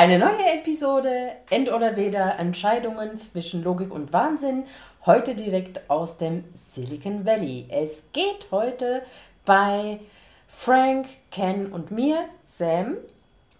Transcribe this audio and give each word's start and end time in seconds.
Eine 0.00 0.18
neue 0.18 0.54
Episode 0.54 1.32
End 1.50 1.70
oder 1.70 1.94
Weder 1.94 2.38
Entscheidungen 2.38 3.18
zwischen 3.18 3.62
Logik 3.62 3.92
und 3.92 4.14
Wahnsinn. 4.14 4.64
Heute 5.04 5.34
direkt 5.34 5.90
aus 5.90 6.16
dem 6.16 6.44
Silicon 6.72 7.26
Valley. 7.26 7.66
Es 7.68 8.02
geht 8.14 8.46
heute 8.50 9.02
bei 9.44 10.00
Frank, 10.48 11.06
Ken 11.30 11.70
und 11.70 11.90
mir, 11.90 12.24
Sam, 12.44 12.96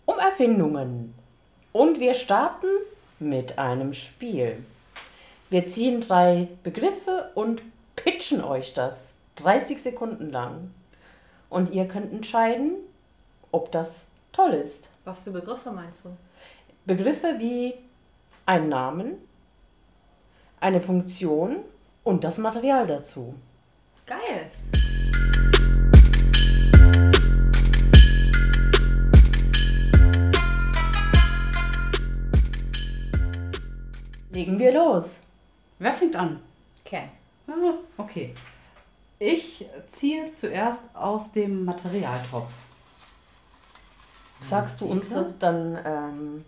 um 0.07 0.19
Erfindungen. 0.19 1.13
Und 1.75 2.01
wir 2.01 2.15
starten 2.15 2.69
mit 3.19 3.59
einem 3.59 3.93
Spiel. 3.93 4.65
Wir 5.51 5.69
ziehen 5.69 6.01
drei 6.01 6.49
Begriffe 6.63 7.33
und 7.35 7.61
pitchen 7.97 8.43
euch 8.43 8.73
das 8.73 9.13
30 9.37 9.83
Sekunden 9.83 10.31
lang. 10.31 10.71
Und 11.51 11.75
ihr 11.75 11.87
könnt 11.87 12.11
entscheiden, 12.11 12.77
ob 13.53 13.71
das 13.73 14.07
toll 14.33 14.55
ist. 14.55 14.89
Was 15.05 15.25
für 15.25 15.33
Begriffe 15.33 15.71
meinst 15.71 16.07
du? 16.07 16.17
Begriffe 16.91 17.37
wie 17.39 17.75
ein 18.47 18.69
Namen, 18.69 19.15
eine 20.59 20.81
Funktion 20.81 21.59
und 22.03 22.25
das 22.25 22.37
Material 22.39 22.85
dazu. 22.85 23.37
Geil. 24.07 24.51
Legen 34.33 34.59
wir 34.59 34.73
los. 34.73 35.21
Wer 35.79 35.95
fängt 35.95 36.17
an? 36.17 36.41
Ken. 36.85 37.09
Ah, 37.47 37.75
okay. 37.99 38.35
Ich 39.21 39.65
ziehe 39.93 40.33
zuerst 40.33 40.83
aus 40.93 41.31
dem 41.31 41.65
Materialtopf. 41.65 42.51
Sagst 44.41 44.81
du 44.81 44.87
uns 44.87 45.09
dann 45.39 45.79
ähm, 45.85 46.45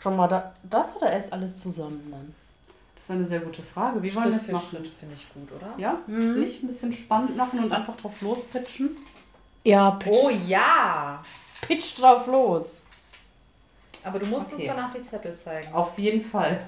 schon 0.00 0.16
mal 0.16 0.28
da, 0.28 0.52
das 0.62 0.96
oder 0.96 1.12
erst 1.12 1.32
alles 1.32 1.60
zusammen 1.60 2.08
dann? 2.10 2.34
Das 2.96 3.04
ist 3.04 3.10
eine 3.12 3.24
sehr 3.26 3.40
gute 3.40 3.62
Frage. 3.62 4.02
Wie 4.02 4.14
wollen 4.14 4.30
wir 4.30 4.38
das 4.38 4.48
machen? 4.48 4.68
Schritt 4.78 4.88
finde 4.88 5.14
ich 5.14 5.32
gut, 5.32 5.50
oder? 5.52 5.72
Ja? 5.78 5.98
Mhm. 6.06 6.40
Nicht 6.40 6.62
ein 6.62 6.66
bisschen 6.66 6.92
spannend 6.92 7.36
machen 7.36 7.62
und 7.64 7.72
einfach 7.72 7.96
drauf 7.96 8.20
lospitchen? 8.20 8.96
Ja, 9.64 9.92
pitch, 9.92 10.12
Oh 10.12 10.30
ja! 10.46 11.22
pitch 11.62 11.98
drauf 11.98 12.26
los. 12.26 12.82
Aber 14.04 14.18
du 14.18 14.26
musst 14.26 14.52
Okay. 14.52 14.62
uns 14.68 14.74
danach 14.74 14.92
die 14.92 15.02
Zettel 15.02 15.34
zeigen. 15.34 15.72
Auf 15.72 15.98
jeden 15.98 16.22
Fall. 16.22 16.66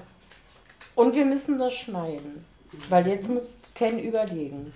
Und 0.95 1.15
wir 1.15 1.25
müssen 1.25 1.57
das 1.57 1.73
schneiden. 1.73 2.45
Weil 2.89 3.07
jetzt 3.07 3.27
muss 3.29 3.55
Ken 3.75 3.99
überlegen. 3.99 4.71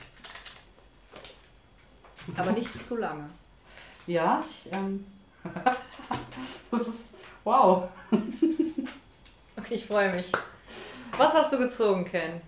Aber 2.36 2.52
nicht 2.52 2.86
zu 2.88 2.98
lange. 2.98 3.30
Ja, 4.06 4.44
ich, 4.48 4.72
ähm, 4.72 5.06
das 6.72 6.82
ist, 6.82 6.90
wow. 7.48 7.84
Okay, 9.58 9.76
ich 9.76 9.86
freue 9.86 10.14
mich. 10.14 10.32
Was 11.18 11.34
hast 11.34 11.52
du 11.54 11.58
gezogen, 11.58 12.06
Ken? 12.06 12.42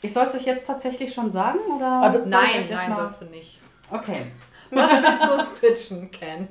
Ich 0.00 0.12
soll 0.12 0.26
es 0.26 0.34
euch 0.34 0.46
jetzt 0.46 0.66
tatsächlich 0.66 1.12
schon 1.12 1.30
sagen, 1.30 1.58
oder? 1.76 2.10
Ich 2.20 2.26
Nein, 2.26 2.66
nein, 2.70 2.90
mal- 2.90 2.98
sollst 3.02 3.22
du 3.22 3.24
nicht. 3.26 3.60
Okay. 3.90 4.26
Was 4.70 4.90
willst 4.90 5.24
du 5.24 5.32
uns 5.34 5.54
pitchen, 5.54 6.10
Ken? 6.10 6.48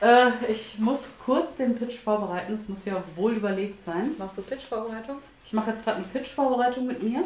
Äh, 0.00 0.30
ich 0.48 0.78
muss 0.78 1.14
kurz 1.24 1.56
den 1.56 1.74
Pitch 1.76 1.98
vorbereiten. 1.98 2.52
Es 2.54 2.68
muss 2.68 2.84
ja 2.84 3.02
wohl 3.16 3.32
überlegt 3.32 3.84
sein. 3.84 4.12
Machst 4.16 4.38
du 4.38 4.42
Pitch-Vorbereitung? 4.42 5.18
Ich 5.44 5.52
mache 5.52 5.70
jetzt 5.70 5.82
gerade 5.84 5.96
eine 5.98 6.06
Pitch-Vorbereitung 6.06 6.86
mit 6.86 7.02
mir. 7.02 7.24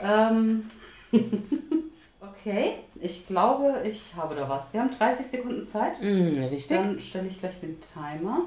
Ähm, 0.00 0.70
okay, 2.22 2.78
ich 3.00 3.26
glaube, 3.26 3.82
ich 3.84 4.14
habe 4.14 4.34
da 4.34 4.48
was. 4.48 4.72
Wir 4.72 4.80
haben 4.80 4.90
30 4.90 5.26
Sekunden 5.26 5.64
Zeit. 5.64 6.00
Mhm, 6.00 6.44
richtig. 6.44 6.68
Dann 6.68 7.00
stelle 7.00 7.28
ich 7.28 7.38
gleich 7.38 7.58
den 7.60 7.78
Timer. 7.80 8.42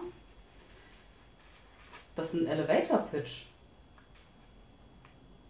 Das 2.15 2.33
ist 2.33 2.41
ein 2.41 2.47
Elevator-Pitch. 2.47 3.43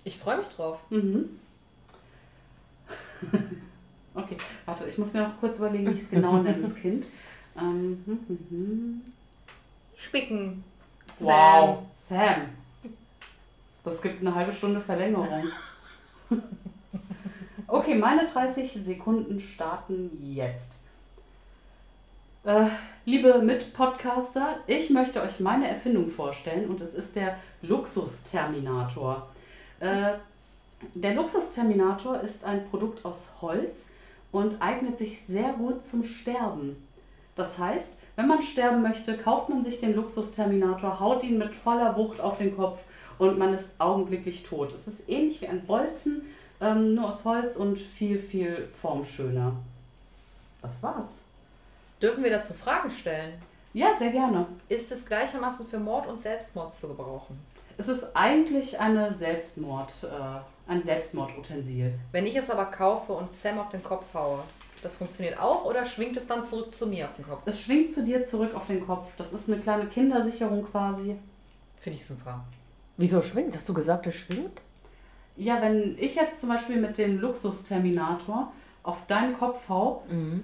Ich 0.04 0.18
freue 0.18 0.38
mich 0.38 0.50
drauf. 0.50 0.80
Mhm. 0.90 1.40
okay, 4.14 4.38
warte, 4.66 4.88
ich 4.88 4.98
muss 4.98 5.14
mir 5.14 5.28
noch 5.28 5.40
kurz 5.40 5.58
überlegen, 5.58 5.88
wie 5.88 5.98
ich 5.98 6.04
es 6.04 6.10
genau 6.10 6.38
nenne, 6.42 6.64
das 6.64 6.76
Kind. 6.76 7.08
Ähm, 7.58 8.04
hm, 8.06 8.20
hm, 8.28 8.48
hm. 8.50 9.02
Spicken. 9.96 10.64
Wow, 11.20 11.84
Sam. 11.98 12.50
Das 13.84 14.02
gibt 14.02 14.22
eine 14.22 14.34
halbe 14.34 14.52
Stunde 14.52 14.82
Verlängerung. 14.82 15.46
Okay, 17.68 17.96
meine 17.96 18.28
30 18.28 18.74
Sekunden 18.84 19.40
starten 19.40 20.12
jetzt. 20.24 20.80
Äh, 22.44 22.68
liebe 23.06 23.40
Mitpodcaster, 23.40 24.60
ich 24.68 24.92
möchte 24.92 25.20
euch 25.24 25.40
meine 25.40 25.68
Erfindung 25.68 26.10
vorstellen 26.12 26.70
und 26.70 26.80
es 26.80 26.94
ist 26.94 27.16
der 27.16 27.38
Luxusterminator. 27.64 29.28
Äh, 29.80 30.14
der 30.94 31.16
Luxusterminator 31.16 32.20
ist 32.22 32.46
ein 32.46 32.70
Produkt 32.70 33.04
aus 33.04 33.32
Holz 33.42 33.90
und 34.32 34.62
eignet 34.62 35.00
sich 35.00 35.22
sehr 35.22 35.54
gut 35.54 35.84
zum 35.84 36.04
Sterben. 36.04 36.76
Das 37.36 37.58
heißt, 37.58 37.94
wenn 38.16 38.28
man 38.28 38.44
sterben 38.44 38.84
möchte, 38.84 39.18
kauft 39.18 39.50
man 39.50 39.64
sich 39.64 39.80
den 39.80 39.96
Luxusterminator, 39.96 41.00
haut 41.00 41.24
ihn 41.24 41.40
mit 41.40 41.56
voller 41.56 41.98
Wucht 41.98 42.22
auf 42.22 42.38
den 42.38 42.56
Kopf 42.56 42.80
und 43.18 43.40
man 43.40 43.56
ist 43.56 43.70
augenblicklich 43.80 44.44
tot. 44.44 44.72
Es 44.72 44.88
ist 44.88 45.10
ähnlich 45.10 45.42
wie 45.42 45.48
ein 45.48 45.66
Bolzen, 45.66 46.22
ähm, 46.62 46.96
nur 46.96 47.10
aus 47.10 47.26
Holz 47.26 47.56
und 47.56 47.78
viel, 47.78 48.20
viel 48.20 48.68
formschöner. 48.82 49.54
Das 50.62 50.82
war's. 50.82 51.22
Dürfen 52.02 52.24
wir 52.24 52.32
dazu 52.32 52.54
Fragen 52.54 52.92
stellen? 52.92 53.34
Ja, 53.74 53.98
sehr 53.98 54.12
gerne. 54.12 54.48
Ist 54.70 54.92
es 54.92 55.06
gleichermaßen 55.06 55.68
für 55.68 55.80
Mord 55.80 56.08
und 56.08 56.20
Selbstmord 56.20 56.74
zu 56.74 56.88
gebrauchen? 56.88 57.40
Es 57.78 57.90
ist 57.90 58.16
eigentlich 58.16 58.80
eine 58.80 59.14
Selbstmord, 59.14 60.04
äh, 60.04 60.72
ein 60.72 60.82
Selbstmordutensil. 60.82 61.94
Wenn 62.12 62.26
ich 62.26 62.36
es 62.36 62.50
aber 62.50 62.66
kaufe 62.66 63.12
und 63.14 63.34
Sam 63.34 63.60
auf 63.60 63.70
den 63.70 63.84
Kopf 63.84 64.06
haue, 64.14 64.44
das 64.82 64.98
funktioniert 64.98 65.40
auch 65.40 65.66
oder 65.66 65.86
schwingt 65.86 66.16
es 66.16 66.26
dann 66.26 66.42
zurück 66.42 66.74
zu 66.74 66.88
mir 66.88 67.06
auf 67.06 67.16
den 67.16 67.28
Kopf? 67.28 67.42
Es 67.46 67.60
schwingt 67.60 67.92
zu 67.92 68.04
dir 68.04 68.24
zurück 68.24 68.56
auf 68.56 68.68
den 68.68 68.86
Kopf. 68.86 69.08
Das 69.18 69.34
ist 69.34 69.50
eine 69.50 69.60
kleine 69.60 69.88
Kindersicherung 69.88 70.64
quasi. 70.64 71.18
Finde 71.82 72.00
ich 72.00 72.06
super. 72.06 72.46
Wieso 72.98 73.22
schwingt? 73.22 73.56
Hast 73.56 73.68
du 73.68 73.74
gesagt, 73.74 74.08
es 74.08 74.16
schwingt? 74.16 74.62
Ja, 75.38 75.62
wenn 75.62 75.98
ich 76.00 76.16
jetzt 76.16 76.40
zum 76.40 76.50
Beispiel 76.50 76.78
mit 76.80 76.98
dem 76.98 77.20
Luxusterminator 77.20 78.52
auf 78.84 79.06
deinen 79.08 79.34
Kopf 79.38 79.68
hau, 79.68 80.04
Mhm. 80.08 80.44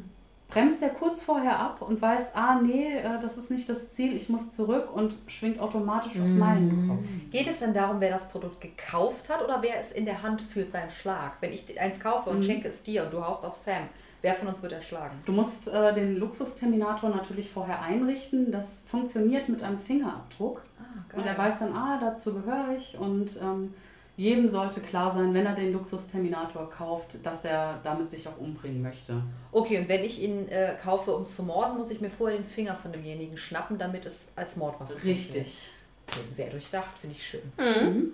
bremst 0.49 0.83
er 0.83 0.89
kurz 0.89 1.23
vorher 1.23 1.57
ab 1.59 1.81
und 1.81 2.01
weiß, 2.01 2.35
ah 2.35 2.59
nee, 2.61 2.97
äh, 2.97 3.19
das 3.21 3.37
ist 3.37 3.51
nicht 3.51 3.69
das 3.69 3.91
Ziel, 3.91 4.13
ich 4.15 4.27
muss 4.27 4.49
zurück 4.49 4.93
und 4.93 5.15
schwingt 5.27 5.59
automatisch 5.61 6.19
auf 6.19 6.35
meinen 6.35 6.85
Kopf. 6.87 7.05
Geht 7.31 7.47
es 7.47 7.59
denn 7.59 7.73
darum, 7.73 8.01
wer 8.01 8.09
das 8.11 8.27
Produkt 8.29 8.59
gekauft 8.59 9.29
hat 9.29 9.41
oder 9.41 9.61
wer 9.61 9.79
es 9.79 9.93
in 9.93 10.03
der 10.05 10.21
Hand 10.23 10.41
führt 10.41 10.73
beim 10.73 10.89
Schlag? 10.89 11.33
Wenn 11.39 11.53
ich 11.53 11.79
eins 11.79 11.99
kaufe 12.01 12.29
und 12.31 12.39
Mhm. 12.39 12.43
schenke 12.43 12.67
es 12.67 12.83
dir 12.83 13.05
und 13.05 13.13
du 13.13 13.25
haust 13.25 13.45
auf 13.45 13.55
Sam, 13.55 13.83
wer 14.21 14.33
von 14.33 14.49
uns 14.49 14.61
wird 14.61 14.73
erschlagen? 14.73 15.15
Du 15.25 15.31
musst 15.31 15.69
äh, 15.69 15.93
den 15.93 16.17
Luxusterminator 16.17 17.09
natürlich 17.11 17.49
vorher 17.49 17.81
einrichten. 17.81 18.51
Das 18.51 18.81
funktioniert 18.87 19.47
mit 19.47 19.63
einem 19.63 19.79
Fingerabdruck. 19.79 20.63
Ah, 20.77 21.15
Und 21.17 21.25
er 21.25 21.37
weiß 21.37 21.59
dann, 21.59 21.73
ah, 21.73 21.97
dazu 22.01 22.33
gehöre 22.33 22.75
ich. 22.77 22.97
Und 22.97 23.37
ähm, 23.41 23.73
jedem 24.21 24.47
sollte 24.47 24.81
klar 24.81 25.09
sein, 25.09 25.33
wenn 25.33 25.47
er 25.47 25.55
den 25.55 25.73
Luxusterminator 25.73 26.69
kauft, 26.69 27.25
dass 27.25 27.43
er 27.43 27.79
damit 27.83 28.11
sich 28.11 28.27
auch 28.27 28.37
umbringen 28.37 28.79
möchte. 28.79 29.23
Okay, 29.51 29.79
und 29.79 29.89
wenn 29.89 30.03
ich 30.03 30.21
ihn 30.21 30.47
äh, 30.47 30.75
kaufe, 30.81 31.15
um 31.15 31.25
zu 31.25 31.41
morden, 31.41 31.75
muss 31.75 31.89
ich 31.89 32.01
mir 32.01 32.11
vorher 32.11 32.37
den 32.37 32.45
Finger 32.45 32.75
von 32.75 32.91
demjenigen 32.91 33.35
schnappen, 33.35 33.79
damit 33.79 34.05
es 34.05 34.27
als 34.35 34.57
Mordwaffe 34.57 34.93
funktioniert. 34.93 35.35
Richtig. 35.35 35.69
Okay, 36.07 36.19
sehr 36.35 36.49
durchdacht, 36.51 36.99
finde 36.99 37.15
ich 37.15 37.25
schön. 37.25 37.51
Mhm. 37.57 38.11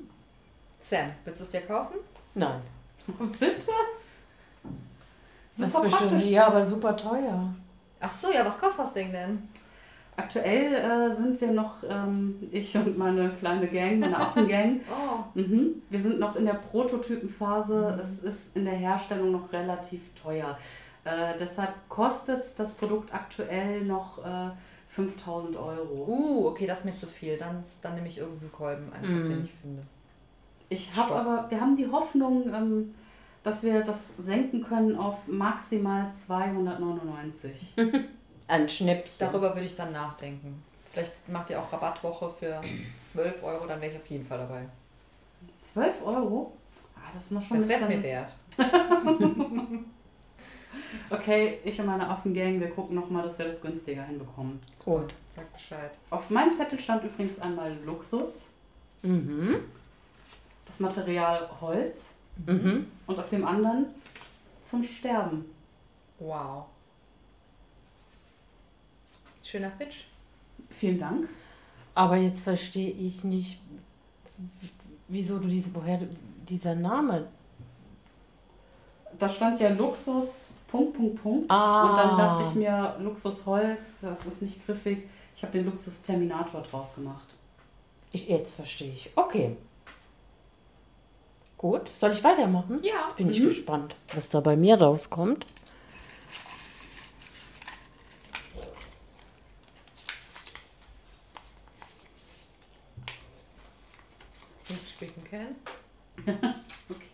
Sam, 0.79 1.11
willst 1.25 1.41
du 1.41 1.43
es 1.43 1.49
dir 1.49 1.61
kaufen? 1.61 1.95
Nein. 2.35 2.61
Bitte? 3.39 3.71
Das 5.57 5.73
Super 5.73 5.87
ist 5.87 5.91
bestimmt, 5.91 6.25
ja, 6.25 6.47
aber 6.47 6.63
super 6.63 6.95
teuer. 6.95 7.53
Ach 7.99 8.11
so, 8.13 8.31
ja, 8.31 8.45
was 8.45 8.61
kostet 8.61 8.85
das 8.85 8.93
Ding 8.93 9.11
denn? 9.11 9.49
Aktuell 10.17 10.73
äh, 10.73 11.15
sind 11.15 11.39
wir 11.39 11.51
noch, 11.51 11.75
ähm, 11.87 12.35
ich 12.51 12.75
und 12.75 12.97
meine 12.97 13.29
kleine 13.39 13.67
Gang, 13.67 13.99
meine 13.99 14.17
Affengang, 14.25 14.81
Oh, 14.89 15.23
Mhm. 15.39 15.81
Wir 15.89 15.99
sind 16.01 16.19
noch 16.19 16.35
in 16.35 16.45
der 16.45 16.55
Prototypenphase. 16.55 17.97
Es 18.01 18.19
ist 18.19 18.55
in 18.57 18.65
der 18.65 18.73
Herstellung 18.73 19.31
noch 19.31 19.53
relativ 19.53 20.01
teuer. 20.21 20.57
Äh, 21.05 21.33
deshalb 21.39 21.73
kostet 21.87 22.57
das 22.59 22.75
Produkt 22.75 23.13
aktuell 23.13 23.85
noch 23.85 24.17
äh, 24.25 24.49
5000 24.89 25.55
Euro. 25.55 26.05
uh, 26.07 26.47
okay, 26.47 26.65
das 26.65 26.79
ist 26.79 26.85
mir 26.85 26.95
zu 26.95 27.05
viel. 27.07 27.37
Dann, 27.37 27.63
dann 27.83 27.93
nehme 27.95 28.07
ich 28.07 28.17
irgendeinen 28.17 28.51
Kolben 28.51 28.91
einfach, 28.91 29.07
Mhm. 29.07 29.29
den 29.29 29.45
ich 29.45 29.51
finde. 29.61 29.83
Ich 30.69 30.95
habe 30.95 31.15
aber, 31.15 31.45
wir 31.49 31.61
haben 31.61 31.75
die 31.75 31.89
Hoffnung, 31.91 32.51
ähm, 32.53 32.95
dass 33.43 33.63
wir 33.63 33.81
das 33.83 34.17
senken 34.17 34.63
können 34.63 34.97
auf 34.97 35.27
maximal 35.27 36.11
299. 36.11 37.75
Ein 38.47 38.69
Schnäppchen. 38.69 39.15
Darüber 39.19 39.53
würde 39.53 39.65
ich 39.67 39.75
dann 39.75 39.91
nachdenken. 39.91 40.63
Vielleicht 40.93 41.11
macht 41.29 41.49
ihr 41.49 41.59
auch 41.61 41.71
Rabattwoche 41.71 42.33
für 42.39 42.61
12 43.13 43.43
Euro, 43.43 43.67
dann 43.67 43.79
wäre 43.81 43.91
ich 43.91 43.97
auf 43.99 44.07
jeden 44.07 44.25
Fall 44.25 44.39
dabei. 44.39 44.63
12 45.61 45.95
Euro? 46.05 46.53
Ah, 46.95 47.09
das 47.13 47.23
ist 47.25 47.31
noch 47.31 47.41
schon 47.41 47.59
Das 47.59 47.67
wäre 47.67 47.81
es 47.81 47.87
mir 47.89 48.03
wert. 48.03 48.31
Okay, 51.09 51.59
ich 51.63 51.79
und 51.79 51.85
meine 51.87 52.07
Affengang, 52.09 52.59
wir 52.59 52.69
gucken 52.69 52.95
nochmal, 52.95 53.23
dass 53.23 53.37
wir 53.39 53.47
das 53.47 53.61
günstiger 53.61 54.03
hinbekommen. 54.03 54.59
Gut. 54.83 55.13
Sag 55.35 55.51
Bescheid. 55.53 55.91
Auf 56.09 56.29
meinem 56.29 56.55
Zettel 56.55 56.79
stand 56.79 57.03
übrigens 57.03 57.39
einmal 57.39 57.75
Luxus, 57.85 58.47
Mhm. 59.01 59.55
das 60.65 60.79
Material 60.79 61.49
Holz 61.61 62.11
Mhm. 62.45 62.87
und 63.05 63.19
auf 63.19 63.29
dem 63.29 63.45
anderen 63.45 63.87
zum 64.65 64.83
Sterben. 64.83 65.45
Wow. 66.19 66.65
Schöner 69.49 69.69
Pitch. 69.69 70.03
Vielen 70.69 70.99
Dank. 70.99 71.29
Aber 71.95 72.17
jetzt 72.17 72.41
verstehe 72.43 72.91
ich 72.91 73.23
nicht, 73.23 73.59
wieso 75.07 75.39
du 75.39 75.47
diese, 75.47 75.73
woher 75.73 75.99
dieser 76.47 76.75
Name. 76.75 77.27
Da 79.17 79.29
stand 79.29 79.59
ja 79.59 79.69
Luxus, 79.69 80.53
Punkt, 80.67 80.95
Punkt, 80.97 81.23
Punkt. 81.23 81.51
Ah. 81.51 81.89
Und 81.89 81.97
dann 81.97 82.17
dachte 82.17 82.47
ich 82.49 82.55
mir, 82.55 82.95
Luxusholz, 82.99 84.01
das 84.01 84.25
ist 84.25 84.41
nicht 84.41 84.65
griffig. 84.65 85.07
Ich 85.35 85.43
habe 85.43 85.53
den 85.53 85.65
Luxus 85.65 86.01
Terminator 86.01 86.61
draus 86.61 86.95
gemacht. 86.95 87.37
Ich, 88.11 88.27
jetzt 88.27 88.53
verstehe 88.53 88.91
ich. 88.91 89.09
Okay. 89.15 89.55
Gut. 91.57 91.89
Soll 91.95 92.11
ich 92.11 92.23
weitermachen? 92.23 92.79
Ja. 92.83 92.93
Jetzt 93.07 93.17
bin 93.17 93.29
ich 93.31 93.39
Mhm. 93.39 93.45
gespannt, 93.45 93.95
was 94.13 94.29
da 94.29 94.39
bei 94.41 94.55
mir 94.55 94.79
rauskommt. 94.79 95.45
Können. 105.29 105.55
Okay. 106.89 107.07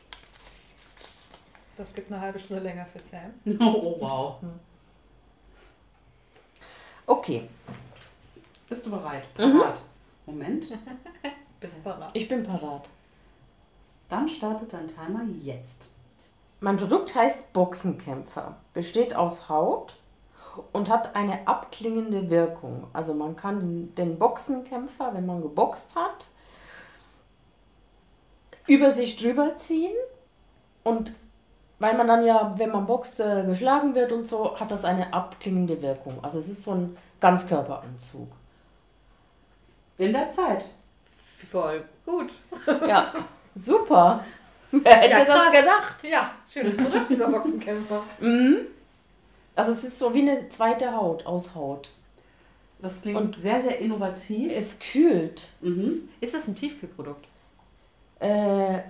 Das 1.75 1.93
gibt 1.93 2.11
eine 2.11 2.21
halbe 2.21 2.39
Stunde 2.39 2.61
länger 2.61 2.85
für 2.85 2.99
Sam. 2.99 3.33
Oh, 3.59 3.97
wow. 3.99 4.35
Okay. 7.05 7.49
Bist 8.69 8.85
du 8.85 8.91
bereit? 8.91 9.23
Mhm. 9.37 9.59
Parat. 9.59 9.81
Moment. 10.25 10.65
Bist 11.59 11.83
parat. 11.83 12.11
Ich 12.13 12.27
bin 12.27 12.43
parat. 12.43 12.87
Dann 14.09 14.29
startet 14.29 14.71
dein 14.71 14.87
Timer 14.87 15.23
jetzt. 15.41 15.89
Mein 16.59 16.77
Produkt 16.77 17.13
heißt 17.13 17.51
Boxenkämpfer. 17.51 18.55
Besteht 18.73 19.15
aus 19.15 19.49
Haut 19.49 19.95
und 20.71 20.89
hat 20.89 21.15
eine 21.15 21.47
abklingende 21.47 22.29
Wirkung. 22.29 22.87
Also 22.93 23.13
man 23.13 23.35
kann 23.35 23.93
den 23.95 24.17
Boxenkämpfer, 24.17 25.13
wenn 25.13 25.25
man 25.25 25.41
geboxt 25.41 25.95
hat, 25.95 26.27
über 28.67 28.91
sich 28.91 29.17
drüber 29.17 29.55
ziehen 29.57 29.93
und 30.83 31.11
weil 31.79 31.97
man 31.97 32.07
dann 32.07 32.25
ja, 32.25 32.53
wenn 32.57 32.71
man 32.71 32.85
boxt, 32.85 33.19
äh, 33.19 33.43
geschlagen 33.45 33.93
wird 33.95 34.11
und 34.13 34.27
so, 34.27 34.57
hat 34.59 34.71
das 34.71 34.85
eine 34.85 35.13
abklingende 35.13 35.81
Wirkung. 35.81 36.17
Also 36.23 36.39
es 36.39 36.47
ist 36.47 36.63
so 36.63 36.71
ein 36.71 36.97
Ganzkörperanzug. 37.19 38.27
In 39.97 40.13
der 40.13 40.29
Zeit. 40.29 40.69
Voll 41.51 41.83
gut. 42.05 42.31
Ja, 42.87 43.13
super. 43.55 44.23
Wer 44.71 44.95
hätte 44.95 45.09
Ja, 45.11 45.25
das 45.25 45.51
gedacht? 45.51 46.03
Ja, 46.03 46.31
schönes 46.49 46.75
Produkt, 46.77 47.09
dieser 47.09 47.29
Boxenkämpfer. 47.29 48.03
Mhm. 48.19 48.57
Also 49.55 49.73
es 49.73 49.83
ist 49.83 49.99
so 49.99 50.13
wie 50.13 50.21
eine 50.21 50.49
zweite 50.49 50.93
Haut 50.95 51.25
aus 51.25 51.53
Haut. 51.53 51.89
Das 52.79 53.01
klingt 53.01 53.17
Und- 53.19 53.37
sehr, 53.39 53.61
sehr 53.61 53.77
innovativ. 53.79 54.51
Es 54.51 54.79
kühlt. 54.79 55.49
Mhm. 55.61 56.09
Ist 56.21 56.33
das 56.33 56.47
ein 56.47 56.55
Tiefkühlprodukt? 56.55 57.25
Äh, 58.19 58.81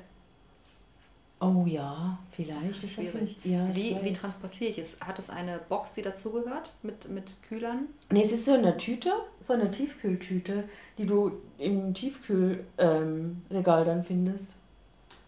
oh 1.39 1.65
ja, 1.65 2.17
vielleicht 2.31 2.83
ist 2.83 2.97
das 2.97 3.11
Schwierig. 3.11 3.37
ein, 3.43 3.51
ja, 3.51 3.69
ich 3.69 3.75
Wie, 3.75 3.97
wie 4.03 4.13
transportiere 4.13 4.71
ich 4.71 4.77
es? 4.77 4.97
Hat 4.99 5.17
es 5.19 5.29
eine 5.29 5.59
Box, 5.69 5.93
die 5.93 6.01
dazugehört 6.01 6.71
mit, 6.83 7.09
mit 7.09 7.35
Kühlern? 7.47 7.87
Nee, 8.09 8.23
es 8.23 8.31
ist 8.31 8.45
so 8.45 8.53
eine 8.53 8.77
Tüte, 8.77 9.11
so 9.45 9.53
eine 9.53 9.71
Tiefkühltüte, 9.71 10.69
die 10.97 11.05
du 11.05 11.31
im 11.57 11.93
Tiefkühlregal 11.93 12.63
ähm, 12.77 13.41
dann 13.51 14.03
findest. 14.03 14.55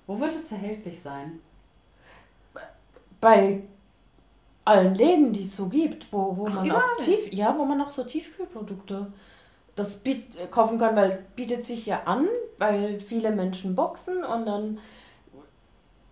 Wo 0.08 0.20
wird 0.20 0.34
es 0.36 0.52
erhältlich 0.52 1.00
sein? 1.00 1.40
Bei 3.20 3.62
allen 4.66 4.96
Läden, 4.96 5.34
die 5.34 5.44
es 5.44 5.56
so 5.56 5.68
gibt, 5.68 6.12
wo, 6.12 6.38
wo 6.38 6.48
Ach, 6.48 6.56
man 6.56 6.66
überall? 6.66 6.84
auch 6.84 7.04
tief, 7.04 7.32
ja, 7.34 7.56
wo 7.58 7.66
man 7.66 7.82
auch 7.82 7.92
so 7.92 8.04
Tiefkühlprodukte 8.04 9.12
das 9.76 10.00
kaufen 10.52 10.78
kann, 10.80 10.96
weil 10.96 11.26
bietet 11.36 11.64
sich 11.66 11.86
ja 11.86 12.04
an, 12.06 12.28
weil 12.58 13.00
viele 13.02 13.32
Menschen 13.32 13.76
boxen 13.76 14.24
und 14.24 14.46
dann 14.46 14.80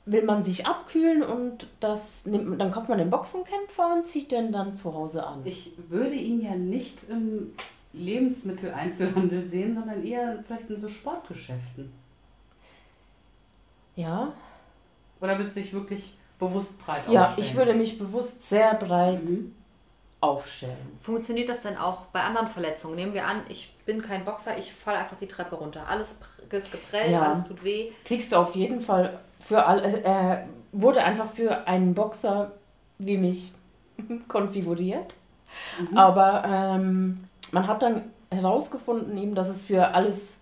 will 0.06 0.24
man 0.24 0.44
sich 0.44 0.65
abkühlen 0.68 1.24
und 1.24 1.68
das 1.80 2.25
nimmt, 2.25 2.50
man- 2.50 2.60
dann 2.60 2.71
kauft 2.71 2.89
man 2.89 2.98
den 2.98 3.10
Boxenkämpfer 3.10 3.94
und 3.94 4.06
zieht 4.07 4.31
den 4.31 4.51
dann 4.51 4.75
zu 4.75 4.94
Hause 4.94 5.25
an. 5.25 5.42
Ich 5.45 5.71
würde 5.89 6.15
ihn 6.15 6.42
ja 6.42 6.56
nicht 6.56 7.10
im 7.10 7.54
Lebensmitteleinzelhandel 7.94 9.45
sehen, 9.45 9.75
sondern 9.75 10.04
eher 10.06 10.44
vielleicht 10.45 10.69
in 10.69 10.75
so 10.77 10.89
Sportgeschäften. 10.89 11.94
ja, 13.95 14.33
Oder 15.21 15.39
willst 15.39 15.56
du 15.56 15.62
dich 15.62 15.71
wirklich 15.74 16.18
bewusst 16.39 16.77
breit 16.80 17.07
ja, 17.09 17.24
aufstellen? 17.25 17.48
ich 17.48 17.56
würde 17.56 17.74
mich 17.74 17.98
bewusst 17.98 18.44
sehr 18.44 18.74
breit 18.74 19.24
Mhm. 19.24 19.56
Aufstellen. 20.24 20.98
Funktioniert 21.02 21.50
das 21.50 21.62
denn 21.62 21.78
auch 21.78 22.02
bei 22.14 22.22
anderen 22.22 22.48
Verletzungen? 22.48 22.96
Nehmen 22.96 23.14
wir 23.14 23.25
an, 23.28 23.42
ich 23.50 23.74
bin 23.86 24.02
kein 24.02 24.24
Boxer, 24.24 24.58
ich 24.58 24.74
falle 24.74 25.00
einfach 25.00 25.18
die 25.20 25.28
Treppe 25.28 25.56
runter. 25.56 25.84
Alles 25.88 26.18
ist 26.50 26.72
geprellt, 26.72 27.12
Ja. 27.12 27.22
alles 27.24 27.44
tut 27.46 27.64
weh. 27.64 27.92
Kriegst 28.06 28.31
du 28.31 28.38
auf 28.38 28.56
jeden 28.56 28.80
Fall 28.81 29.20
für 29.40 29.66
all, 29.66 29.84
äh, 29.84 30.02
er 30.04 30.48
wurde 30.72 31.04
einfach 31.04 31.30
für 31.31 31.68
einen 31.68 31.94
Boxer 31.94 32.52
wie 33.00 33.18
mich 33.18 33.52
konfiguriert. 34.28 35.14
Mhm. 35.92 35.98
Aber 35.98 36.44
ähm, 36.48 37.26
man 37.52 37.68
hat 37.68 37.81
dann 37.81 38.04
herausgefunden, 38.31 39.18
eben, 39.18 39.36
dass 39.36 39.50
es 39.50 39.64
für 39.64 39.90
alles, 39.94 40.38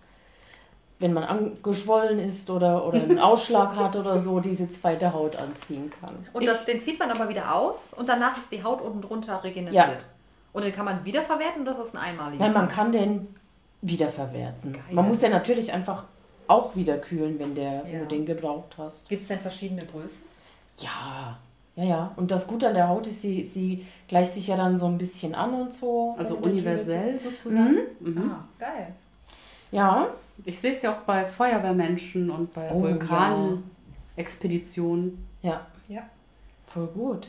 wenn 1.02 1.12
man 1.12 1.24
angeschwollen 1.24 2.18
ist 2.20 2.48
oder, 2.48 2.86
oder 2.86 3.02
einen 3.02 3.18
Ausschlag 3.30 3.76
hat 3.76 3.96
oder 3.96 4.18
so, 4.18 4.40
diese 4.40 4.70
zweite 4.70 5.12
Haut 5.12 5.36
anziehen 5.36 5.92
kann. 6.00 6.14
Und 6.32 6.42
Ich- 6.42 6.48
das, 6.48 6.64
den 6.64 6.80
zieht 6.80 6.98
man 6.98 7.10
aber 7.10 7.28
wieder 7.28 7.54
aus 7.54 7.92
und 7.92 8.08
danach 8.08 8.36
ist 8.38 8.50
die 8.50 8.62
Haut 8.64 8.80
unten 8.80 9.02
drunter 9.02 9.42
regeneriert. 9.44 9.74
Ja. 9.74 9.98
Und 10.54 10.64
den 10.64 10.72
kann 10.72 10.84
man 10.84 11.04
wiederverwerten 11.04 11.62
oder 11.62 11.72
ist 11.72 11.78
das 11.80 11.94
ein 11.94 11.98
einmaliges? 11.98 12.40
Nein, 12.40 12.52
man 12.52 12.68
kann 12.68 12.92
den 12.92 13.34
wiederverwerten. 13.82 14.72
Geil. 14.72 14.82
Man 14.92 15.08
muss 15.08 15.18
den 15.18 15.32
natürlich 15.32 15.72
einfach 15.72 16.04
auch 16.48 16.74
wieder 16.76 16.98
kühlen, 16.98 17.38
wenn, 17.38 17.54
der, 17.54 17.84
Ja. 17.86 18.00
du 18.00 18.06
den 18.06 18.24
gebraucht 18.26 18.74
hast. 18.78 19.08
Gibt 19.08 19.22
es 19.22 19.28
denn 19.28 19.40
verschiedene 19.40 19.82
Größen? 19.84 20.26
Ja, 20.78 21.38
ja, 21.76 21.84
ja. 21.84 22.12
Und 22.16 22.30
das 22.30 22.46
Gute 22.46 22.68
an 22.68 22.74
der 22.74 22.88
Haut 22.88 23.06
ist, 23.06 23.22
sie, 23.22 23.44
sie 23.44 23.86
gleicht 24.08 24.34
sich 24.34 24.46
ja 24.48 24.56
dann 24.56 24.78
so 24.78 24.86
ein 24.86 24.98
bisschen 24.98 25.34
an 25.34 25.54
und 25.54 25.72
so. 25.74 26.14
Also 26.18 26.36
universell 26.36 27.18
sozusagen. 27.18 27.78
Mhm. 28.00 28.30
Ah, 28.30 28.44
geil. 28.58 28.88
Ja, 29.70 30.08
Ich 30.44 30.58
sehe 30.60 30.72
es 30.74 30.82
ja 30.82 30.92
auch 30.92 31.00
bei 31.02 31.24
Feuerwehrmenschen 31.24 32.28
und 32.30 32.52
bei 32.52 32.68
Oh, 32.72 32.82
Vulkanexpeditionen. 32.82 35.24
ja. 35.42 35.66
Ja. 35.88 36.02
Voll 36.66 36.86
gut. 36.88 37.28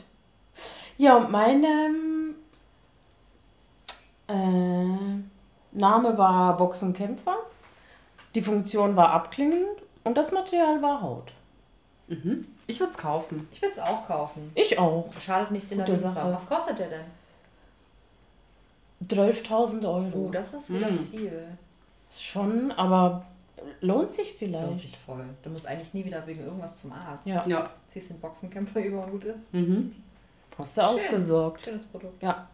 Ja, 0.96 1.16
und 1.16 1.30
mein 1.30 1.62
ähm, 1.64 2.34
äh, 4.28 5.76
Name 5.76 6.16
war 6.16 6.56
Boxenkämpfer. 6.56 7.36
Die 8.34 8.40
Funktion 8.40 8.96
war 8.96 9.10
abklingend 9.10 9.66
und 10.04 10.16
das 10.16 10.32
Material 10.32 10.80
war 10.82 11.02
Haut. 11.02 11.32
Mhm. 12.08 12.46
Ich 12.66 12.80
würde 12.80 12.92
es 12.92 12.98
kaufen. 12.98 13.46
Ich 13.52 13.60
würde 13.60 13.74
es 13.74 13.78
auch 13.80 14.06
kaufen. 14.06 14.50
Ich 14.54 14.78
auch. 14.78 15.12
Schadet 15.20 15.50
nicht 15.50 15.70
in 15.70 15.76
der 15.78 15.86
Gute 15.86 15.96
Lösung. 15.98 16.10
Sache. 16.12 16.32
Was 16.32 16.48
kostet 16.48 16.78
der 16.78 16.88
denn? 16.88 17.04
12.000 19.08 19.84
Euro. 19.84 20.10
Oh, 20.14 20.30
das 20.32 20.54
ist 20.54 20.72
wieder 20.72 20.90
Mm. 20.90 21.06
viel. 21.10 21.42
Schon, 22.18 22.70
aber 22.72 23.26
lohnt 23.80 24.12
sich 24.12 24.34
vielleicht. 24.38 24.66
Lohnt 24.66 24.80
sich 24.80 24.96
voll. 24.98 25.24
Du 25.42 25.50
musst 25.50 25.66
eigentlich 25.66 25.92
nie 25.94 26.04
wieder 26.04 26.26
wegen 26.26 26.44
irgendwas 26.44 26.76
zum 26.76 26.92
Arzt. 26.92 27.26
Ja, 27.26 27.44
Ja. 27.46 27.70
Ziehst 27.88 28.10
den 28.10 28.20
Boxenkämpfer 28.20 28.80
über 28.84 29.04
und 29.04 29.10
gut 29.10 29.24
ist. 29.24 29.36
Mhm. 29.52 29.94
hast 30.58 30.76
du 30.76 30.80
Schön. 30.82 30.90
ausgesorgt. 30.90 31.64
Schönes 31.64 31.84
Produkt. 31.84 32.22
Ja. 32.22 32.48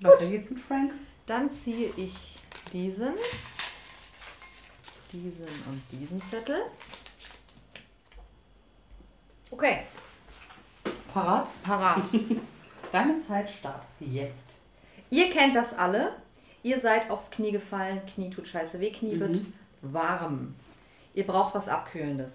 Weiter 0.00 0.26
geht's 0.26 0.50
mit 0.50 0.58
Frank. 0.58 0.92
Dann 1.26 1.48
ziehe 1.50 1.90
ich 1.96 2.38
diesen, 2.72 3.14
diesen 5.12 5.44
und 5.66 5.80
diesen 5.92 6.20
Zettel. 6.22 6.56
Okay, 9.50 9.82
Parat. 11.12 11.50
parat. 11.62 12.02
Deine 12.90 13.20
Zeit 13.20 13.48
startet 13.50 13.88
jetzt. 14.00 14.56
Ihr 15.10 15.30
kennt 15.30 15.54
das 15.54 15.72
alle. 15.74 16.14
Ihr 16.62 16.80
seid 16.80 17.10
aufs 17.10 17.30
Knie 17.30 17.52
gefallen. 17.52 18.00
Knie 18.06 18.30
tut 18.30 18.46
scheiße 18.46 18.80
weh. 18.80 18.90
Knie 18.90 19.18
wird 19.18 19.40
warm. 19.80 20.54
Ihr 21.14 21.26
braucht 21.26 21.54
was 21.54 21.68
Abkühlendes. 21.68 22.32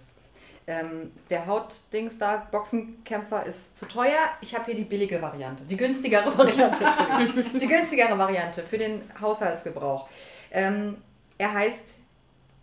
Ähm, 0.69 1.13
der 1.29 1.45
Hautdings 1.45 2.17
da, 2.17 2.45
Boxenkämpfer, 2.51 3.45
ist 3.45 3.77
zu 3.77 3.85
teuer. 3.85 4.19
Ich 4.41 4.53
habe 4.53 4.65
hier 4.65 4.75
die 4.75 4.83
billige 4.83 5.21
Variante. 5.21 5.63
Die 5.63 5.77
günstigere 5.77 6.37
Variante. 6.37 6.85
Die 7.57 7.67
günstigere 7.67 8.17
Variante 8.17 8.63
für 8.63 8.77
den 8.77 9.01
Haushaltsgebrauch. 9.19 10.09
Ähm, 10.51 10.97
er 11.37 11.53
heißt 11.53 11.97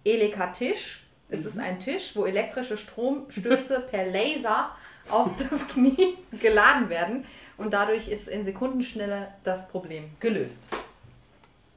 Eleka 0.04 0.48
Tisch. 0.48 1.02
Es 1.30 1.46
ist 1.46 1.58
ein 1.58 1.80
Tisch, 1.80 2.14
wo 2.14 2.26
elektrische 2.26 2.76
Stromstöße 2.76 3.88
per 3.90 4.04
Laser 4.06 4.70
auf 5.08 5.30
das 5.50 5.66
Knie 5.68 6.18
geladen 6.32 6.90
werden 6.90 7.24
und 7.56 7.72
dadurch 7.72 8.08
ist 8.08 8.28
in 8.28 8.44
Sekundenschnelle 8.44 9.28
das 9.44 9.68
Problem 9.68 10.10
gelöst. 10.20 10.64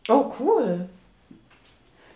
Oh, 0.08 0.32
cool. 0.40 0.88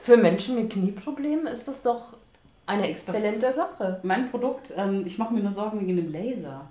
Für 0.02 0.18
Menschen 0.18 0.56
mit 0.56 0.72
Knieproblemen 0.72 1.48
ist 1.48 1.68
das 1.68 1.82
doch 1.82 2.18
eine 2.66 2.88
exzellente 2.90 3.54
Sache. 3.54 4.00
Mein 4.04 4.30
Produkt, 4.32 4.74
ähm, 4.76 5.06
ich 5.06 5.18
mache 5.18 5.34
mir 5.34 5.42
nur 5.42 5.52
Sorgen 5.52 5.80
wegen 5.82 5.98
dem 5.98 6.12
Laser. 6.12 6.70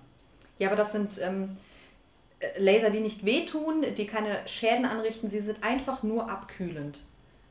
Ja, 0.59 0.69
aber 0.69 0.77
das 0.77 0.93
sind 0.93 1.19
ähm, 1.23 1.57
äh, 2.41 2.59
Laser, 2.59 2.91
die 2.91 3.01
nicht 3.01 3.25
wehtun, 3.25 3.85
die 3.97 4.07
keine 4.07 4.37
Schäden 4.47 4.85
anrichten, 4.85 5.31
sie 5.31 5.41
sind 5.41 5.63
einfach 5.63 6.03
nur 6.03 6.29
abkühlend. 6.31 6.99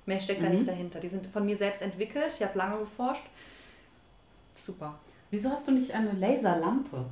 Mehr 0.06 0.20
steckt 0.20 0.42
da 0.42 0.48
Mhm. 0.50 0.56
nicht 0.56 0.68
dahinter. 0.68 1.00
Die 1.00 1.10
sind 1.10 1.28
von 1.28 1.46
mir 1.46 1.56
selbst 1.58 1.82
entwickelt, 1.82 2.32
ich 2.36 2.42
habe 2.44 2.58
lange 2.58 2.80
geforscht. 2.80 3.26
Super. 4.56 5.00
Wieso 5.32 5.52
hast 5.52 5.68
du 5.68 5.72
nicht 5.72 5.94
eine 5.94 6.12
Laserlampe? 6.14 7.06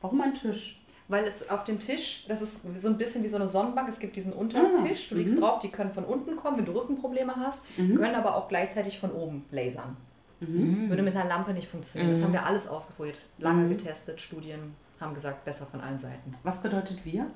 Warum 0.00 0.20
ein 0.20 0.34
Tisch? 0.34 0.80
Weil 1.08 1.24
es 1.24 1.50
auf 1.50 1.64
dem 1.64 1.78
Tisch, 1.78 2.24
das 2.28 2.40
ist 2.40 2.60
so 2.80 2.88
ein 2.88 2.96
bisschen 2.96 3.22
wie 3.22 3.28
so 3.28 3.36
eine 3.36 3.46
Sonnenbank, 3.48 3.88
es 3.90 3.98
gibt 3.98 4.16
diesen 4.16 4.32
Untertisch, 4.32 5.10
du 5.10 5.16
liegst 5.16 5.34
mhm. 5.36 5.40
drauf, 5.40 5.60
die 5.60 5.68
können 5.68 5.92
von 5.92 6.04
unten 6.04 6.34
kommen, 6.36 6.56
wenn 6.58 6.64
du 6.64 6.72
Rückenprobleme 6.72 7.34
hast, 7.36 7.60
Mhm. 7.76 7.96
können 7.96 8.14
aber 8.14 8.36
auch 8.36 8.48
gleichzeitig 8.48 8.98
von 8.98 9.10
oben 9.12 9.44
lasern. 9.50 9.96
Mhm. 10.40 10.88
Würde 10.88 11.02
mit 11.02 11.14
einer 11.14 11.28
Lampe 11.28 11.52
nicht 11.52 11.68
funktionieren. 11.70 12.12
Das 12.12 12.22
haben 12.22 12.32
wir 12.32 12.46
alles 12.46 12.66
ausprobiert, 12.66 13.16
lange 13.38 13.68
getestet, 13.68 14.18
Studien 14.20 14.74
haben 15.00 15.12
gesagt, 15.14 15.44
besser 15.44 15.66
von 15.66 15.80
allen 15.80 15.98
Seiten. 16.00 16.34
Was 16.42 16.62
bedeutet 16.62 17.04
wir? 17.04 17.26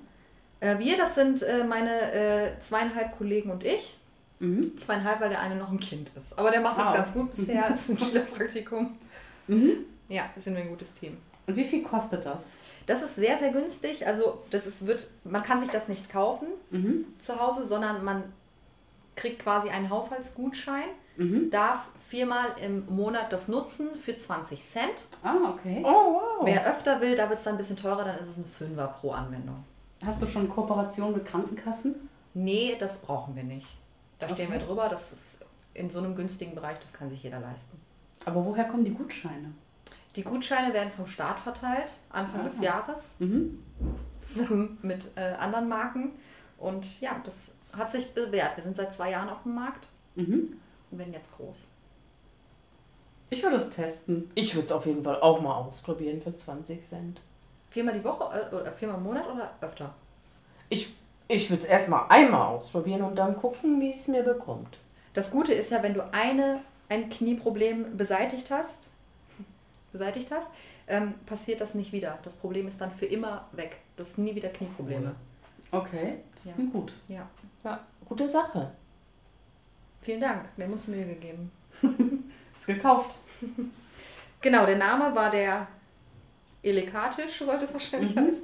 Äh, 0.61 0.79
wir, 0.79 0.97
das 0.97 1.15
sind 1.15 1.43
äh, 1.43 1.65
meine 1.65 2.13
äh, 2.13 2.61
zweieinhalb 2.61 3.19
Kollegen 3.19 3.51
und 3.51 3.65
ich. 3.65 3.99
Mhm. 4.41 4.79
Zweieinhalb, 4.79 5.21
weil 5.21 5.29
der 5.31 5.41
eine 5.41 5.57
noch 5.57 5.71
ein 5.71 5.81
Kind 5.81 6.11
ist. 6.17 6.39
Aber 6.39 6.51
der 6.51 6.61
macht 6.61 6.79
das 6.79 6.87
Ah. 6.87 6.95
ganz 6.95 7.13
gut 7.13 7.31
bisher, 7.31 7.69
ist 7.73 7.91
ein 7.91 7.99
Schülerpraktikum. 7.99 8.97
Mhm. 9.49 9.73
Ja, 10.09 10.31
sind 10.39 10.55
wir 10.57 10.63
ein 10.63 10.69
gutes 10.71 10.95
Team. 10.95 11.19
Und 11.47 11.57
wie 11.57 11.65
viel 11.65 11.83
kostet 11.83 12.25
das? 12.25 12.53
Das 12.89 13.03
ist 13.03 13.15
sehr, 13.17 13.39
sehr 13.39 13.53
günstig. 13.53 14.07
Also 14.07 14.39
das 14.51 14.67
ist, 14.67 14.87
wird, 14.87 15.07
man 15.25 15.43
kann 15.45 15.61
sich 15.61 15.71
das 15.71 15.87
nicht 15.89 16.11
kaufen 16.11 16.49
Mhm. 16.71 17.05
zu 17.21 17.39
Hause, 17.41 17.67
sondern 17.69 18.03
man 18.05 18.25
kriegt 19.15 19.41
quasi 19.43 19.69
einen 19.69 19.91
Haushaltsgutschein, 19.91 20.89
Mhm. 21.17 21.51
darf 21.51 21.81
viermal 22.09 22.47
im 22.65 22.87
Monat 22.87 23.33
das 23.33 23.49
nutzen 23.49 23.89
für 24.01 24.17
20 24.17 24.65
Cent. 24.69 24.95
Ah, 25.23 25.37
okay. 25.51 25.83
Oh, 25.85 26.15
wow. 26.15 26.23
Wer 26.45 26.67
öfter 26.67 27.01
will, 27.01 27.15
da 27.17 27.29
wird 27.29 27.39
es 27.39 27.45
dann 27.45 27.55
ein 27.55 27.59
bisschen 27.59 27.77
teurer, 27.77 28.05
dann 28.05 28.17
ist 28.19 28.29
es 28.29 28.37
ein 28.39 28.45
Fünfer 28.57 28.87
pro 29.01 29.11
Anwendung. 29.13 29.63
Hast 30.07 30.23
du 30.23 30.27
schon 30.27 30.49
Kooperation 30.49 31.13
mit 31.13 31.27
Krankenkassen? 31.27 32.09
Nee, 32.35 32.77
das 32.81 32.99
brauchen 32.99 33.35
wir 33.37 33.43
nicht. 33.43 33.67
Da 34.21 34.29
stehen 34.29 34.47
Okay. 34.49 34.61
wir 34.61 34.67
drüber, 34.67 34.89
das 34.89 35.13
ist 35.13 35.39
in 35.75 35.91
so 35.91 35.99
einem 35.99 36.15
günstigen 36.17 36.55
Bereich, 36.55 36.79
das 36.79 36.93
kann 36.93 37.11
sich 37.11 37.23
jeder 37.23 37.41
leisten. 37.41 37.79
Aber 38.25 38.45
woher 38.45 38.65
kommen 38.65 38.85
die 38.85 38.95
Gutscheine? 38.95 39.53
Die 40.17 40.23
Gutscheine 40.25 40.73
werden 40.75 40.91
vom 40.91 41.07
Staat 41.07 41.39
verteilt, 41.41 41.93
Anfang 42.11 42.45
des 42.45 42.59
Ah. 42.61 42.63
Jahres, 42.63 43.15
Mhm. 43.19 43.63
zusammen 44.21 44.79
mit 44.83 45.11
äh, 45.17 45.35
anderen 45.39 45.69
Marken. 45.69 46.13
Und 46.59 47.01
ja, 47.01 47.21
das 47.25 47.53
hat 47.73 47.93
sich 47.93 48.13
bewährt. 48.15 48.57
Wir 48.57 48.65
sind 48.65 48.77
seit 48.77 48.93
zwei 48.95 49.11
Jahren 49.11 49.29
auf 49.29 49.43
dem 49.45 49.55
Markt 49.55 49.89
Mhm. 50.17 50.57
und 50.91 50.99
werden 50.99 51.13
jetzt 51.13 51.31
groß. 51.37 51.61
Ich 53.31 53.43
würde 53.43 53.57
es 53.57 53.69
testen. 53.71 54.31
Ich 54.35 54.55
würde 54.55 54.67
es 54.67 54.73
auf 54.73 54.87
jeden 54.87 55.05
Fall 55.05 55.21
auch 55.21 55.41
mal 55.41 55.55
ausprobieren 55.55 56.23
für 56.23 56.35
20 56.35 56.85
Cent. 56.89 57.21
Viermal 57.71 57.95
die 57.95 58.03
Woche 58.05 58.49
äh, 58.51 58.55
oder 58.55 58.73
viermal 58.73 58.97
im 58.97 59.05
Monat 59.05 59.27
oder 59.29 59.51
öfter? 59.61 59.95
Ich, 60.71 60.95
ich 61.29 61.51
würde 61.51 61.63
es 61.63 61.69
erstmal 61.69 62.07
einmal 62.09 62.47
ausprobieren 62.49 63.03
und 63.03 63.17
dann 63.17 63.37
gucken, 63.37 63.81
wie 63.81 63.93
es 63.93 64.09
mir 64.09 64.23
bekommt. 64.23 64.79
Das 65.15 65.31
Gute 65.31 65.53
ist 65.53 65.71
ja, 65.71 65.83
wenn 65.83 65.95
du 65.95 66.03
eine, 66.13 66.61
ein 66.89 67.11
Knieproblem 67.11 67.97
beseitigt 67.99 68.51
hast, 68.51 68.88
beseitigt 69.93 70.31
hast, 70.31 70.47
ähm, 70.87 71.15
passiert 71.27 71.61
das 71.61 71.75
nicht 71.75 71.93
wieder. 71.93 72.19
Das 72.23 72.37
Problem 72.37 72.67
ist 72.69 72.81
dann 72.81 72.91
für 72.93 73.07
immer 73.07 73.47
weg. 73.53 73.79
Du 73.97 74.01
hast 74.03 74.19
nie 74.19 74.35
wieder 74.35 74.49
Knieprobleme. 74.49 75.15
Okay, 75.71 76.19
das 76.37 76.47
Ja. 76.47 76.53
klingt 76.53 76.73
gut. 76.73 76.93
Ja. 77.09 77.29
Ja, 77.65 77.81
gute 78.09 78.29
Sache. 78.29 78.71
Vielen 80.03 80.21
Dank. 80.21 80.45
Wir 80.57 80.65
haben 80.67 80.73
uns 80.73 80.87
Mühe 80.87 81.05
gegeben. 81.05 81.51
Ist 82.57 82.67
gekauft. 82.67 83.19
Genau, 84.41 84.67
der 84.67 84.77
Name 84.79 85.13
war 85.17 85.33
der 85.33 85.67
Elekatisch, 86.63 87.39
sollte 87.41 87.65
es 87.65 87.73
wahrscheinlich 87.75 88.15
Mhm. 88.15 88.21
heißen. 88.21 88.43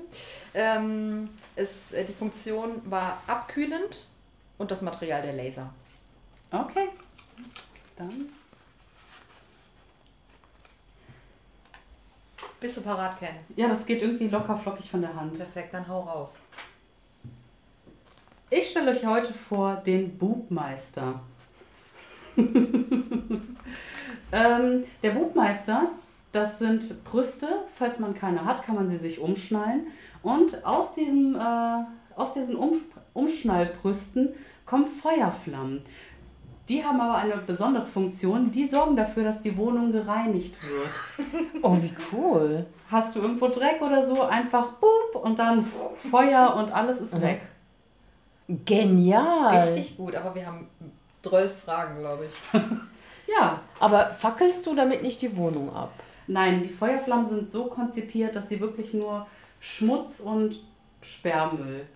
Ähm, 0.54 1.28
es, 1.54 1.92
äh, 1.92 2.04
die 2.04 2.12
Funktion 2.12 2.82
war 2.90 3.22
abkühlend 3.28 4.08
und 4.58 4.72
das 4.72 4.82
Material 4.82 5.22
der 5.22 5.34
Laser. 5.34 5.72
Okay. 6.50 6.88
Dann. 7.96 8.28
Bist 12.64 12.78
du 12.78 12.80
parat, 12.80 13.18
Ken? 13.18 13.34
Ja, 13.56 13.68
das 13.68 13.84
geht 13.84 14.00
irgendwie 14.00 14.28
locker 14.28 14.56
flockig 14.56 14.90
von 14.90 15.02
der 15.02 15.14
Hand. 15.14 15.36
Perfekt, 15.36 15.74
dann 15.74 15.86
hau 15.86 16.00
raus. 16.00 16.32
Ich 18.48 18.70
stelle 18.70 18.92
euch 18.92 19.04
heute 19.04 19.34
vor 19.34 19.82
den 19.84 20.16
Bubmeister. 20.16 21.20
ähm, 22.38 22.54
der 24.32 25.10
Bubmeister, 25.10 25.90
das 26.32 26.58
sind 26.58 27.04
Brüste. 27.04 27.48
Falls 27.76 27.98
man 27.98 28.14
keine 28.14 28.46
hat, 28.46 28.62
kann 28.62 28.76
man 28.76 28.88
sie 28.88 28.96
sich 28.96 29.18
umschnallen. 29.18 29.88
Und 30.22 30.64
aus, 30.64 30.94
diesem, 30.94 31.36
äh, 31.36 31.84
aus 32.16 32.32
diesen 32.32 32.56
um 32.56 32.80
Umschnallbrüsten 33.12 34.34
kommen 34.64 34.86
Feuerflammen. 34.86 35.82
Die 36.68 36.82
haben 36.82 37.00
aber 37.00 37.16
eine 37.16 37.36
besondere 37.38 37.84
Funktion. 37.86 38.50
Die 38.50 38.66
sorgen 38.66 38.96
dafür, 38.96 39.24
dass 39.24 39.40
die 39.40 39.56
Wohnung 39.56 39.92
gereinigt 39.92 40.56
wird. 40.62 41.26
Oh, 41.62 41.76
wie 41.80 41.94
cool. 42.12 42.66
Hast 42.90 43.14
du 43.14 43.20
irgendwo 43.20 43.48
Dreck 43.48 43.80
oder 43.80 44.04
so, 44.04 44.22
einfach 44.22 44.72
boop 44.72 45.22
und 45.24 45.38
dann 45.38 45.62
Feuer 45.96 46.54
und 46.56 46.72
alles 46.72 47.00
ist 47.00 47.14
Mhm. 47.14 47.22
weg. 47.22 47.40
Genial. 48.66 49.68
Richtig 49.68 49.96
gut, 49.96 50.14
aber 50.14 50.34
wir 50.34 50.46
haben 50.46 50.68
12 51.22 51.60
Fragen, 51.62 51.98
glaube 52.00 52.26
ich. 52.26 52.60
Ja, 53.26 53.60
Aber 53.80 54.04
fackelst 54.08 54.66
du 54.66 54.74
damit 54.74 55.02
nicht 55.02 55.22
die 55.22 55.34
Wohnung 55.34 55.74
ab? 55.74 55.90
Nein, 56.26 56.62
die 56.62 56.68
Feuerflammen 56.68 57.26
sind 57.26 57.50
so 57.50 57.64
konzipiert, 57.66 58.36
dass 58.36 58.50
sie 58.50 58.60
wirklich 58.60 58.92
nur 58.92 59.26
Schmutz 59.60 60.20
und 60.20 60.60
Sperrmüll 61.00 61.86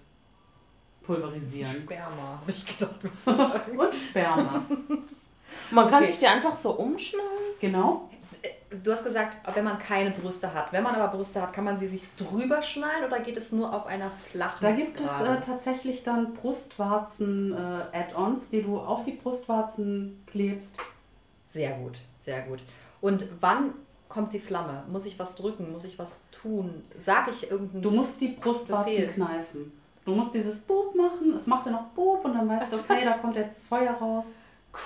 pulverisieren. 1.09 1.75
Sperma, 1.85 2.38
habe 2.41 2.50
ich 2.50 2.65
gedacht, 2.67 2.95
was 3.03 3.25
du 3.25 3.35
sagen. 3.35 3.79
und 3.79 3.95
Sperma. 3.95 4.62
Man 5.71 5.88
kann 5.91 6.03
Okay. 6.03 6.12
sich 6.12 6.21
die 6.21 6.27
einfach 6.27 6.55
so 6.55 6.71
umschneiden? 6.73 7.27
Genau. 7.61 8.09
Du 8.85 8.93
hast 8.93 9.03
gesagt, 9.05 9.38
wenn 9.55 9.65
man 9.65 9.79
keine 9.79 10.11
Brüste 10.11 10.53
hat. 10.53 10.71
Wenn 10.75 10.83
man 10.83 10.95
aber 10.95 11.17
Brüste 11.17 11.41
hat, 11.41 11.55
kann 11.55 11.65
man 11.65 11.79
sie 11.79 11.88
sich 11.88 12.03
drüber 12.19 12.61
schnallen 12.62 13.03
oder 13.07 13.19
geht 13.21 13.38
es 13.38 13.50
nur 13.50 13.73
auf 13.75 13.87
einer 13.87 14.11
flachen 14.31 14.59
Da 14.61 14.73
gibt 14.73 15.00
es 15.00 15.07
Gerade? 15.07 15.38
äh, 15.38 15.41
tatsächlich 15.41 16.03
dann 16.05 16.35
Brustwarzen-Add-ons, 16.35 18.50
die 18.50 18.62
du 18.62 18.79
auf 18.79 19.05
die 19.05 19.12
Brustwarzen 19.12 20.23
klebst. 20.27 20.77
Sehr 21.53 21.71
gut, 21.79 21.97
sehr 22.21 22.43
gut. 22.43 22.59
Und 23.00 23.27
wann 23.41 23.73
kommt 24.11 24.35
die 24.35 24.41
Flamme? 24.41 24.85
Muss 24.91 25.07
ich 25.07 25.19
was 25.19 25.35
drücken? 25.35 25.73
Muss 25.73 25.85
ich 25.85 25.99
was 25.99 26.19
tun? 26.31 26.83
Sag 27.03 27.29
ich 27.31 27.50
irgendeinen... 27.50 27.81
Du 27.83 27.91
musst 27.91 28.21
die 28.21 28.29
Brustwarzen 28.29 28.97
Befehl. 28.97 29.09
kneifen. 29.15 29.73
Du 30.09 30.15
musst 30.15 30.33
dieses 30.33 30.61
Boop 30.61 30.95
machen, 30.95 31.35
es 31.35 31.47
macht 31.47 31.67
dann 31.67 31.75
noch 31.75 31.85
Boop 31.88 32.25
und 32.25 32.33
dann 32.33 32.49
weißt 32.49 32.73
du, 32.73 32.77
okay, 32.77 33.05
da 33.05 33.19
kommt 33.19 33.37
jetzt 33.37 33.59
das 33.59 33.67
Feuer 33.67 33.93
raus. 33.93 34.25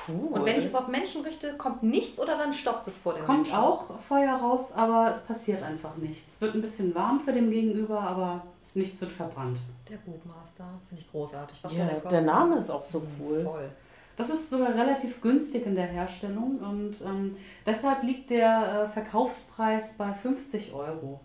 Cool. 0.08 0.32
Und 0.32 0.44
wenn 0.44 0.58
ich 0.58 0.64
es 0.64 0.74
auf 0.74 0.88
Menschen 0.88 1.22
richte, 1.22 1.52
kommt 1.56 1.84
nichts 1.84 2.18
oder 2.18 2.36
dann 2.36 2.52
stoppt 2.52 2.88
es 2.88 2.98
vor 2.98 3.14
dem 3.14 3.24
Kommt 3.24 3.42
Menschen? 3.42 3.54
auch 3.54 4.00
Feuer 4.00 4.34
raus, 4.34 4.72
aber 4.74 5.10
es 5.10 5.22
passiert 5.22 5.62
einfach 5.62 5.96
nichts. 5.96 6.34
Es 6.34 6.40
wird 6.40 6.56
ein 6.56 6.60
bisschen 6.60 6.92
warm 6.96 7.20
für 7.20 7.32
den 7.32 7.52
Gegenüber, 7.52 8.00
aber 8.00 8.42
nichts 8.74 9.00
wird 9.00 9.12
verbrannt. 9.12 9.60
Der 9.88 9.98
Bootmaster, 9.98 10.64
finde 10.88 11.02
ich 11.02 11.10
großartig. 11.12 11.60
Was 11.62 11.76
ja, 11.76 11.84
der, 11.84 12.00
kosten? 12.00 12.26
Name 12.26 12.56
ist 12.56 12.70
auch 12.70 12.84
so 12.84 13.00
cool. 13.20 13.44
Voll. 13.44 13.70
Das 14.16 14.28
ist 14.28 14.50
sogar 14.50 14.74
relativ 14.74 15.20
günstig 15.20 15.66
in 15.66 15.76
der 15.76 15.86
Herstellung 15.86 16.58
und 16.58 17.00
ähm, 17.00 17.36
deshalb 17.64 18.02
liegt 18.02 18.30
der 18.30 18.86
äh, 18.86 18.88
Verkaufspreis 18.88 19.96
bei 19.96 20.12
50 20.12 20.74
Euro. 20.74 21.20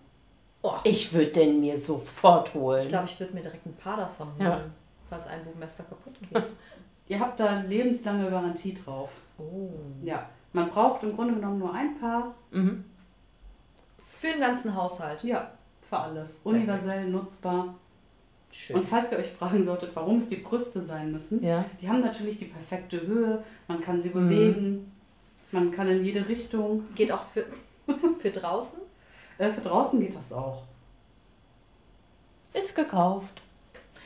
Oh, 0.67 0.79
Ich 0.83 1.13
würde 1.13 1.31
den 1.31 1.59
mir 1.61 1.79
sofort 1.79 2.53
holen. 2.53 2.81
ich 2.83 2.89
glaube, 2.89 3.05
ich 3.05 3.19
würde 3.19 3.33
mir 3.33 3.41
direkt 3.41 3.65
ein 3.65 3.73
paar 3.75 3.97
davon 3.97 4.27
holen, 4.37 4.39
Ja. 4.47 4.61
falls 5.09 5.27
ein 5.27 5.43
Bootmaster 5.43 5.83
kaputt 5.83 6.13
geht. 6.21 6.43
Ihr 7.07 7.19
habt 7.19 7.39
da 7.39 7.61
lebenslange 7.61 8.29
Garantie 8.29 8.73
drauf. 8.73 9.09
Oh. 9.37 9.69
Ja, 10.03 10.29
man 10.53 10.69
braucht 10.69 11.03
im 11.03 11.15
Grunde 11.15 11.35
genommen 11.35 11.59
nur 11.59 11.73
ein 11.73 11.97
Paar. 11.99 12.33
mhm. 12.51 12.83
Für 14.19 14.27
den 14.27 14.41
ganzen 14.41 14.75
Haushalt. 14.75 15.23
Ja, 15.23 15.51
für 15.87 15.97
alles. 15.99 16.41
Universell 16.43 17.07
nutzbar. 17.07 17.75
Schön. 18.51 18.77
Und 18.77 18.83
falls 18.89 19.11
ihr 19.11 19.19
euch 19.19 19.31
fragen 19.31 19.63
solltet, 19.63 19.91
warum 19.95 20.17
es 20.17 20.27
die 20.27 20.37
Brüste 20.37 20.81
sein 20.81 21.11
müssen, 21.11 21.43
Ja. 21.43 21.65
die 21.79 21.87
haben 21.87 22.01
natürlich 22.01 22.37
die 22.37 22.45
perfekte 22.45 22.99
Höhe, 23.05 23.43
man 23.67 23.79
kann 23.81 24.01
sie 24.01 24.09
Mhm. 24.09 24.13
bewegen, 24.13 24.91
man 25.51 25.71
kann 25.71 25.87
in 25.87 26.03
jede 26.03 26.27
Richtung. 26.27 26.83
Geht 26.95 27.11
auch 27.11 27.25
für, 27.33 27.45
für 28.19 28.31
draußen? 28.31 28.79
Äh, 29.37 29.51
für 29.51 29.61
draußen 29.61 29.99
geht 29.99 30.15
das 30.15 30.31
auch. 30.33 30.63
Ist 32.53 32.75
gekauft. 32.75 33.41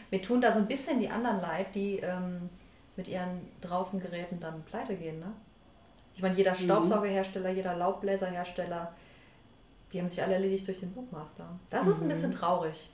Mir 0.09 0.21
tun 0.21 0.41
da 0.41 0.51
so 0.51 0.59
ein 0.59 0.67
bisschen 0.67 0.99
die 0.99 1.09
anderen 1.09 1.39
leid, 1.39 1.67
die 1.73 1.97
ähm, 1.99 2.49
mit 2.97 3.07
ihren 3.07 3.47
draußen 3.61 3.99
Geräten 4.01 4.39
dann 4.39 4.61
pleite 4.63 4.95
gehen, 4.95 5.19
ne? 5.19 5.31
Ich 6.13 6.21
meine, 6.21 6.35
jeder 6.35 6.53
Staubsaugerhersteller, 6.53 7.49
jeder 7.51 7.75
Laubbläserhersteller, 7.77 8.91
Die 9.93 9.99
haben 9.99 10.07
sich 10.07 10.21
alle 10.21 10.35
erledigt 10.35 10.67
durch 10.67 10.79
den 10.79 10.91
Bookmaster. 10.93 11.45
Das 11.69 11.85
ist 11.87 12.01
ein 12.01 12.07
bisschen 12.07 12.31
traurig. 12.31 12.89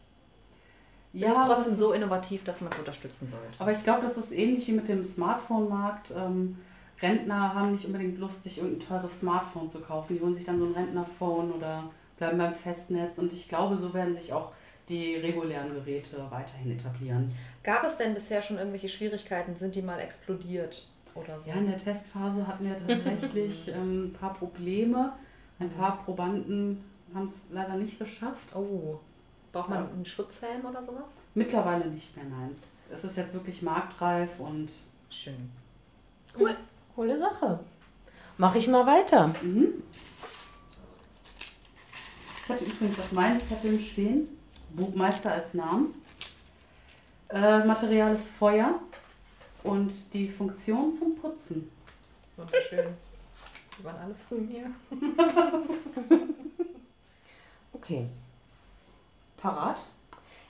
Ja, 1.13 1.29
es 1.29 1.37
ist 1.37 1.45
trotzdem 1.47 1.73
so 1.75 1.93
innovativ, 1.93 2.43
dass 2.43 2.61
man 2.61 2.71
es 2.71 2.79
unterstützen 2.79 3.27
sollte. 3.29 3.59
Aber 3.59 3.71
ich 3.71 3.83
glaube, 3.83 4.01
das 4.01 4.17
ist 4.17 4.31
ähnlich 4.31 4.67
wie 4.67 4.73
mit 4.73 4.87
dem 4.87 5.03
Smartphone-Markt. 5.03 6.11
Ähm, 6.15 6.57
Rentner 7.01 7.53
haben 7.53 7.71
nicht 7.71 7.85
unbedingt 7.85 8.17
Lust, 8.17 8.43
sich 8.43 8.57
irgendein 8.57 8.87
teures 8.87 9.19
Smartphone 9.19 9.69
zu 9.69 9.79
kaufen. 9.79 10.15
Die 10.15 10.21
holen 10.21 10.35
sich 10.35 10.45
dann 10.45 10.59
so 10.59 10.65
ein 10.65 10.73
Rentnerphone 10.73 11.51
oder 11.51 11.83
bleiben 12.17 12.37
beim 12.37 12.53
Festnetz. 12.53 13.17
Und 13.17 13.33
ich 13.33 13.47
glaube, 13.47 13.77
so 13.77 13.93
werden 13.93 14.13
sich 14.13 14.33
auch 14.33 14.51
die 14.89 15.15
regulären 15.15 15.73
Geräte 15.73 16.25
weiterhin 16.29 16.71
etablieren. 16.71 17.33
Gab 17.63 17.83
es 17.83 17.97
denn 17.97 18.13
bisher 18.13 18.41
schon 18.41 18.57
irgendwelche 18.57 18.89
Schwierigkeiten? 18.89 19.55
Sind 19.55 19.75
die 19.75 19.81
mal 19.81 19.99
explodiert 19.99 20.87
oder 21.15 21.39
so? 21.39 21.49
Ja, 21.49 21.55
in 21.55 21.67
der 21.67 21.77
Testphase 21.77 22.47
hatten 22.47 22.65
wir 22.65 22.75
tatsächlich 22.77 23.67
ähm, 23.75 24.05
ein 24.05 24.13
paar 24.13 24.33
Probleme. 24.33 25.13
Ein 25.59 25.69
paar 25.69 26.03
Probanden 26.03 26.83
haben 27.13 27.25
es 27.25 27.45
leider 27.51 27.75
nicht 27.75 27.97
geschafft. 27.99 28.55
Oh. 28.55 28.99
Braucht 29.51 29.69
man 29.69 29.83
Ja. 29.85 29.89
einen 29.89 30.05
Schutzhelm 30.05 30.65
oder 30.65 30.81
sowas? 30.83 31.09
Mittlerweile 31.33 31.85
nicht 31.87 32.15
mehr, 32.15 32.25
nein. 32.25 32.55
Es 32.91 33.03
ist 33.03 33.17
jetzt 33.17 33.33
wirklich 33.33 33.61
marktreif 33.61 34.39
und 34.39 34.71
Schön. 35.09 35.49
Coole 36.95 37.17
Sache. 37.17 37.59
Mache 38.37 38.57
ich 38.57 38.67
mal 38.67 38.85
weiter. 38.85 39.27
Mhm. 39.41 39.81
Ich 42.47 42.53
hatte 42.53 42.63
übrigens 42.63 42.97
auf 42.97 43.11
meinen 43.11 43.41
Zetteln 43.41 43.77
stehen, 43.77 44.39
Buchmeister 44.69 45.33
als 45.33 45.53
Namen. 45.53 45.93
Äh, 47.27 47.65
Material 47.65 48.13
ist 48.13 48.29
Feuer 48.29 48.79
und 49.63 49.91
die 50.13 50.29
Funktion 50.29 50.93
zum 50.93 51.17
Putzen. 51.17 51.69
Wunderschön. 52.37 52.85
Die 53.77 53.83
waren 53.83 53.97
alle 53.97 54.15
früh 54.29 54.47
hier. 54.47 54.71
Okay. 57.73 58.07
Parat? 59.35 59.83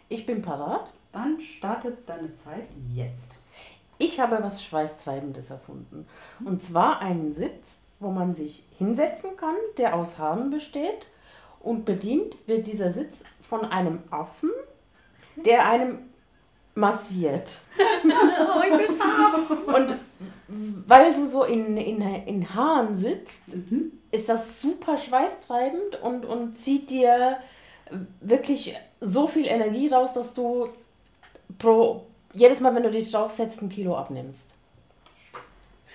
Ich 0.08 0.26
bin 0.28 0.44
parat. 0.44 0.94
Dann 1.12 1.42
startet 1.42 2.08
deine 2.08 2.32
Zeit 2.36 2.68
jetzt. 2.94 3.38
Ich 3.98 4.20
habe 4.20 4.38
was 4.42 4.64
Schweißtreibendes 4.64 5.50
erfunden. 5.50 6.08
Und 6.46 6.62
zwar 6.62 7.02
einen 7.02 7.34
Sitz, 7.34 7.80
wo 8.00 8.12
man 8.12 8.36
sich 8.36 8.66
hinsetzen 8.78 9.36
kann, 9.36 9.56
der 9.78 9.96
aus 9.96 10.20
Haaren 10.20 10.52
besteht. 10.52 11.08
Und 11.68 11.84
bedient 11.84 12.38
wird 12.48 12.66
dieser 12.66 12.92
Sitz 12.94 13.18
von 13.50 13.66
einem 13.66 14.00
Affen, 14.10 14.52
der 15.36 15.68
einem 15.68 16.00
massiert. 16.76 17.60
Oh, 17.78 18.62
ich 18.64 18.72
will's 18.78 19.00
haben. 19.00 19.64
Und 19.66 20.00
weil 20.88 21.14
du 21.16 21.26
so 21.26 21.44
in, 21.44 21.76
in, 21.76 22.02
in 22.02 22.54
Haaren 22.56 22.96
sitzt, 22.96 23.48
Mhm. 23.48 23.92
ist 24.12 24.30
das 24.30 24.62
super 24.62 24.98
schweißtreibend 24.98 26.02
und, 26.02 26.26
und 26.26 26.58
zieht 26.58 26.90
dir 26.90 27.38
wirklich 28.22 28.76
so 29.02 29.28
viel 29.28 29.46
Energie 29.46 29.90
raus, 29.90 30.14
dass 30.14 30.34
du 30.34 30.70
pro 31.60 32.06
jedes 32.34 32.60
Mal, 32.62 32.76
wenn 32.76 32.84
du 32.84 32.92
dich 32.92 33.12
draufsetzt, 33.12 33.62
ein 33.62 33.70
Kilo 33.70 33.98
abnimmst. 33.98 34.50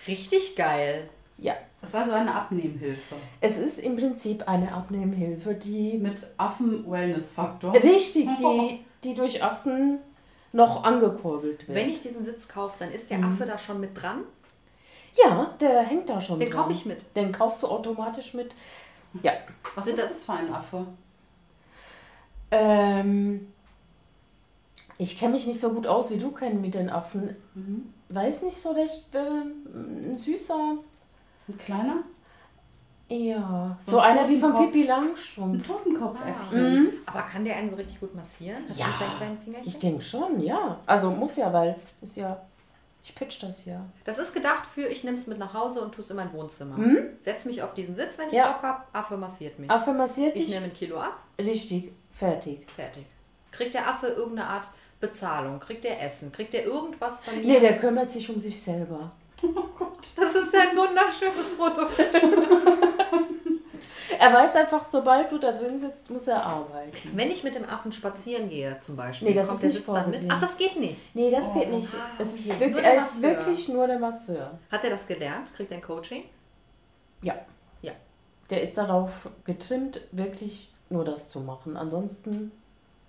Richtig 0.06 0.56
geil. 0.56 1.08
Ja, 1.42 1.54
Das 1.80 1.88
ist 1.90 1.94
also 1.96 2.12
eine 2.12 2.32
Abnehmhilfe 2.32 3.16
es 3.40 3.56
ist 3.58 3.78
im 3.78 3.96
Prinzip 3.96 4.48
eine 4.48 4.72
Abnehmhilfe, 4.72 5.54
die 5.54 5.98
mit 5.98 6.24
Affen-Wellness-Faktor. 6.36 7.74
richtig, 7.74 8.28
die, 8.38 8.84
die 9.02 9.14
durch 9.14 9.42
Affen 9.42 9.98
noch 10.52 10.84
angekurbelt 10.84 11.66
wird. 11.66 11.76
Wenn 11.76 11.90
ich 11.90 12.00
diesen 12.00 12.22
Sitz 12.24 12.46
kaufe, 12.46 12.76
dann 12.78 12.92
ist 12.92 13.10
der 13.10 13.18
Mhm. 13.18 13.24
Affe 13.32 13.44
da 13.46 13.58
schon 13.58 13.80
mit 13.80 14.00
dran. 14.00 14.20
ja, 15.16 15.52
der 15.60 15.80
hängt 15.82 16.08
da 16.08 16.20
schon 16.20 16.38
Den 16.38 16.50
dran. 16.50 16.60
kaufe 16.62 16.72
ich 16.74 16.86
mit. 16.86 17.04
Den 17.16 17.32
kaufst 17.32 17.62
du 17.62 17.66
automatisch 17.66 18.34
mit. 18.34 18.54
Ja. 19.22 19.32
Was 19.74 19.86
ist 19.88 19.98
das- 19.98 20.08
das 20.10 20.24
für 20.24 20.32
ein 20.34 20.52
Affe? 20.54 20.86
Ähm, 22.50 23.52
ich 24.98 25.18
kenne 25.18 25.32
mich 25.32 25.46
nicht 25.46 25.60
so 25.60 25.70
gut 25.72 25.86
aus 25.86 26.10
wie 26.10 26.18
du 26.18 26.30
kennen 26.30 26.60
mit 26.60 26.74
den 26.74 26.88
Affen. 26.90 27.34
Mhm. 27.54 27.92
Weiß 28.10 28.42
nicht 28.42 28.56
so 28.60 28.70
recht, 28.70 29.06
ähm, 29.14 30.12
ein 30.14 30.18
süßer. 30.18 30.76
Ein 31.48 31.58
kleiner? 31.58 31.96
Ja, 33.08 33.76
So 33.78 33.92
so 33.92 33.98
ein 33.98 34.16
einer 34.18 34.28
wie 34.28 34.38
von. 34.38 34.54
Pippi 34.56 34.82
Ein 34.82 34.86
Langstrumpf. 34.86 35.66
Totenkopfäffchen. 35.66 36.82
Mhm. 36.84 36.90
Aber 37.04 37.22
kann 37.22 37.44
der 37.44 37.56
einen 37.56 37.68
so 37.68 37.76
richtig 37.76 38.00
gut 38.00 38.14
massieren? 38.14 38.62
Das 38.66 38.78
Ja? 38.78 38.88
Ich 39.64 39.78
denke 39.78 40.00
schon, 40.02 40.40
ja. 40.40 40.78
Also 40.86 41.10
muss 41.10 41.36
ja, 41.36 41.52
weil 41.52 41.76
ist 42.00 42.16
ja. 42.16 42.40
Ich 43.04 43.14
pitch 43.14 43.42
das 43.42 43.64
ja. 43.66 43.84
Das 44.04 44.18
ist 44.18 44.32
gedacht 44.32 44.64
für, 44.64 44.86
ich 44.86 45.02
nehme 45.04 45.16
es 45.16 45.26
mit 45.26 45.36
nach 45.38 45.52
Hause 45.52 45.82
und 45.82 45.92
tue 45.92 46.02
es 46.04 46.10
in 46.10 46.16
mein 46.16 46.32
Wohnzimmer. 46.32 46.78
Mhm. 46.78 46.98
Setz 47.20 47.44
mich 47.44 47.60
auf 47.62 47.74
diesen 47.74 47.96
Sitz, 47.96 48.16
wenn 48.16 48.28
ich 48.28 48.34
Ja. 48.34 48.52
Bock 48.52 48.62
habe. 48.62 48.82
Affe 48.92 49.16
massiert 49.16 49.58
mich. 49.58 49.68
Affe 49.70 49.92
massiert 49.92 50.36
Ich 50.36 50.42
dich. 50.46 50.54
nehme 50.54 50.66
ein 50.66 50.72
Kilo 50.72 50.98
ab, 51.00 51.18
Richtig, 51.38 51.90
fertig. 52.12 52.64
fertig. 52.70 53.04
Kriegt 53.50 53.74
der 53.74 53.88
Affe 53.88 54.06
irgendeine 54.06 54.48
Art 54.48 54.68
Bezahlung? 55.00 55.58
Kriegt 55.58 55.82
der 55.84 56.00
Essen? 56.00 56.30
Kriegt 56.32 56.54
der 56.54 56.64
irgendwas 56.64 57.20
von 57.24 57.36
mir? 57.36 57.42
Nee, 57.44 57.60
der 57.60 57.76
kümmert 57.76 58.08
sich 58.10 58.30
um 58.30 58.38
sich 58.40 58.62
selber. 58.62 59.10
das 60.16 60.34
ist 60.34 60.54
ein 60.54 60.76
wunderschönes 60.76 61.56
Produkt. 61.56 61.98
Er 64.18 64.32
weiß 64.32 64.54
einfach, 64.56 64.84
sobald 64.88 65.32
du 65.32 65.38
da 65.38 65.50
drin 65.50 65.80
sitzt, 65.80 66.08
muss 66.08 66.28
er 66.28 66.44
arbeiten. 66.44 66.92
Wenn 67.14 67.30
ich 67.32 67.42
mit 67.42 67.56
dem 67.56 67.68
Affen 67.68 67.90
spazieren 67.90 68.48
gehe, 68.48 68.78
zum 68.80 68.94
Beispiel, 68.94 69.28
Nee, 69.28 69.34
das 69.34 69.48
kommt 69.48 69.62
ist 69.64 69.88
der 69.88 70.06
nicht 70.06 70.22
mit. 70.22 70.30
Ach, 70.32 70.40
das 70.40 70.56
geht 70.56 70.78
nicht. 70.78 71.14
Nee, 71.16 71.30
das 71.30 71.44
Oh. 71.44 71.58
geht 71.58 71.70
nicht. 71.70 71.88
Ah, 71.92 72.10
Es 72.20 72.28
okay. 72.28 72.36
ist, 72.38 72.60
wirklich, 72.60 72.84
er 72.84 72.96
ist 72.98 73.22
wirklich 73.22 73.68
nur 73.68 73.86
der 73.88 73.98
Masseur. 73.98 74.58
Hat 74.70 74.84
er 74.84 74.90
das 74.90 75.08
gelernt? 75.08 75.52
Kriegt 75.54 75.72
er 75.72 75.78
ein 75.78 75.82
Coaching? 75.82 76.24
Ja. 77.22 77.34
Ja. 77.80 77.92
Der 78.50 78.62
ist 78.62 78.78
darauf 78.78 79.10
getrimmt, 79.44 80.00
wirklich 80.12 80.72
nur 80.88 81.04
das 81.04 81.26
zu 81.26 81.40
machen. 81.40 81.76
Ansonsten 81.76 82.52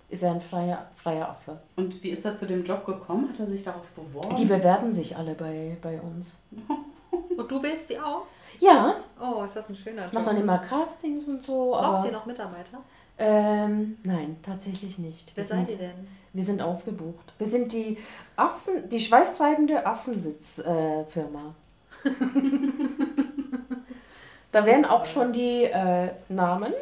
ist 0.08 0.22
er 0.22 0.32
ein 0.32 0.40
freier, 0.40 0.86
freier 0.96 1.28
Affe. 1.30 1.58
Und 1.76 2.02
wie 2.02 2.10
ist 2.10 2.24
er 2.24 2.36
zu 2.36 2.46
dem 2.46 2.64
Job 2.64 2.84
gekommen? 2.86 3.28
Hat 3.32 3.40
er 3.40 3.46
sich 3.46 3.64
darauf 3.64 3.86
beworben? 3.90 4.36
Die 4.36 4.44
bewerben 4.44 4.92
sich 4.92 5.16
alle 5.16 5.34
bei, 5.34 5.76
bei 5.82 6.00
uns. 6.00 6.36
Und 7.36 7.50
du 7.50 7.62
wählst 7.62 7.88
sie 7.88 7.98
aus? 7.98 8.40
Ja, 8.60 8.96
Oh, 9.20 9.42
ist 9.44 9.54
das 9.56 9.68
ein 9.68 9.76
schöner 9.76 10.06
ich 10.06 10.12
mache 10.12 10.24
dann 10.26 10.36
Job. 10.36 10.44
immer 10.44 10.58
Castings 10.58 11.26
und 11.28 11.42
so. 11.44 11.70
Braucht 11.72 12.06
ihr 12.06 12.12
noch 12.12 12.26
Mitarbeiter? 12.26 12.78
ähm, 13.18 13.96
nein, 14.02 14.36
tatsächlich 14.42 14.98
nicht. 14.98 15.32
Wer 15.36 15.44
Wir 15.44 15.48
seid 15.48 15.68
sind, 15.68 15.80
ihr 15.80 15.86
denn? 15.88 16.08
Wir 16.32 16.44
sind 16.44 16.60
ausgebucht. 16.62 17.32
Wir 17.38 17.46
sind 17.46 17.72
die 17.72 17.98
Affen, 18.36 18.88
die 18.88 18.98
schweißtreibende 18.98 19.86
Affensitzfirma. 19.86 21.54
Äh, 22.04 22.10
da 24.52 24.66
werden 24.66 24.84
auch 24.84 25.06
schon 25.06 25.32
die 25.32 25.64
äh, 25.64 26.10
Namen. 26.28 26.72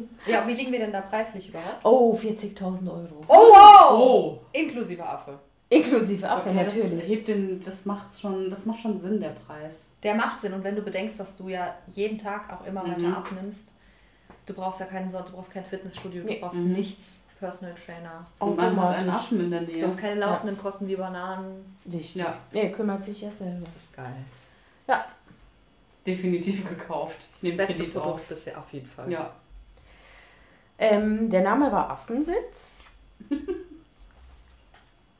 Ja, 0.26 0.46
wie 0.46 0.52
liegen 0.54 0.72
wir 0.72 0.78
denn 0.80 0.92
da 0.92 1.00
preislich 1.00 1.48
überhaupt? 1.48 1.84
Oh, 1.84 2.16
40.000 2.20 2.88
Euro. 2.90 3.20
Oh, 3.28 3.34
wow! 3.34 3.92
Oh! 3.98 4.38
Inklusive 4.52 5.04
Affe. 5.04 5.38
Inklusive 5.68 6.28
Affe, 6.28 6.50
Okay, 6.50 6.64
das, 6.64 6.74
natürlich. 6.76 7.08
hebt 7.08 7.28
den, 7.28 7.62
das, 7.64 7.84
macht's 7.86 8.20
schon, 8.20 8.48
das 8.50 8.66
macht 8.66 8.80
schon 8.80 9.00
Sinn, 9.00 9.20
der 9.20 9.30
Preis. 9.30 9.86
Der 10.02 10.14
macht 10.14 10.40
Sinn. 10.40 10.52
Und 10.52 10.62
wenn 10.62 10.76
du 10.76 10.82
bedenkst, 10.82 11.18
dass 11.18 11.34
du 11.36 11.48
ja 11.48 11.74
jeden 11.88 12.18
Tag 12.18 12.52
auch 12.52 12.64
immer 12.66 12.84
Mhm. 12.84 12.92
weiter 12.92 13.16
abnimmst, 13.16 13.68
du 14.46 14.54
brauchst 14.54 14.78
ja 14.80 14.86
keinen, 14.86 15.10
du 15.10 15.18
brauchst 15.32 15.52
kein 15.52 15.64
Fitnessstudio, 15.64 16.22
du 16.22 16.28
Nee. 16.28 16.38
brauchst 16.40 16.56
Mhm. 16.56 16.72
nichts, 16.72 17.20
Personal 17.40 17.74
Trainer. 17.74 18.26
Und 18.38 18.56
man 18.56 18.80
hat 18.80 18.96
einen. 18.96 19.10
Affen 19.10 19.40
in 19.40 19.50
der 19.50 19.60
Du 19.62 19.72
Nähe. 19.72 19.84
hast 19.84 19.98
keine 19.98 20.20
laufenden 20.20 20.56
Kosten 20.56 20.88
wie 20.88 20.96
Bananen. 20.96 21.76
Richtig. 21.84 22.14
Ja. 22.14 22.34
Nee, 22.52 22.70
kümmert 22.70 23.02
sich 23.04 23.20
ja 23.20 23.30
selber. 23.30 23.60
Das 23.60 23.76
ist 23.76 23.94
geil. 23.94 24.14
Ja. 24.88 25.04
Definitiv 26.06 26.66
gekauft. 26.68 27.28
Ich 27.42 27.56
Das 27.56 27.66
beste 27.68 27.84
Produkt 27.84 28.06
auf. 28.06 28.20
bisher 28.28 28.56
auf 28.58 28.72
jeden 28.72 28.86
Fall. 28.86 29.10
Ja. 29.10 29.30
Ähm, 30.78 31.30
der 31.30 31.42
Name 31.42 31.72
war 31.72 31.90
Affensitz. 31.90 32.78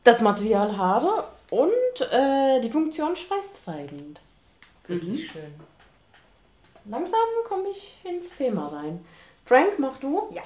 Das 0.05 0.21
Material 0.21 0.77
Haare 0.77 1.25
und 1.51 2.01
äh, 2.13 2.61
die 2.61 2.71
Funktion 2.71 3.17
schweißtreibend. 3.17 4.21
Wirklich 4.87 5.31
schön. 5.31 5.55
Langsam 6.85 7.19
komme 7.49 7.71
ich 7.71 7.97
ins 8.05 8.31
Thema 8.31 8.69
rein. 8.69 9.05
Frank, 9.45 9.79
mach 9.79 9.99
du? 9.99 10.29
Ja. 10.33 10.43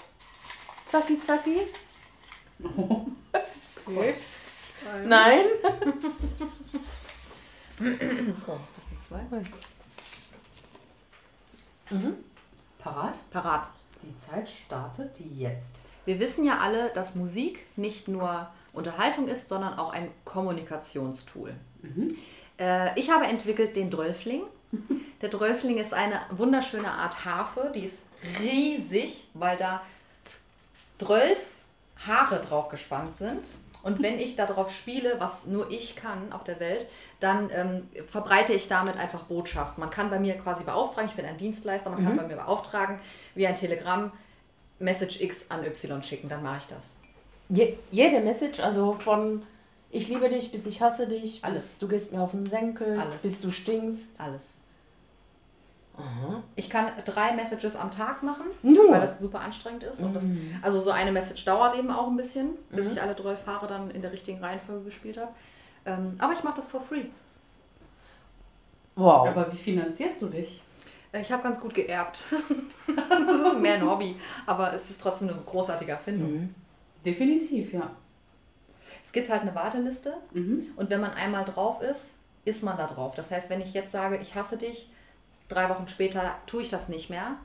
Zacki, 0.86 1.20
zacki. 1.20 1.60
Okay. 3.86 4.14
Nein. 5.04 5.46
Oh, 8.46 8.58
das 8.76 8.88
sind 8.90 9.02
zwei. 9.08 9.22
Mhm. 11.88 12.24
Parat? 12.78 13.30
Parat. 13.30 13.70
Die 14.02 14.16
Zeit 14.18 14.48
startet 14.48 15.12
jetzt. 15.36 15.80
Wir 16.04 16.18
wissen 16.18 16.44
ja 16.44 16.58
alle, 16.58 16.90
dass 16.90 17.14
Musik 17.14 17.66
nicht 17.76 18.08
nur 18.08 18.48
Unterhaltung 18.72 19.28
ist, 19.28 19.48
sondern 19.48 19.78
auch 19.78 19.92
ein 19.92 20.10
Kommunikationstool. 20.24 21.54
Mhm. 21.82 22.16
Äh, 22.58 22.98
ich 22.98 23.10
habe 23.10 23.26
entwickelt 23.26 23.76
den 23.76 23.90
Drölfling. 23.90 24.42
Der 25.20 25.28
Drölfling 25.28 25.78
ist 25.78 25.92
eine 25.92 26.20
wunderschöne 26.30 26.90
Art 26.90 27.24
Harfe, 27.24 27.72
die 27.74 27.84
ist 27.84 27.98
riesig, 28.40 29.28
weil 29.34 29.56
da 29.56 29.82
zwölf 30.98 31.38
Haare 32.06 32.40
drauf 32.40 32.68
gespannt 32.68 33.16
sind 33.16 33.44
Und 33.82 34.02
wenn 34.02 34.18
ich 34.18 34.36
darauf 34.36 34.74
spiele, 34.74 35.16
was 35.18 35.46
nur 35.46 35.70
ich 35.70 35.96
kann 35.96 36.32
auf 36.32 36.44
der 36.44 36.60
Welt, 36.60 36.86
dann 37.18 37.50
ähm, 37.52 37.88
verbreite 38.06 38.52
ich 38.52 38.68
damit 38.68 38.96
einfach 38.96 39.24
Botschaft. 39.24 39.78
Man 39.78 39.90
kann 39.90 40.10
bei 40.10 40.18
mir 40.18 40.34
quasi 40.34 40.64
beauftragen, 40.64 41.08
ich 41.08 41.16
bin 41.16 41.24
ein 41.24 41.38
Dienstleister, 41.38 41.90
man 41.90 42.04
kann 42.04 42.16
bei 42.16 42.26
mir 42.26 42.36
beauftragen, 42.36 42.98
wie 43.34 43.46
ein 43.46 43.56
Telegramm 43.56 44.12
Message 44.78 45.20
X 45.20 45.46
an 45.50 45.64
Y 45.64 46.02
schicken, 46.02 46.28
dann 46.28 46.42
mache 46.42 46.58
ich 46.58 46.66
das. 46.66 46.94
Je, 47.48 47.76
jede 47.90 48.20
Message, 48.20 48.60
also 48.60 48.94
von 48.94 49.42
ich 49.90 50.08
liebe 50.08 50.28
dich 50.28 50.52
bis 50.52 50.66
ich 50.66 50.80
hasse 50.80 51.06
dich, 51.06 51.44
Alles. 51.44 51.62
bis 51.62 51.78
du 51.78 51.88
gehst 51.88 52.12
mir 52.12 52.20
auf 52.20 52.30
den 52.30 52.46
Senkel, 52.46 52.98
Alles. 52.98 53.22
bis 53.22 53.40
du 53.40 53.50
stinkst. 53.50 54.08
Alles. 54.18 54.44
Aha. 56.00 56.42
Ich 56.56 56.68
kann 56.70 56.86
drei 57.04 57.32
Messages 57.32 57.76
am 57.76 57.90
Tag 57.90 58.22
machen, 58.22 58.46
Nur. 58.62 58.90
weil 58.90 59.00
das 59.00 59.18
super 59.20 59.40
anstrengend 59.40 59.84
ist. 59.84 60.00
Und 60.00 60.14
das, 60.14 60.24
Mhm. 60.24 60.58
also 60.62 60.80
so 60.80 60.90
eine 60.90 61.12
Message 61.12 61.44
dauert 61.44 61.76
eben 61.76 61.90
auch 61.90 62.06
ein 62.08 62.16
bisschen, 62.16 62.50
bis 62.70 62.86
Mhm. 62.86 62.92
ich 62.92 63.02
alle 63.02 63.14
drei 63.14 63.36
Fahre 63.36 63.66
dann 63.66 63.90
in 63.90 64.02
der 64.02 64.12
richtigen 64.12 64.38
Reihenfolge 64.42 64.84
gespielt 64.86 65.18
habe. 65.18 65.32
Ähm, 65.86 66.14
aber 66.18 66.32
ich 66.32 66.42
mache 66.42 66.56
das 66.56 66.66
for 66.66 66.80
free. 66.80 67.04
Wow. 68.96 69.28
Aber 69.28 69.52
wie 69.52 69.56
finanzierst 69.56 70.20
du 70.22 70.26
dich? 70.26 70.62
Äh, 71.12 71.22
Ich 71.22 71.32
habe 71.32 71.42
ganz 71.42 71.60
gut 71.60 71.74
geerbt. 71.74 72.18
das 72.86 73.36
ist 73.52 73.58
mehr 73.58 73.74
ein 73.74 73.88
Hobby, 73.88 74.16
aber 74.46 74.74
es 74.74 74.90
ist 74.90 75.00
trotzdem 75.00 75.28
eine 75.28 75.38
großartige 75.46 75.92
Erfindung. 75.92 76.32
Mhm. 76.32 76.54
Definitiv, 77.04 77.72
ja. 77.72 77.90
Es 79.04 79.12
gibt 79.12 79.28
halt 79.30 79.42
eine 79.42 79.54
Warteliste 79.54 80.14
Mhm. 80.32 80.66
und 80.76 80.90
wenn 80.90 81.00
man 81.00 81.12
einmal 81.12 81.44
drauf 81.44 81.80
ist, 81.82 82.14
ist 82.44 82.62
man 82.62 82.76
da 82.76 82.86
drauf. 82.86 83.14
Das 83.16 83.30
heißt, 83.30 83.50
wenn 83.50 83.60
ich 83.60 83.72
jetzt 83.72 83.92
sage, 83.92 84.18
ich 84.18 84.34
hasse 84.34 84.56
dich, 84.56 84.90
drei 85.50 85.68
Wochen 85.68 85.86
später 85.88 86.34
tue 86.46 86.62
ich 86.62 86.70
das 86.70 86.88
nicht 86.88 87.10
mehr, 87.10 87.36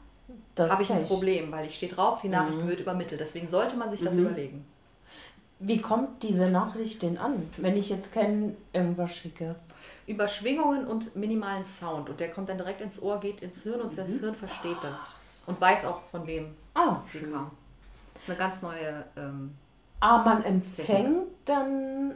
habe 0.57 0.83
ich 0.83 0.91
ein. 0.91 1.05
Problem, 1.05 1.51
weil 1.51 1.65
ich 1.67 1.75
stehe 1.75 1.91
drauf, 1.91 2.21
die 2.21 2.29
Nachricht 2.29 2.59
Mhm. 2.59 2.67
wird 2.67 2.79
übermittelt. 2.79 3.19
Deswegen 3.19 3.47
sollte 3.49 3.75
man 3.75 3.91
sich 3.91 4.01
das 4.01 4.15
Mhm. 4.15 4.25
überlegen. 4.25 4.65
Wie 5.59 5.81
kommt 5.81 6.21
diese 6.23 6.49
Nachricht 6.49 7.01
denn 7.01 7.17
an, 7.17 7.49
wenn 7.57 7.77
ich 7.77 7.89
jetzt 7.89 8.13
kein 8.13 8.55
irgendwas 8.73 9.13
schicke? 9.15 9.55
Über 10.05 10.27
Schwingungen 10.27 10.85
und 10.85 11.15
minimalen 11.15 11.63
Sound. 11.65 12.09
Und 12.09 12.19
der 12.19 12.31
kommt 12.31 12.49
dann 12.49 12.57
direkt 12.57 12.81
ins 12.81 13.01
Ohr, 13.01 13.19
geht 13.19 13.41
ins 13.41 13.63
Hirn 13.63 13.81
und 13.81 13.93
Mhm. 13.93 13.95
das 13.97 14.11
Hirn 14.19 14.35
versteht 14.35 14.77
das. 14.81 14.99
Und 15.45 15.59
weiß 15.61 15.85
auch, 15.85 16.01
von 16.03 16.25
wem 16.27 16.55
Ah, 16.73 16.97
sie 17.05 17.19
schön. 17.19 17.31
kam. 17.33 17.51
Das 18.13 18.23
ist 18.23 18.29
eine 18.29 18.37
ganz 18.37 18.61
neue. 18.61 19.05
Ähm, 19.15 19.55
Ah, 20.01 20.17
man 20.23 20.43
empfängt 20.43 21.27
dann, 21.45 22.15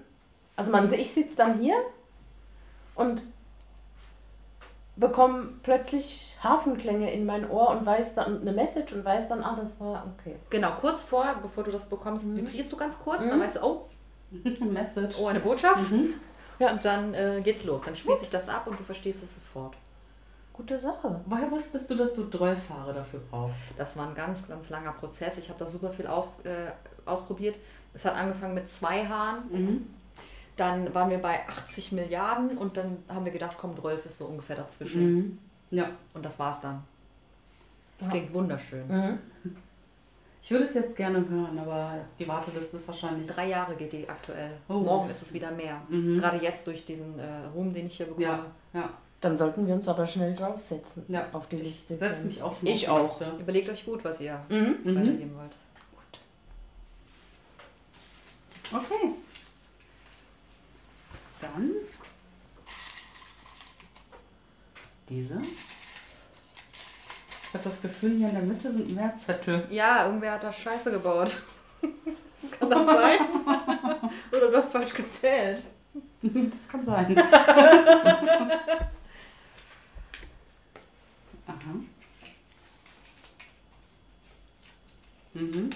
also 0.56 0.72
man, 0.72 0.92
ich 0.94 1.12
sitze 1.14 1.36
dann 1.38 1.60
hier 1.60 1.78
und 2.96 3.22
bekomme 5.00 5.50
plötzlich 5.64 6.36
Hafenklänge 6.44 7.12
in 7.14 7.26
mein 7.26 7.50
Ohr 7.50 7.70
und 7.70 7.86
weiß 7.86 8.16
dann 8.16 8.42
eine 8.42 8.52
Message 8.52 8.94
und 8.94 9.04
weiß 9.06 9.28
dann, 9.28 9.44
ah, 9.44 9.58
das 9.62 9.80
war 9.80 10.06
okay. 10.20 10.36
genau, 10.50 10.72
kurz 10.80 11.04
vorher, 11.04 11.36
bevor 11.42 11.64
du 11.64 11.72
das 11.72 11.90
bekommst, 11.90 12.26
Mhm. 12.26 12.38
vibrierst 12.38 12.72
du 12.72 12.78
ganz 12.78 13.00
kurz, 13.00 13.24
Mhm. 13.24 13.30
dann 13.30 13.40
weißt 13.42 13.58
du, 13.58 13.64
oh, 13.64 13.86
Message. 14.66 15.16
oh, 15.20 15.28
eine 15.28 15.40
Botschaft. 15.40 15.92
Mhm. 15.92 16.14
Ja. 16.60 16.72
Und 16.72 16.84
dann 16.84 17.14
äh, 17.14 17.42
geht's 17.44 17.64
los. 17.64 17.82
Dann 17.84 17.96
spielt 17.96 18.20
sich 18.20 18.30
das 18.30 18.50
ab 18.50 18.68
und 18.68 18.78
du 18.80 18.84
verstehst 18.84 19.24
es 19.24 19.34
sofort. 19.36 19.76
Gute 20.54 20.78
Sache. 20.78 21.22
Woher 21.26 21.50
wusstest 21.52 21.90
du, 21.90 21.96
dass 21.96 22.16
du 22.16 22.26
Drollfahrer 22.26 22.92
dafür 22.94 23.22
brauchst? 23.32 23.62
Das 23.78 23.96
war 23.96 24.10
ein 24.10 24.14
ganz, 24.16 24.46
ganz 24.46 24.70
langer 24.70 24.92
Prozess. 24.92 25.38
Ich 25.38 25.48
habe 25.48 25.58
da 25.58 25.66
super 25.66 25.90
viel 25.90 26.06
auf, 26.08 26.28
äh, 26.44 26.72
ausprobiert. 27.06 27.58
Es 27.94 28.04
hat 28.04 28.16
angefangen 28.16 28.56
mit 28.56 28.68
zwei 28.70 29.06
Haaren. 29.06 29.38
Mhm. 29.50 29.88
Dann 30.60 30.94
waren 30.94 31.10
wir 31.10 31.20
bei 31.20 31.48
80 31.48 31.94
Milliarden 31.94 32.58
und 32.58 32.76
dann 32.76 32.98
haben 33.08 33.24
wir 33.24 33.32
gedacht, 33.32 33.56
komm, 33.58 33.80
12 33.80 34.06
ist 34.06 34.18
so 34.18 34.26
ungefähr 34.26 34.58
dazwischen. 34.58 35.16
Mhm. 35.16 35.38
Ja. 35.72 35.90
Und 36.14 36.26
das 36.26 36.38
war's 36.38 36.60
dann. 36.60 36.84
Das 37.98 38.08
Ja. 38.08 38.12
klingt 38.16 38.34
wunderschön. 38.34 38.86
Mhm. 38.88 39.20
Ich 40.42 40.52
würde 40.52 40.66
es 40.66 40.74
jetzt 40.74 40.98
gerne 40.98 41.20
hören, 41.30 41.58
aber 41.60 41.94
die 42.18 42.28
Warteliste 42.28 42.76
ist 42.76 42.88
wahrscheinlich. 42.90 43.26
Drei 43.28 43.48
Jahre 43.48 43.76
geht 43.76 43.94
die 43.94 44.08
aktuell. 44.10 44.52
Oh. 44.68 44.74
Morgen 44.74 45.10
ist 45.10 45.22
es 45.22 45.34
wieder 45.34 45.52
mehr. 45.52 45.82
Mhm. 45.88 46.20
Gerade 46.20 46.44
jetzt 46.44 46.68
durch 46.68 46.84
diesen 46.86 47.18
äh, 47.20 47.46
Ruhm, 47.56 47.74
den 47.74 47.88
ich 47.88 47.96
hier 47.96 48.08
bekomme. 48.08 48.26
Ja, 48.26 48.46
ja. 48.74 48.90
Dann 49.22 49.38
sollten 49.38 49.66
wir 49.66 49.74
uns 49.76 49.88
aber 49.88 50.06
schnell 50.08 50.36
draufsetzen 50.36 51.04
Ja. 51.08 51.26
auf 51.32 51.48
die 51.48 51.58
Liste. 51.58 51.94
Ich 51.94 52.00
setze 52.00 52.26
mich 52.28 52.42
auch 52.44 52.58
schon 52.60 52.68
Ich 52.68 52.90
auf 52.90 53.18
die 53.18 53.24
auch. 53.24 53.30
Liste. 53.30 53.42
Überlegt 53.42 53.70
euch 53.70 53.86
gut, 53.86 54.04
was 54.04 54.20
ihr 54.20 54.40
Mhm. 54.50 54.76
Mhm. 54.84 54.96
weitergeben 54.96 55.36
wollt. 55.38 55.56
Okay. 58.84 59.14
Dann 61.42 61.72
diese. 65.08 65.42
Ich 67.50 67.54
habe 67.54 67.64
das 67.64 67.82
Gefühl, 67.82 68.18
hier 68.18 68.30
in 68.30 68.36
der 68.36 68.44
Mitte 68.44 68.72
sind 68.72 68.94
mehr 68.94 69.16
Zettel. 69.18 69.66
Ja, 69.72 70.06
irgendwer 70.06 70.34
hat 70.34 70.44
da 70.44 70.54
Scheiße 70.54 70.92
gebaut. 70.92 71.42
Kann 72.60 72.70
das 72.70 72.86
sein? 72.86 73.20
Oder 74.32 74.52
du 74.52 74.58
hast 74.58 74.72
falsch 74.72 74.94
gezählt. 74.94 75.64
Das 76.22 76.68
kann 76.70 76.86
sein. 76.86 77.18
Aha. 81.48 81.74
Mhm. 85.34 85.70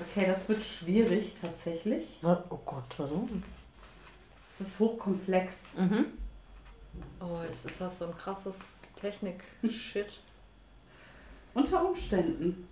Okay, 0.00 0.26
das 0.26 0.48
wird 0.48 0.62
schwierig 0.62 1.34
tatsächlich. 1.40 2.18
Oh 2.22 2.58
Gott, 2.64 2.94
warum? 2.98 3.42
Es 4.52 4.66
ist 4.66 4.78
hochkomplex. 4.78 5.74
Mhm. 5.76 6.06
Oh, 7.20 7.38
jetzt 7.44 7.66
ist 7.66 7.80
das 7.80 7.98
so 7.98 8.06
ein 8.06 8.16
krasses 8.16 8.58
Technik-Shit. 8.96 10.20
Unter 11.54 11.84
Umständen. 11.84 12.68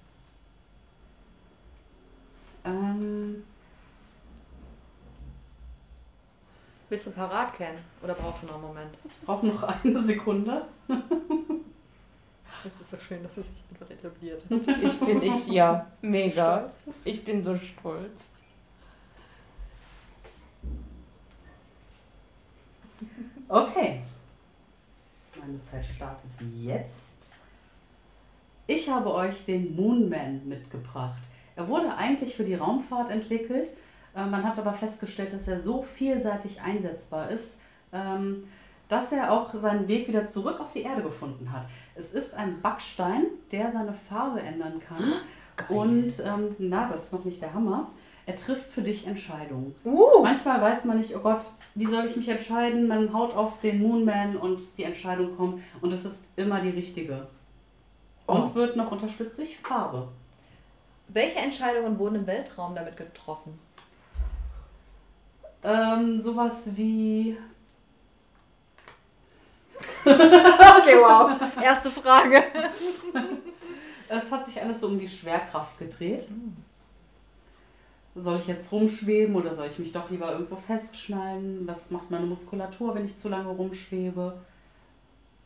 Ähm, 2.64 3.44
Bist 6.88 7.08
du 7.08 7.10
parat, 7.10 7.54
Ken? 7.56 7.74
Oder 8.00 8.14
brauchst 8.14 8.44
du 8.44 8.46
noch 8.46 8.54
einen 8.54 8.62
Moment? 8.62 8.96
ich 9.04 9.26
brauche 9.26 9.46
noch 9.46 9.62
eine 9.64 10.02
Sekunde. 10.04 10.66
Das 12.66 12.80
ist 12.80 12.90
so 12.90 12.96
schön, 12.96 13.22
dass 13.22 13.36
es 13.36 13.46
sich 13.46 13.62
einfach 13.70 13.88
etabliert. 13.88 14.42
Ich 14.82 14.98
bin 14.98 15.22
ich, 15.22 15.46
ja, 15.46 15.86
mega. 16.02 16.68
Ich 17.04 17.24
bin 17.24 17.40
so 17.40 17.56
stolz. 17.56 18.24
Okay. 23.48 24.00
Meine 25.38 25.62
Zeit 25.62 25.86
startet 25.86 26.28
jetzt. 26.60 27.36
Ich 28.66 28.88
habe 28.90 29.14
euch 29.14 29.44
den 29.44 29.76
Moonman 29.76 30.48
mitgebracht. 30.48 31.22
Er 31.54 31.68
wurde 31.68 31.96
eigentlich 31.96 32.34
für 32.34 32.42
die 32.42 32.56
Raumfahrt 32.56 33.10
entwickelt. 33.10 33.70
Äh, 34.16 34.26
Man 34.26 34.42
hat 34.42 34.58
aber 34.58 34.72
festgestellt, 34.74 35.32
dass 35.32 35.46
er 35.46 35.60
so 35.62 35.84
vielseitig 35.84 36.60
einsetzbar 36.60 37.30
ist, 37.30 37.60
ähm, 37.92 38.48
dass 38.88 39.12
er 39.12 39.32
auch 39.32 39.52
seinen 39.54 39.88
Weg 39.88 40.08
wieder 40.08 40.28
zurück 40.28 40.60
auf 40.60 40.72
die 40.72 40.82
Erde 40.82 41.02
gefunden 41.02 41.50
hat. 41.52 41.66
Es 41.94 42.12
ist 42.12 42.34
ein 42.34 42.60
Backstein, 42.60 43.24
der 43.50 43.72
seine 43.72 43.94
Farbe 44.08 44.40
ändern 44.40 44.80
kann. 44.86 45.12
Und 45.68 46.12
ähm, 46.24 46.54
na, 46.58 46.88
das 46.90 47.04
ist 47.04 47.12
noch 47.12 47.24
nicht 47.24 47.40
der 47.40 47.54
Hammer. 47.54 47.88
Er 48.26 48.36
trifft 48.36 48.68
für 48.70 48.82
dich 48.82 49.06
Entscheidungen. 49.06 49.74
Uh! 49.84 50.22
Manchmal 50.22 50.60
weiß 50.60 50.84
man 50.84 50.98
nicht, 50.98 51.14
oh 51.16 51.20
Gott, 51.20 51.46
wie 51.74 51.86
soll 51.86 52.04
ich 52.06 52.16
mich 52.16 52.28
entscheiden? 52.28 52.88
Man 52.88 53.12
haut 53.12 53.34
auf 53.34 53.60
den 53.60 53.80
Moonman 53.80 54.36
und 54.36 54.60
die 54.76 54.82
Entscheidung 54.84 55.36
kommt 55.36 55.62
und 55.80 55.92
es 55.92 56.04
ist 56.04 56.22
immer 56.34 56.60
die 56.60 56.70
richtige. 56.70 57.28
Und 58.26 58.50
Oh. 58.50 58.54
wird 58.54 58.76
noch 58.76 58.90
unterstützt 58.90 59.38
durch 59.38 59.56
Farbe. 59.58 60.08
Welche 61.08 61.38
Entscheidungen 61.38 61.96
wurden 61.98 62.16
im 62.16 62.26
Weltraum 62.26 62.74
damit 62.74 62.96
getroffen? 62.96 63.56
Ähm, 65.62 66.20
sowas 66.20 66.76
wie. 66.76 67.36
Okay, 70.78 70.96
wow. 71.00 71.30
Erste 71.62 71.90
Frage. 71.90 72.42
Es 74.08 74.30
hat 74.30 74.46
sich 74.46 74.60
alles 74.60 74.80
so 74.80 74.86
um 74.86 74.98
die 74.98 75.08
Schwerkraft 75.08 75.78
gedreht. 75.78 76.28
Soll 78.14 78.38
ich 78.38 78.46
jetzt 78.46 78.70
rumschweben 78.70 79.34
oder 79.34 79.52
soll 79.52 79.66
ich 79.66 79.78
mich 79.78 79.92
doch 79.92 80.08
lieber 80.10 80.32
irgendwo 80.32 80.56
festschnallen? 80.56 81.66
Was 81.66 81.90
macht 81.90 82.10
meine 82.10 82.26
Muskulatur, 82.26 82.94
wenn 82.94 83.04
ich 83.04 83.16
zu 83.16 83.28
lange 83.28 83.48
rumschwebe? 83.48 84.38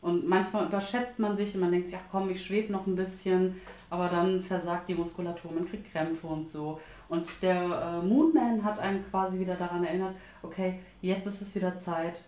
Und 0.01 0.27
manchmal 0.27 0.65
überschätzt 0.65 1.19
man 1.19 1.35
sich 1.35 1.53
und 1.53 1.61
man 1.61 1.71
denkt 1.71 1.89
sich, 1.89 1.97
ach 1.97 2.09
komm, 2.11 2.29
ich 2.29 2.43
schwebe 2.43 2.71
noch 2.71 2.87
ein 2.87 2.95
bisschen, 2.95 3.61
aber 3.89 4.09
dann 4.09 4.43
versagt 4.43 4.89
die 4.89 4.95
Muskulatur, 4.95 5.51
man 5.51 5.65
kriegt 5.65 5.91
Krämpfe 5.91 6.25
und 6.25 6.47
so. 6.47 6.79
Und 7.07 7.27
der 7.43 8.01
äh, 8.01 8.05
Moonman 8.05 8.63
hat 8.63 8.79
einen 8.79 9.03
quasi 9.09 9.39
wieder 9.39 9.55
daran 9.55 9.83
erinnert, 9.83 10.15
okay, 10.41 10.79
jetzt 11.01 11.27
ist 11.27 11.41
es 11.41 11.53
wieder 11.53 11.77
Zeit, 11.77 12.23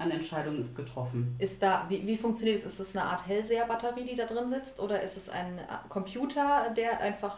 eine 0.00 0.14
Entscheidung 0.14 0.58
ist 0.58 0.74
getroffen. 0.74 1.36
Ist 1.38 1.62
da, 1.62 1.84
wie, 1.88 2.06
wie 2.06 2.16
funktioniert 2.16 2.58
es? 2.58 2.66
Ist 2.66 2.80
es 2.80 2.96
eine 2.96 3.06
Art 3.06 3.26
Hellseher-Batterie, 3.26 4.04
die 4.04 4.16
da 4.16 4.26
drin 4.26 4.50
sitzt? 4.50 4.80
Oder 4.80 5.02
ist 5.02 5.16
es 5.16 5.28
ein 5.28 5.58
äh, 5.58 5.62
Computer, 5.88 6.72
der 6.76 7.00
einfach 7.00 7.36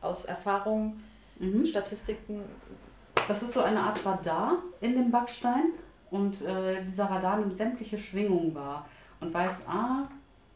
aus 0.00 0.24
Erfahrung, 0.24 1.00
Mhm. 1.38 1.66
Statistiken. 1.66 2.42
Das 3.26 3.42
ist 3.42 3.52
so 3.52 3.60
eine 3.62 3.80
Art 3.80 4.04
Radar 4.04 4.58
in 4.80 4.94
dem 4.94 5.10
Backstein 5.10 5.72
und 6.10 6.42
äh, 6.42 6.82
dieser 6.84 7.04
Radar 7.04 7.38
nimmt 7.38 7.56
sämtliche 7.56 7.98
Schwingungen 7.98 8.54
wahr 8.54 8.86
und 9.20 9.32
weiß, 9.32 9.62
ah, 9.68 10.08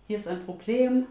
hier 0.06 0.16
ist 0.16 0.28
ein 0.28 0.44
Problem. 0.44 1.06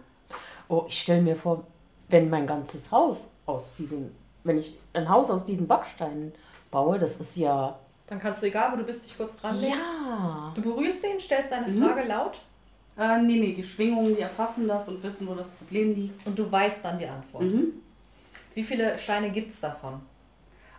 Oh, 0.67 0.85
ich 0.87 1.01
stelle 1.01 1.21
mir 1.21 1.35
vor, 1.35 1.65
wenn 2.09 2.29
mein 2.29 2.47
ganzes 2.47 2.91
Haus 2.91 3.29
aus 3.45 3.73
diesen, 3.77 4.11
wenn 4.43 4.57
ich 4.57 4.77
ein 4.93 5.07
Haus 5.07 5.29
aus 5.29 5.45
diesen 5.45 5.67
Backsteinen 5.67 6.33
baue, 6.69 6.99
das 6.99 7.17
ist 7.17 7.37
ja. 7.37 7.79
Dann 8.12 8.19
kannst 8.19 8.41
du, 8.43 8.47
egal 8.47 8.74
wo 8.74 8.76
du 8.76 8.84
bist, 8.84 9.06
dich 9.06 9.15
kurz 9.15 9.38
dran 9.38 9.58
legen. 9.58 9.71
Ja. 9.71 10.52
Du 10.54 10.62
berührst 10.62 11.02
den, 11.02 11.17
stellst 11.17 11.50
deine 11.50 11.69
Mhm. 11.69 11.82
Frage 11.82 12.04
laut 12.04 12.41
Äh, 12.97 13.21
nee, 13.21 13.39
nee, 13.39 13.54
die 13.54 13.63
Schwingungen, 13.63 14.13
die 14.17 14.19
erfassen 14.21 14.67
das 14.67 14.89
und 14.89 15.02
wissen, 15.02 15.26
wo 15.30 15.34
das 15.34 15.50
Problem 15.52 15.95
liegt. 15.95 16.28
und 16.28 16.38
du 16.38 16.52
weißt 16.52 16.80
dann 16.84 17.00
die 17.00 17.08
Antwort. 17.08 17.43
Mhm. 17.45 17.71
Wie 18.54 18.63
viele 18.63 18.97
Steine 18.97 19.32
gibt 19.32 19.52
es 19.54 19.62
davon? 19.62 20.02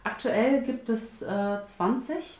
Aktuell 0.04 0.60
gibt 0.62 0.90
es 0.90 1.22
äh, 1.22 1.64
20. 1.64 2.38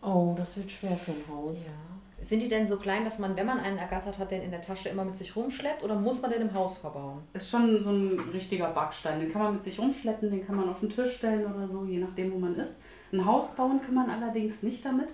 Oh, 0.00 0.34
das 0.34 0.56
wird 0.56 0.70
schwer 0.70 0.96
für 0.96 1.10
ein 1.10 1.24
Haus. 1.30 1.56
Ja. 1.66 2.24
Sind 2.24 2.40
die 2.42 2.48
denn 2.48 2.66
so 2.66 2.78
klein, 2.78 3.04
dass 3.04 3.18
man, 3.18 3.36
wenn 3.36 3.44
man 3.46 3.60
einen 3.60 3.76
ergattert 3.76 4.18
hat, 4.18 4.30
den 4.30 4.40
in 4.40 4.50
der 4.50 4.62
Tasche 4.62 4.88
immer 4.88 5.04
mit 5.04 5.18
sich 5.18 5.36
rumschleppt 5.36 5.82
oder 5.84 5.94
muss 5.96 6.22
man 6.22 6.30
den 6.30 6.40
im 6.40 6.54
Haus 6.54 6.78
verbauen? 6.78 7.18
Ist 7.34 7.50
schon 7.50 7.82
so 7.82 7.90
ein 7.90 8.18
richtiger 8.32 8.68
Backstein. 8.70 9.20
Den 9.20 9.30
kann 9.30 9.42
man 9.42 9.52
mit 9.54 9.64
sich 9.64 9.78
rumschleppen, 9.78 10.30
den 10.30 10.46
kann 10.46 10.56
man 10.56 10.70
auf 10.70 10.80
den 10.80 10.88
Tisch 10.88 11.16
stellen 11.16 11.44
oder 11.54 11.68
so, 11.68 11.84
je 11.84 11.98
nachdem, 11.98 12.32
wo 12.32 12.38
man 12.38 12.54
ist. 12.56 12.78
Ein 13.14 13.24
Haus 13.26 13.54
bauen 13.54 13.80
kann 13.82 13.94
man 13.94 14.10
allerdings 14.10 14.62
nicht 14.62 14.84
damit. 14.84 15.08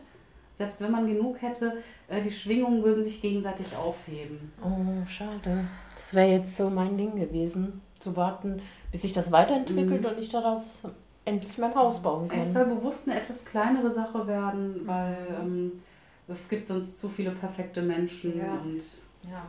Selbst 0.55 0.81
wenn 0.81 0.91
man 0.91 1.07
genug 1.07 1.41
hätte, 1.41 1.83
äh, 2.09 2.21
die 2.21 2.31
Schwingungen 2.31 2.83
würden 2.83 3.03
sich 3.05 3.21
gegenseitig 3.23 3.75
aufheben. 3.77 4.53
Oh, 4.63 5.07
schade. 5.09 5.67
Das 5.95 6.15
wäre 6.15 6.29
jetzt 6.31 6.57
so 6.57 6.69
mein 6.71 6.97
Ding 6.99 7.15
gewesen, 7.19 7.81
zu 7.99 8.17
warten, 8.17 8.61
bis 8.93 9.03
sich 9.03 9.13
das 9.13 9.31
weiterentwickelt 9.33 10.01
Mhm. 10.03 10.07
und 10.09 10.19
ich 10.19 10.29
daraus 10.29 10.83
endlich 11.25 11.57
mein 11.59 11.75
Haus 11.75 12.01
bauen 12.03 12.29
Es 12.31 12.45
kann. 12.45 12.53
soll 12.53 12.65
bewusst 12.77 13.09
eine 13.09 13.21
etwas 13.21 13.45
kleinere 13.45 13.91
Sache 13.91 14.27
werden, 14.27 14.83
weil 14.87 15.17
ähm, 15.41 15.83
es 16.29 16.49
gibt 16.49 16.69
sonst 16.69 16.99
zu 16.99 17.09
viele 17.09 17.31
perfekte 17.33 17.83
Menschen. 17.83 18.39
Ja. 18.39 18.53
Und 18.55 18.83
Ja. 19.31 19.43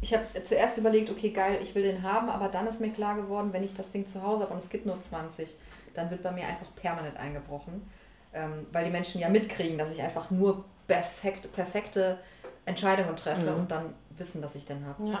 Ich 0.00 0.12
habe 0.12 0.24
zuerst 0.44 0.76
überlegt, 0.78 1.10
okay, 1.10 1.30
geil, 1.30 1.58
ich 1.62 1.74
will 1.76 1.82
den 1.84 2.02
haben, 2.02 2.28
aber 2.28 2.48
dann 2.48 2.66
ist 2.66 2.80
mir 2.80 2.90
klar 2.90 3.14
geworden, 3.14 3.50
wenn 3.52 3.62
ich 3.62 3.72
das 3.74 3.88
Ding 3.92 4.04
zu 4.06 4.20
Hause 4.22 4.42
habe 4.42 4.52
und 4.54 4.58
es 4.58 4.68
gibt 4.68 4.84
nur 4.84 5.00
20, 5.00 5.48
dann 5.94 6.10
wird 6.10 6.22
bei 6.22 6.30
mir 6.32 6.46
einfach 6.46 6.66
permanent 6.76 7.16
eingebrochen. 7.16 7.82
Ähm, 8.34 8.66
weil 8.72 8.84
die 8.86 8.90
Menschen 8.90 9.20
ja 9.20 9.28
mitkriegen, 9.28 9.76
dass 9.76 9.90
ich 9.92 10.00
einfach 10.00 10.30
nur 10.30 10.64
perfekt, 10.86 11.52
perfekte 11.52 12.18
Entscheidungen 12.64 13.14
treffe 13.16 13.50
Mhm. 13.50 13.56
und 13.60 13.70
dann 13.70 13.92
wissen, 14.16 14.40
dass 14.40 14.54
ich 14.54 14.64
den 14.64 14.86
habe. 14.86 15.06
Ja. 15.10 15.20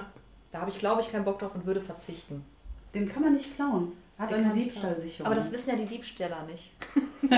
Da 0.50 0.60
habe 0.60 0.70
ich, 0.70 0.78
glaube 0.78 1.00
ich, 1.02 1.10
keinen 1.12 1.24
Bock 1.24 1.38
drauf 1.38 1.54
und 1.54 1.66
würde 1.66 1.80
verzichten. 1.80 2.44
den 2.94 3.08
kann 3.08 3.22
man 3.22 3.32
nicht 3.34 3.54
klauen. 3.54 3.92
Hat 4.18 4.30
Den 4.30 4.44
eine 4.44 4.54
Diebstahlsicherung. 4.54 5.26
Aber 5.26 5.34
das 5.34 5.50
wissen 5.50 5.70
ja 5.70 5.76
die 5.76 5.86
Diebstähler 5.86 6.42
nicht. 6.44 6.70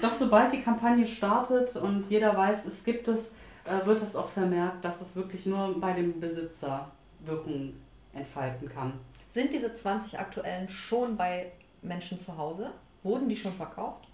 Doch 0.00 0.12
sobald 0.12 0.52
die 0.52 0.60
Kampagne 0.62 1.06
startet 1.06 1.76
und 1.76 2.06
jeder 2.10 2.36
weiß, 2.36 2.66
es 2.66 2.84
gibt 2.84 3.08
es, 3.08 3.32
äh, 3.64 3.84
wird 3.86 4.02
es 4.02 4.16
auch 4.16 4.28
vermerkt, 4.28 4.84
dass 4.84 5.00
es 5.00 5.16
wirklich 5.16 5.46
nur 5.46 5.80
bei 5.80 5.92
dem 5.92 6.20
Besitzer 6.20 6.90
Wirkung 7.20 7.74
entfalten 8.14 8.68
kann. 8.68 8.94
Sind 9.30 9.52
diese 9.52 9.74
20 9.74 10.18
aktuellen 10.18 10.68
schon 10.68 11.16
bei 11.16 11.52
Menschen 11.80 12.20
zu 12.20 12.36
Hause? 12.36 12.70
Wurden 13.02 13.28
die 13.28 13.36
schon 13.36 13.54
verkauft? 13.54 14.06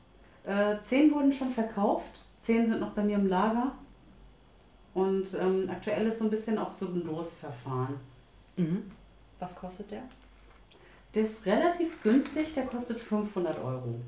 Äh, 0.45 0.81
zehn 0.81 1.13
wurden 1.13 1.33
schon 1.33 1.53
verkauft, 1.53 2.23
zehn 2.41 2.67
sind 2.67 2.81
noch 2.81 2.93
bei 2.93 3.03
mir 3.03 3.17
im 3.17 3.29
Lager. 3.29 3.73
Und 4.95 5.35
ähm, 5.35 5.69
aktuell 5.71 6.07
ist 6.07 6.19
so 6.19 6.25
ein 6.25 6.31
bisschen 6.31 6.59
auch 6.59 6.73
so 6.73 6.87
ein 6.87 7.05
Losverfahren. 7.05 8.01
Mhm. 8.57 8.91
Was 9.39 9.55
kostet 9.55 9.91
der? 9.91 10.03
Der 11.15 11.23
ist 11.23 11.45
relativ 11.47 12.03
günstig, 12.03 12.55
der 12.55 12.67
kostet 12.67 12.99
500 12.99 13.59
Euro. 13.59 14.01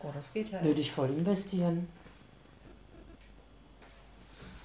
Oh, 0.00 0.10
das 0.14 0.32
geht 0.32 0.50
ja. 0.50 0.62
Würde 0.62 0.80
ich 0.80 0.92
voll 0.92 1.10
investieren. 1.10 1.88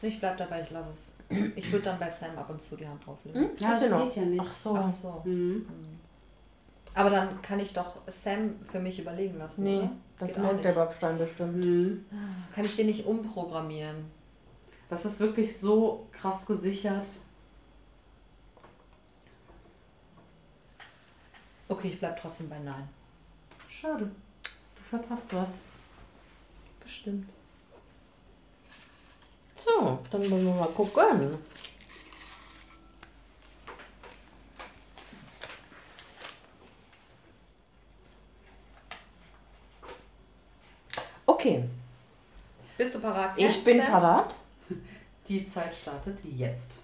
Ich 0.02 0.20
bleib 0.20 0.38
dabei, 0.38 0.62
ich 0.62 0.70
lasse 0.70 0.92
es. 0.92 1.12
Ich 1.56 1.72
würde 1.72 1.86
dann 1.86 2.00
bei 2.00 2.10
Sam 2.10 2.38
ab 2.38 2.50
und 2.50 2.62
zu 2.62 2.76
die 2.76 2.88
Hand 2.88 3.06
drauflegen. 3.06 3.42
Hm? 3.42 3.50
Ja, 3.58 3.80
das 3.80 3.90
noch? 3.90 4.04
geht 4.06 4.16
ja 4.16 4.22
nicht. 4.24 4.42
Ach 4.46 4.54
so. 4.54 4.76
Ach 4.76 4.90
so. 4.90 5.22
Mhm. 5.26 5.66
Aber 6.94 7.10
dann 7.10 7.42
kann 7.42 7.60
ich 7.60 7.74
doch 7.74 7.98
Sam 8.08 8.56
für 8.72 8.80
mich 8.80 9.00
überlegen 9.00 9.38
lassen. 9.38 9.64
Nee, 9.64 9.78
oder? 9.80 9.92
das 10.20 10.34
Geht 10.34 10.40
merkt 10.40 10.66
der. 10.66 10.72
Backstein 10.72 11.18
bestimmt. 11.18 11.58
Mhm. 11.58 12.06
Kann 12.54 12.66
ich 12.66 12.76
den 12.76 12.88
nicht 12.88 13.06
umprogrammieren? 13.06 14.06
Das 14.90 15.06
ist 15.06 15.20
wirklich 15.20 15.60
so 15.60 16.08
krass 16.12 16.46
gesichert. 16.46 17.06
Okay, 21.68 21.90
ich 21.90 22.00
bleib 22.00 22.20
trotzdem 22.22 22.50
bei 22.50 22.60
Nein. 22.60 22.88
Schade. 23.70 24.10
Du 24.76 24.82
verpasst 24.90 25.34
was. 25.36 25.62
Bestimmt. 26.82 27.28
So, 29.68 30.00
dann 30.12 30.32
wollen 30.32 30.46
wir 30.46 30.54
mal 30.54 30.68
gucken. 30.70 31.38
Okay, 41.26 41.66
Bist 42.78 42.96
du 42.96 43.00
parat? 43.00 43.34
ich 43.38 43.64
bin 43.64 43.78
Sam? 43.80 43.88
parat. 43.92 44.36
Die 45.28 45.48
Zeit 45.48 45.76
startet 45.76 46.20
jetzt. 46.24 46.80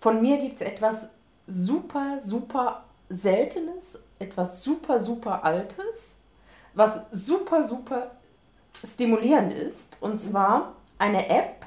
Von 0.00 0.20
mir 0.20 0.38
gibt 0.38 0.56
es 0.56 0.62
etwas 0.62 1.06
super, 1.46 2.18
super 2.24 2.84
Seltenes, 3.08 3.98
etwas 4.18 4.64
super, 4.64 4.98
super 5.00 5.44
Altes, 5.44 6.14
was 6.74 7.00
super, 7.12 7.62
super 7.62 8.10
stimulierend 8.84 9.52
ist. 9.52 9.98
Und 10.00 10.18
zwar 10.18 10.74
eine 10.98 11.28
App, 11.28 11.66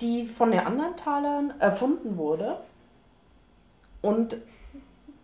die 0.00 0.26
von 0.26 0.50
Neandertalern 0.50 1.54
erfunden 1.60 2.16
wurde 2.16 2.60
und 4.02 4.36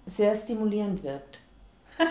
sehr 0.07 0.35
stimulierend 0.35 1.03
wirkt. 1.03 1.41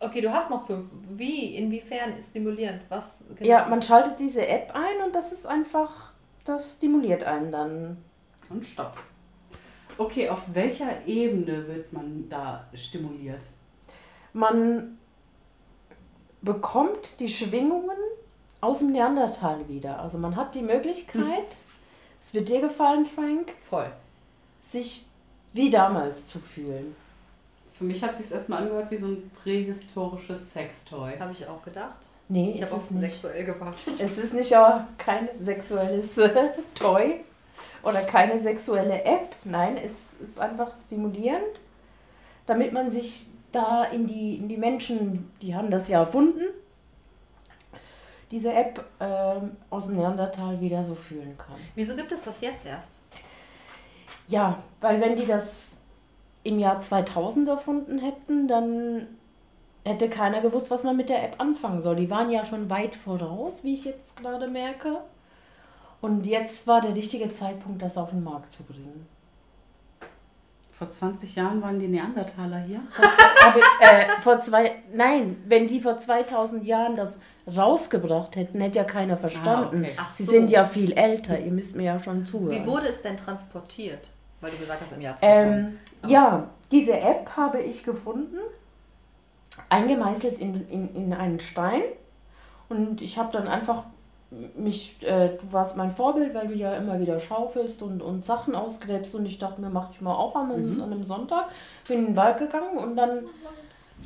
Okay, 0.00 0.20
du 0.20 0.32
hast 0.32 0.48
noch 0.48 0.66
fünf. 0.66 0.88
Wie? 1.10 1.56
Inwiefern 1.56 2.12
stimulierend? 2.22 2.82
Was? 2.88 3.18
genau? 3.34 3.50
Ja, 3.50 3.66
man 3.66 3.82
schaltet 3.82 4.18
diese 4.20 4.46
App 4.46 4.72
ein 4.72 5.04
und 5.04 5.14
das 5.14 5.32
ist 5.32 5.46
einfach, 5.46 6.12
das 6.44 6.72
stimuliert 6.72 7.24
einen 7.24 7.50
dann. 7.50 7.96
Und 8.48 8.64
stopp. 8.64 8.96
Okay, 9.98 10.28
auf 10.28 10.42
welcher 10.52 11.04
Ebene 11.06 11.66
wird 11.66 11.92
man 11.92 12.28
da 12.28 12.64
stimuliert? 12.72 13.42
Man 14.32 14.97
bekommt 16.42 17.18
die 17.20 17.28
Schwingungen 17.28 17.96
aus 18.60 18.78
dem 18.78 18.92
Neandertal 18.92 19.68
wieder. 19.68 20.00
Also 20.00 20.18
man 20.18 20.36
hat 20.36 20.54
die 20.54 20.62
Möglichkeit, 20.62 21.56
es 22.22 22.34
wird 22.34 22.48
dir 22.48 22.60
gefallen, 22.60 23.06
Frank, 23.06 23.52
Voll. 23.68 23.90
sich 24.70 25.04
wie 25.52 25.70
damals 25.70 26.26
zu 26.26 26.38
fühlen. 26.40 26.94
Für 27.72 27.84
mich 27.84 28.02
hat 28.02 28.16
sich 28.16 28.30
erstmal 28.32 28.62
angehört 28.62 28.90
wie 28.90 28.96
so 28.96 29.06
ein 29.06 29.30
prähistorisches 29.42 30.52
Sextoy. 30.52 31.16
Habe 31.18 31.32
ich 31.32 31.46
auch 31.46 31.62
gedacht. 31.62 31.96
Nee, 32.28 32.50
Ich 32.54 32.60
ist 32.60 32.70
habe 32.72 32.80
es 32.82 32.88
auch 32.88 32.90
nicht. 32.90 33.12
sexuell 33.12 33.44
gewartet. 33.44 33.94
Es 34.00 34.18
ist 34.18 34.34
nicht 34.34 34.54
auch 34.56 34.80
kein 34.98 35.28
sexuelles 35.38 36.18
äh, 36.18 36.48
Toy 36.74 37.20
oder 37.82 38.02
keine 38.02 38.38
sexuelle 38.38 39.02
App. 39.04 39.34
Nein, 39.44 39.76
es 39.78 39.92
ist 40.20 40.38
einfach 40.38 40.72
stimulierend, 40.86 41.60
damit 42.46 42.72
man 42.72 42.90
sich 42.90 43.26
da 43.52 43.84
in 43.84 44.06
die, 44.06 44.36
in 44.36 44.48
die 44.48 44.56
Menschen, 44.56 45.30
die 45.40 45.54
haben 45.54 45.70
das 45.70 45.88
ja 45.88 46.00
erfunden, 46.00 46.44
diese 48.30 48.52
App 48.52 48.84
ähm, 49.00 49.56
aus 49.70 49.86
dem 49.86 49.96
Neandertal 49.96 50.60
wieder 50.60 50.82
so 50.82 50.94
fühlen 50.94 51.36
kann. 51.38 51.56
Wieso 51.74 51.96
gibt 51.96 52.12
es 52.12 52.22
das 52.22 52.40
jetzt 52.40 52.66
erst? 52.66 52.98
Ja, 54.26 54.62
weil 54.80 55.00
wenn 55.00 55.16
die 55.16 55.24
das 55.24 55.46
im 56.44 56.58
Jahr 56.58 56.80
2000 56.80 57.48
erfunden 57.48 57.98
hätten, 57.98 58.46
dann 58.46 59.08
hätte 59.84 60.10
keiner 60.10 60.40
gewusst, 60.42 60.70
was 60.70 60.84
man 60.84 60.96
mit 60.96 61.08
der 61.08 61.24
App 61.24 61.36
anfangen 61.38 61.82
soll. 61.82 61.96
Die 61.96 62.10
waren 62.10 62.30
ja 62.30 62.44
schon 62.44 62.68
weit 62.68 62.94
voraus, 62.94 63.54
wie 63.62 63.72
ich 63.72 63.84
jetzt 63.84 64.16
gerade 64.16 64.48
merke. 64.48 64.98
Und 66.00 66.26
jetzt 66.26 66.66
war 66.66 66.80
der 66.80 66.94
richtige 66.94 67.30
Zeitpunkt, 67.30 67.82
das 67.82 67.96
auf 67.96 68.10
den 68.10 68.22
Markt 68.22 68.52
zu 68.52 68.62
bringen. 68.62 69.06
Vor 70.78 70.88
20 70.88 71.34
Jahren 71.34 71.60
waren 71.60 71.80
die 71.80 71.88
Neandertaler 71.88 72.58
hier. 72.58 72.80
Vor 72.94 73.10
zwei, 73.10 73.46
aber, 73.46 73.58
äh, 73.80 74.22
vor 74.22 74.38
zwei, 74.38 74.82
nein, 74.92 75.42
wenn 75.46 75.66
die 75.66 75.80
vor 75.80 75.98
2000 75.98 76.64
Jahren 76.64 76.94
das 76.94 77.18
rausgebracht 77.48 78.36
hätten, 78.36 78.60
hätte 78.60 78.78
ja 78.78 78.84
keiner 78.84 79.16
verstanden. 79.16 79.80
okay. 79.82 79.96
Ach 79.98 80.12
Sie 80.12 80.22
so. 80.22 80.30
sind 80.30 80.50
ja 80.52 80.64
viel 80.64 80.92
älter, 80.92 81.36
ihr 81.36 81.50
müsst 81.50 81.74
mir 81.74 81.82
ja 81.82 82.00
schon 82.00 82.24
zuhören. 82.24 82.62
Wie 82.62 82.64
wurde 82.64 82.86
es 82.86 83.02
denn 83.02 83.16
transportiert? 83.16 84.08
Weil 84.40 84.52
du 84.52 84.58
gesagt 84.58 84.80
hast, 84.80 84.92
im 84.92 85.00
Jahr 85.00 85.18
2000. 85.18 85.56
Ähm, 85.56 85.78
ja, 86.06 86.48
diese 86.70 86.92
App 86.92 87.28
habe 87.36 87.60
ich 87.60 87.82
gefunden, 87.82 88.38
eingemeißelt 89.70 90.38
in, 90.38 90.68
in, 90.68 90.94
in 90.94 91.12
einen 91.12 91.40
Stein. 91.40 91.82
Und 92.68 93.02
ich 93.02 93.18
habe 93.18 93.32
dann 93.32 93.48
einfach 93.48 93.82
mich, 94.30 95.02
äh, 95.02 95.36
du 95.36 95.52
warst 95.52 95.76
mein 95.76 95.90
Vorbild, 95.90 96.34
weil 96.34 96.48
du 96.48 96.54
ja 96.54 96.74
immer 96.74 97.00
wieder 97.00 97.18
schaufelst 97.18 97.80
und, 97.82 98.02
und 98.02 98.24
Sachen 98.24 98.54
ausgräbst. 98.54 99.14
Und 99.14 99.24
ich 99.26 99.38
dachte 99.38 99.60
mir, 99.60 99.70
mach 99.70 99.90
ich 99.92 100.00
mal 100.00 100.14
auch 100.14 100.36
an 100.36 100.52
einem, 100.52 100.74
Mhm. 100.76 100.82
an 100.82 100.92
einem 100.92 101.04
Sonntag. 101.04 101.48
Bin 101.86 102.00
in 102.00 102.06
den 102.08 102.16
Wald 102.16 102.38
gegangen 102.38 102.76
und 102.78 102.96
dann 102.96 103.24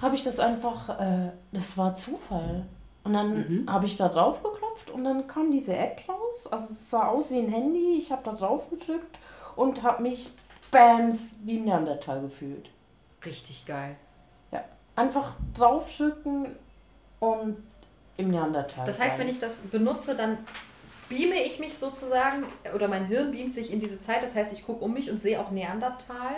habe 0.01 0.15
ich 0.15 0.23
das 0.25 0.39
einfach, 0.39 1.01
äh, 1.01 1.31
das 1.53 1.77
war 1.77 1.95
Zufall. 1.95 2.67
Und 3.05 3.15
dann 3.15 3.35
Mhm. 3.35 3.71
habe 3.73 3.87
ich 3.87 3.97
da 3.97 4.09
drauf 4.09 4.43
geklopft 4.43 4.91
und 4.93 5.03
dann 5.05 5.27
kam 5.27 5.51
diese 5.51 5.75
App 5.77 6.01
raus. 6.09 6.19
aus. 6.47 6.53
Also 6.53 6.67
es 6.73 6.89
sah 6.91 7.09
aus 7.09 7.31
wie 7.31 7.39
ein 7.39 7.49
Handy. 7.49 7.97
Ich 7.99 8.11
habe 8.13 8.23
da 8.25 8.33
drauf 8.33 8.71
gedrückt 8.71 9.19
und 9.57 9.83
habe 9.83 10.03
mich 10.03 10.31
Bams 10.71 11.35
wie 11.45 11.59
ein 11.59 11.65
Neandertal 11.65 12.23
gefühlt. 12.23 12.71
Richtig 13.27 13.67
geil. 13.67 13.97
Ja, 14.51 14.65
einfach 14.97 15.35
draufdrücken 15.55 16.57
und 17.21 17.57
im 18.17 18.31
Neandertal. 18.31 18.85
Das 18.87 19.01
heißt, 19.01 19.19
wenn 19.19 19.29
ich 19.29 19.39
das 19.41 19.57
benutze, 19.57 20.15
dann 20.15 20.39
beame 21.09 21.43
ich 21.43 21.59
mich 21.59 21.77
sozusagen, 21.77 22.45
oder 22.75 22.89
mein 22.89 23.07
Hirn 23.07 23.33
beamt 23.33 23.55
sich 23.55 23.73
in 23.73 23.81
diese 23.81 24.01
Zeit. 24.01 24.23
Das 24.23 24.35
heißt, 24.35 24.53
ich 24.53 24.65
gucke 24.65 24.85
um 24.85 24.93
mich 24.95 25.11
und 25.11 25.21
sehe 25.21 25.41
auch 25.41 25.51
Neandertal. 25.51 26.37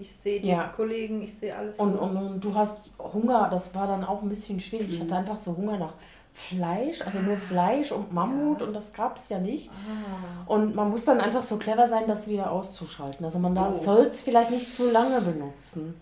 Ich 0.00 0.12
sehe 0.12 0.40
die 0.40 0.48
Ja. 0.48 0.68
Kollegen, 0.74 1.22
ich 1.22 1.34
sehe 1.34 1.54
alles. 1.56 1.76
Und, 1.76 1.94
so. 1.94 2.00
und, 2.00 2.16
und 2.16 2.40
du 2.44 2.54
hast 2.54 2.78
Hunger, 2.98 3.48
das 3.50 3.74
war 3.74 3.86
dann 3.88 4.04
auch 4.04 4.22
ein 4.22 4.28
bisschen 4.28 4.60
schwierig. 4.60 4.88
Ich 4.92 4.98
Mhm. 5.00 5.04
hatte 5.04 5.16
einfach 5.16 5.38
so 5.40 5.56
Hunger 5.56 5.76
nach 5.76 5.92
Fleisch, 6.34 7.02
also 7.02 7.18
nur 7.18 7.36
Fleisch 7.36 7.90
und 7.90 8.12
Mammut 8.12 8.60
Ja. 8.60 8.66
und 8.68 8.72
das 8.74 8.92
gab 8.92 9.16
es 9.16 9.28
ja 9.28 9.38
nicht. 9.40 9.70
ah. 9.70 10.44
Und 10.52 10.76
man 10.76 10.88
muss 10.90 11.04
dann 11.04 11.20
einfach 11.20 11.42
so 11.42 11.56
clever 11.56 11.88
sein, 11.88 12.04
das 12.06 12.28
wieder 12.28 12.52
auszuschalten. 12.52 13.24
Also 13.26 13.40
man 13.40 13.58
Oh. 13.58 13.72
soll 13.72 14.02
es 14.06 14.20
vielleicht 14.22 14.52
nicht 14.52 14.72
zu 14.72 14.88
lange 14.88 15.20
benutzen. 15.20 16.00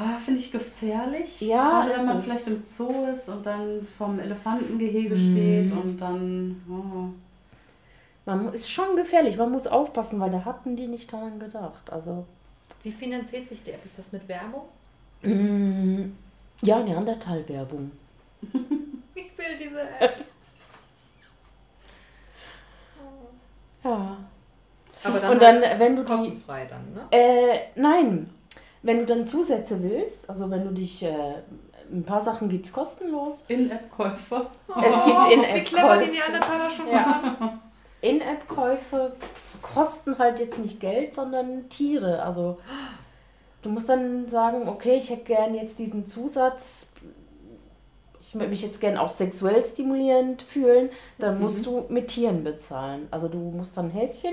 Ah, 0.00 0.16
finde 0.24 0.38
ich 0.38 0.52
gefährlich. 0.52 1.40
Ja, 1.40 1.80
Gerade 1.82 1.98
wenn 1.98 2.06
man 2.06 2.22
vielleicht 2.22 2.46
im 2.46 2.62
Zoo 2.62 3.06
ist 3.10 3.28
und 3.28 3.44
dann 3.44 3.84
vom 3.96 4.20
Elefantengehege 4.20 5.16
Mhm. 5.16 5.32
steht 5.32 5.72
und 5.72 5.96
dann. 5.98 6.62
Oh. 6.70 7.08
Man 8.24 8.52
ist 8.52 8.70
schon 8.70 8.94
gefährlich, 8.94 9.36
man 9.36 9.50
muss 9.50 9.66
aufpassen, 9.66 10.20
weil 10.20 10.30
da 10.30 10.44
hatten 10.44 10.76
die 10.76 10.86
nicht 10.86 11.12
daran 11.12 11.40
gedacht. 11.40 11.90
Also 11.90 12.26
Wie 12.84 12.92
finanziert 12.92 13.48
sich 13.48 13.64
die 13.64 13.72
App? 13.72 13.84
Ist 13.84 13.98
das 13.98 14.12
mit 14.12 14.28
Werbung? 14.28 14.62
mm, 15.22 16.12
ja, 16.62 16.78
Neandertal-Werbung. 16.80 17.90
Ich 19.16 19.36
will 19.36 19.58
diese 19.60 19.80
App. 19.98 20.24
Ja. 23.82 24.16
Aber 25.04 25.18
dann, 25.20 25.32
Und 25.32 25.42
dann, 25.42 25.62
halt 25.62 25.78
wenn 25.80 25.96
du 25.96 26.02
die 26.02 26.08
kostenfrei 26.08 26.66
dann, 26.66 26.92
ne? 26.92 27.00
Äh, 27.10 27.58
nein. 27.74 28.30
Wenn 28.88 29.00
du 29.00 29.04
dann 29.04 29.26
Zusätze 29.26 29.82
willst, 29.82 30.30
also 30.30 30.50
wenn 30.50 30.64
du 30.64 30.70
dich, 30.70 31.02
äh, 31.02 31.12
ein 31.92 32.04
paar 32.04 32.22
Sachen 32.22 32.48
gibt 32.48 32.64
es 32.64 32.72
kostenlos. 32.72 33.42
In-App-Käufer. 33.48 34.46
Es 34.82 35.04
gibt 35.04 35.16
Wie 35.28 35.32
In-App 35.34 35.64
clever 35.66 35.96
die 35.98 36.06
Käufe. 36.06 36.12
Neandertaler 36.30 36.70
schon 36.74 36.88
Ja. 36.88 37.36
waren. 37.38 37.60
In-App-Käufe 38.00 39.12
kosten 39.60 40.18
halt 40.18 40.38
jetzt 40.40 40.58
nicht 40.58 40.80
Geld, 40.80 41.12
sondern 41.12 41.68
Tiere. 41.68 42.22
Also 42.22 42.56
du 43.60 43.68
musst 43.68 43.90
dann 43.90 44.26
sagen, 44.30 44.66
okay, 44.70 44.96
ich 44.96 45.10
hätte 45.10 45.24
gern 45.24 45.54
jetzt 45.54 45.78
diesen 45.78 46.06
Zusatz. 46.06 46.86
Ich 48.22 48.34
möchte 48.34 48.50
mich 48.50 48.62
jetzt 48.62 48.80
gern 48.80 48.96
auch 48.96 49.10
sexuell 49.10 49.62
stimulierend 49.66 50.40
fühlen. 50.42 50.88
Dann 51.18 51.38
musst 51.40 51.66
du 51.66 51.84
mit 51.90 52.08
Tieren 52.08 52.42
bezahlen. 52.42 53.06
Also 53.10 53.28
du 53.28 53.36
musst 53.36 53.76
dann 53.76 53.90
Häschen 53.90 54.32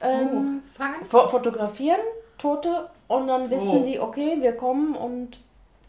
ähm, 0.00 0.62
fo- 1.08 1.28
fotografieren, 1.28 2.00
Tote, 2.38 2.88
und 3.12 3.26
dann 3.28 3.50
wissen 3.50 3.68
Oh. 3.68 3.84
die, 3.84 3.98
okay, 4.00 4.38
wir 4.40 4.52
kommen 4.56 4.94
und 4.94 5.38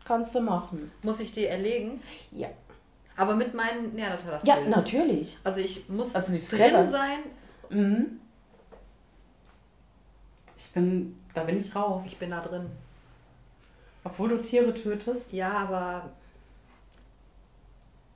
kannst 0.06 0.36
du 0.36 0.42
machen. 0.42 0.92
Muss 1.02 1.20
ich 1.20 1.32
die 1.32 1.46
erlegen? 1.46 2.02
Ja. 2.32 2.48
Aber 3.16 3.36
mit 3.36 3.54
meinen 3.54 3.94
Neandertaler 3.96 4.40
Ja, 4.44 4.60
natürlich. 4.62 5.38
Also 5.44 5.60
ich 5.60 5.88
muss 5.90 6.16
Also 6.16 6.34
drin 6.34 6.42
clever. 6.48 6.88
sein. 6.88 7.20
Mhm. 7.70 8.20
Ich 10.58 10.70
bin. 10.72 11.16
Da 11.34 11.44
bin 11.44 11.58
ich 11.60 11.76
raus. 11.76 12.04
Ich 12.08 12.18
bin 12.18 12.32
da 12.32 12.40
drin. 12.42 12.66
Obwohl 14.04 14.30
du 14.30 14.42
Tiere 14.42 14.74
tötest. 14.74 15.32
Ja, 15.34 15.52
aber 15.52 16.10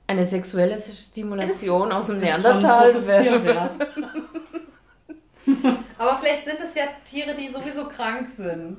Eine 0.06 0.24
sexuelle 0.24 0.78
Stimulation 0.80 1.92
aus 1.92 2.06
dem 2.06 2.22
ist 2.22 2.28
schon 2.28 2.36
ein 2.36 2.42
Neandertal. 2.42 2.90
totes 2.90 3.06
wäre- 3.06 3.22
Tier 3.22 3.44
wert. 3.44 3.78
aber 5.98 6.18
vielleicht 6.18 6.44
sind 6.44 6.58
es 6.60 6.74
ja 6.74 6.84
Tiere, 7.04 7.34
die 7.34 7.48
sowieso 7.48 7.88
krank 7.88 8.28
sind. 8.28 8.78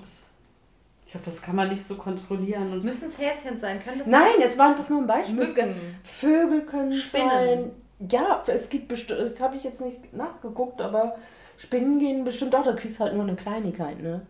Ich 1.05 1.11
glaube, 1.11 1.25
das 1.25 1.41
kann 1.41 1.55
man 1.55 1.69
nicht 1.69 1.87
so 1.87 1.95
kontrollieren. 1.95 2.71
Und 2.71 2.83
Müssen 2.83 3.09
es 3.09 3.17
Häschen 3.17 3.57
sein? 3.57 3.83
Können 3.83 3.99
das 3.99 4.07
Nein, 4.07 4.41
es 4.43 4.57
war 4.57 4.69
einfach 4.69 4.87
nur 4.89 5.01
ein 5.01 5.07
Beispiel. 5.07 5.35
Mücken? 5.35 5.75
Vögel 6.03 6.61
können 6.61 6.93
Spinnen. 6.93 7.29
sein. 7.29 7.71
Ja, 8.11 8.43
es 8.47 8.69
gibt 8.69 8.87
bestimmt, 8.87 9.19
das 9.19 9.41
habe 9.41 9.55
ich 9.55 9.63
jetzt 9.63 9.81
nicht 9.81 10.13
nachgeguckt, 10.13 10.79
aber 10.81 11.17
Spinnen 11.57 11.99
gehen 11.99 12.23
bestimmt 12.23 12.55
auch, 12.55 12.63
da 12.63 12.73
kriegst 12.73 12.99
du 12.99 13.03
halt 13.03 13.13
nur 13.15 13.23
eine 13.23 13.35
Kleinigkeit, 13.35 13.99
ne? 14.01 14.25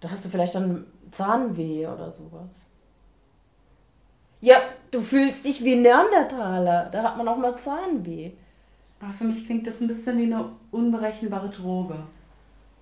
Da 0.00 0.10
hast 0.10 0.24
du 0.24 0.28
vielleicht 0.28 0.54
dann 0.54 0.86
Zahnweh 1.10 1.86
oder 1.86 2.10
sowas. 2.10 2.50
Ja, 4.40 4.56
du 4.90 5.00
fühlst 5.02 5.44
dich 5.44 5.64
wie 5.64 5.74
Neandertaler. 5.74 6.88
Da 6.92 7.02
hat 7.02 7.16
man 7.16 7.26
auch 7.26 7.36
mal 7.36 7.58
Zahnweh. 7.58 8.30
Aber 9.00 9.12
für 9.12 9.24
mich 9.24 9.46
klingt 9.46 9.66
das 9.66 9.80
ein 9.80 9.88
bisschen 9.88 10.18
wie 10.18 10.24
eine 10.24 10.50
unberechenbare 10.70 11.50
Droge. 11.50 11.96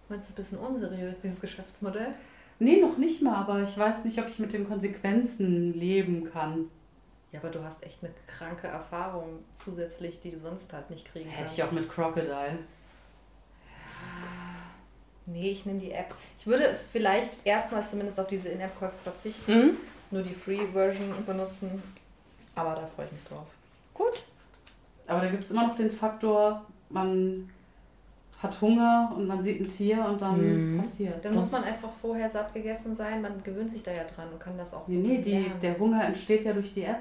Meinst 0.08 0.30
du, 0.30 0.40
es 0.40 0.48
ist 0.48 0.54
ein 0.54 0.58
bisschen 0.60 0.74
unseriös, 0.74 1.18
dieses 1.18 1.40
Geschäftsmodell? 1.40 2.14
Nee, 2.58 2.80
noch 2.80 2.96
nicht 2.96 3.20
mal, 3.22 3.34
aber 3.36 3.60
ich 3.62 3.76
weiß 3.76 4.04
nicht, 4.06 4.18
ob 4.18 4.28
ich 4.28 4.38
mit 4.38 4.52
den 4.52 4.66
Konsequenzen 4.66 5.74
leben 5.74 6.30
kann. 6.32 6.70
Ja, 7.32 7.40
aber 7.40 7.50
du 7.50 7.62
hast 7.62 7.82
echt 7.84 8.02
eine 8.02 8.12
kranke 8.26 8.66
Erfahrung 8.68 9.40
zusätzlich, 9.54 10.20
die 10.20 10.30
du 10.30 10.38
sonst 10.40 10.72
halt 10.72 10.88
nicht 10.88 11.04
kriegen 11.04 11.28
Hätte 11.28 11.38
kannst. 11.40 11.58
ich 11.58 11.62
auch 11.64 11.72
mit 11.72 11.88
Crocodile. 11.90 12.58
Nee, 15.26 15.50
ich 15.50 15.66
nehme 15.66 15.80
die 15.80 15.90
App. 15.90 16.14
Ich 16.38 16.46
würde 16.46 16.76
vielleicht 16.92 17.32
erstmal 17.44 17.86
zumindest 17.86 18.18
auf 18.20 18.28
diese 18.28 18.48
In-App-Käufe 18.48 18.94
verzichten, 19.02 19.52
Mhm. 19.52 19.76
nur 20.12 20.22
die 20.22 20.34
Free-Version 20.34 21.26
benutzen. 21.26 21.82
Aber 22.54 22.74
da 22.76 22.86
freue 22.94 23.06
ich 23.06 23.12
mich 23.12 23.24
drauf. 23.24 23.46
Gut. 23.92 24.22
Aber 25.06 25.20
da 25.20 25.28
gibt 25.30 25.44
es 25.44 25.50
immer 25.50 25.66
noch 25.68 25.76
den 25.76 25.90
Faktor, 25.90 26.64
man 26.90 27.48
hat 28.42 28.60
Hunger 28.60 29.12
und 29.16 29.26
man 29.26 29.42
sieht 29.42 29.60
ein 29.60 29.68
Tier 29.68 30.04
und 30.04 30.20
dann 30.20 30.74
Mhm. 30.74 30.80
passiert. 30.80 31.24
Dann 31.24 31.34
muss 31.34 31.50
man 31.50 31.64
einfach 31.64 31.90
vorher 32.02 32.28
satt 32.28 32.52
gegessen 32.52 32.94
sein. 32.94 33.22
Man 33.22 33.42
gewöhnt 33.42 33.70
sich 33.70 33.82
da 33.82 33.92
ja 33.92 34.04
dran 34.04 34.28
und 34.32 34.38
kann 34.38 34.58
das 34.58 34.74
auch 34.74 34.86
Nee, 34.88 34.96
ein 34.96 35.02
nee, 35.02 35.16
bisschen 35.18 35.44
die, 35.54 35.60
der 35.60 35.78
Hunger 35.78 36.04
entsteht 36.04 36.44
ja 36.44 36.52
durch 36.52 36.72
die 36.74 36.82
App. 36.82 37.00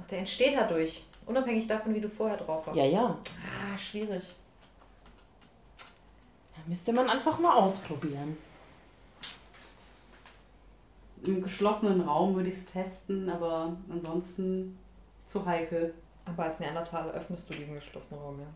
Ach, 0.00 0.06
der 0.08 0.18
entsteht 0.20 0.54
dadurch. 0.56 1.04
Unabhängig 1.26 1.66
davon, 1.66 1.94
wie 1.94 2.00
du 2.00 2.08
vorher 2.08 2.36
drauf 2.36 2.66
warst. 2.66 2.76
Ja, 2.78 2.84
ja. 2.84 3.18
Ah, 3.72 3.76
schwierig. 3.78 4.22
Da 6.54 6.60
müsste 6.66 6.92
man 6.92 7.08
einfach 7.08 7.38
mal 7.38 7.54
ausprobieren. 7.54 8.36
Im 11.24 11.42
geschlossenen 11.42 12.00
Raum 12.02 12.34
würde 12.36 12.48
ich 12.48 12.56
es 12.56 12.66
testen, 12.66 13.28
aber 13.28 13.76
ansonsten 13.90 14.78
zu 15.26 15.44
heikel. 15.44 15.94
Aber 16.28 16.44
als 16.44 16.60
Neandertaler 16.60 17.12
öffnest 17.12 17.48
du 17.48 17.54
diesen 17.54 17.74
geschlossenen 17.74 18.22
Raum, 18.22 18.40
ja. 18.40 18.46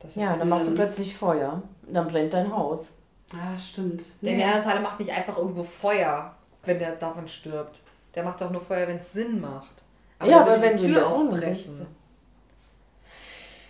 Das 0.00 0.16
Ja, 0.16 0.36
dann 0.36 0.48
machst 0.48 0.66
du 0.66 0.74
plötzlich 0.74 1.16
Feuer. 1.16 1.62
Dann 1.86 2.08
brennt 2.08 2.32
dein 2.34 2.52
Haus. 2.54 2.88
Ah, 3.32 3.56
stimmt. 3.56 4.02
Der 4.20 4.32
Nee. 4.32 4.36
Neandertaler 4.38 4.80
macht 4.80 4.98
nicht 5.00 5.12
einfach 5.12 5.38
irgendwo 5.38 5.62
Feuer, 5.62 6.34
wenn 6.64 6.78
der 6.78 6.96
davon 6.96 7.28
stirbt. 7.28 7.80
Der 8.14 8.24
macht 8.24 8.40
doch 8.40 8.50
nur 8.50 8.60
Feuer, 8.60 8.88
wenn 8.88 8.98
es 8.98 9.12
Sinn 9.12 9.40
macht. 9.40 9.72
ja, 10.20 10.26
der 10.26 10.40
aber 10.40 10.60
wenn 10.60 10.76
die 10.76 10.86
Tür 10.86 11.06
aufbrechen. 11.06 11.86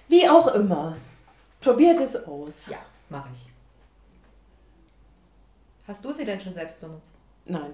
Wie 0.09 0.29
auch 0.29 0.49
immer. 0.49 0.97
Probiert 1.61 2.01
es 2.01 2.17
aus. 2.27 2.67
Ja, 2.67 2.79
mache 3.09 3.29
ich. 3.33 3.51
Hast 5.87 6.05
du 6.05 6.13
sie 6.13 6.25
denn 6.25 6.41
schon 6.41 6.55
selbst 6.55 6.81
benutzt? 6.81 7.15
Nein. 7.45 7.73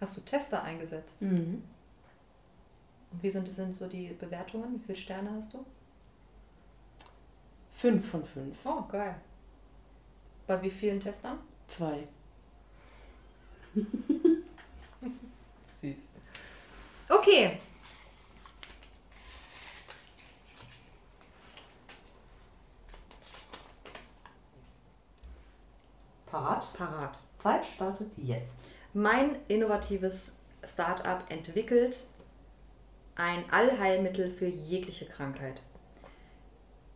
Hast 0.00 0.16
du 0.16 0.20
Tester 0.22 0.62
eingesetzt? 0.62 1.20
Mhm. 1.22 1.62
Und 3.14 3.22
wie 3.22 3.30
sind, 3.30 3.48
sind 3.48 3.76
so 3.76 3.86
die 3.86 4.08
Bewertungen? 4.08 4.74
Wie 4.74 4.86
viele 4.86 4.98
Sterne 4.98 5.30
hast 5.36 5.54
du? 5.54 5.64
Fünf 7.70 8.10
von 8.10 8.24
fünf. 8.24 8.56
Oh, 8.64 8.82
geil. 8.90 9.14
Bei 10.48 10.60
wie 10.60 10.70
vielen 10.70 10.98
Testern? 10.98 11.38
Zwei. 11.68 12.08
Süß. 15.80 15.98
Okay. 17.08 17.60
Parat. 26.26 26.74
Parat. 26.76 27.18
Zeit 27.38 27.64
startet 27.64 28.10
jetzt. 28.16 28.64
Mein 28.92 29.36
innovatives 29.46 30.32
Startup 30.64 31.22
entwickelt 31.30 32.08
ein 33.16 33.44
Allheilmittel 33.50 34.30
für 34.30 34.46
jegliche 34.46 35.06
Krankheit. 35.06 35.60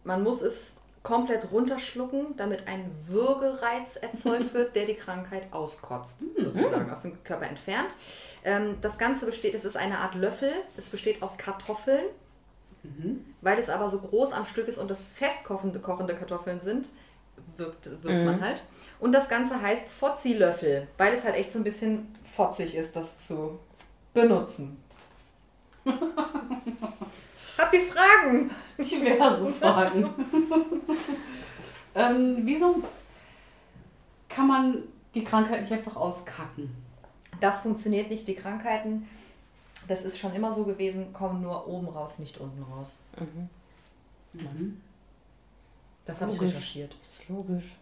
Man 0.04 0.22
muss 0.22 0.42
es 0.42 0.72
komplett 1.02 1.50
runterschlucken, 1.52 2.36
damit 2.36 2.66
ein 2.66 2.90
Würgereiz 3.06 3.96
erzeugt 3.96 4.52
wird, 4.52 4.74
der 4.76 4.86
die 4.86 4.94
Krankheit 4.94 5.52
auskotzt, 5.52 6.20
sozusagen 6.36 6.90
aus 6.90 7.02
dem 7.02 7.22
Körper 7.24 7.46
entfernt. 7.46 7.90
Ähm, 8.44 8.76
das 8.80 8.98
Ganze 8.98 9.26
besteht, 9.26 9.54
es 9.54 9.64
ist 9.64 9.76
eine 9.76 9.98
Art 9.98 10.14
Löffel, 10.14 10.52
es 10.76 10.88
besteht 10.90 11.22
aus 11.22 11.36
Kartoffeln, 11.38 12.04
Mhm. 12.84 13.24
weil 13.40 13.58
es 13.58 13.70
aber 13.70 13.90
so 13.90 13.98
groß 13.98 14.32
am 14.32 14.46
Stück 14.46 14.68
ist 14.68 14.78
und 14.78 14.88
das 14.88 15.00
fest 15.10 15.42
kochende, 15.44 15.80
Kartoffeln 15.80 16.60
sind, 16.62 16.88
wirkt, 17.56 17.86
wirkt 18.04 18.24
man 18.24 18.40
halt. 18.40 18.62
Und 19.00 19.12
das 19.12 19.28
Ganze 19.28 19.60
heißt 19.60 19.88
Fotzi-Löffel, 19.88 20.86
weil 20.96 21.12
es 21.14 21.24
halt 21.24 21.34
echt 21.34 21.50
so 21.52 21.58
ein 21.58 21.64
bisschen 21.64 22.14
fotzig 22.22 22.76
ist, 22.76 22.94
das 22.94 23.26
zu 23.26 23.58
benutzen. 24.14 24.80
Doch 27.56 27.70
die 27.70 27.82
Fragen. 27.82 28.50
Diverse 28.78 29.52
Fragen. 29.52 30.10
ähm, 31.94 32.38
wieso 32.42 32.82
kann 34.28 34.46
man 34.46 34.82
die 35.14 35.24
Krankheit 35.24 35.62
nicht 35.62 35.72
einfach 35.72 35.96
auskacken? 35.96 36.70
Das 37.40 37.62
funktioniert 37.62 38.10
nicht. 38.10 38.26
Die 38.28 38.34
Krankheiten, 38.34 39.08
das 39.86 40.04
ist 40.04 40.18
schon 40.18 40.34
immer 40.34 40.52
so 40.52 40.64
gewesen, 40.64 41.12
kommen 41.12 41.42
nur 41.42 41.66
oben 41.66 41.88
raus, 41.88 42.18
nicht 42.18 42.38
unten 42.38 42.62
raus. 42.62 42.96
Mhm. 43.18 43.48
Mhm. 44.40 44.80
Das 46.04 46.20
habe 46.20 46.32
ich 46.32 46.40
recherchiert. 46.40 46.94
Ist 47.02 47.28
logisch. 47.28 47.76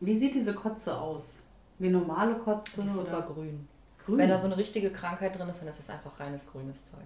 Wie 0.00 0.18
sieht 0.18 0.34
diese 0.34 0.54
Kotze 0.54 0.96
aus? 0.96 1.36
Wie 1.78 1.88
normale 1.88 2.34
Kotze 2.34 2.80
Die 2.80 2.86
ist 2.86 2.94
super 2.94 3.18
oder 3.18 3.22
grün. 3.22 3.68
Grün? 4.04 4.18
Wenn 4.18 4.28
da 4.28 4.38
so 4.38 4.46
eine 4.46 4.56
richtige 4.56 4.90
Krankheit 4.90 5.38
drin 5.38 5.48
ist, 5.48 5.60
dann 5.60 5.68
ist 5.68 5.78
es 5.80 5.90
einfach 5.90 6.18
reines 6.20 6.50
grünes 6.50 6.84
Zeug. 6.86 7.00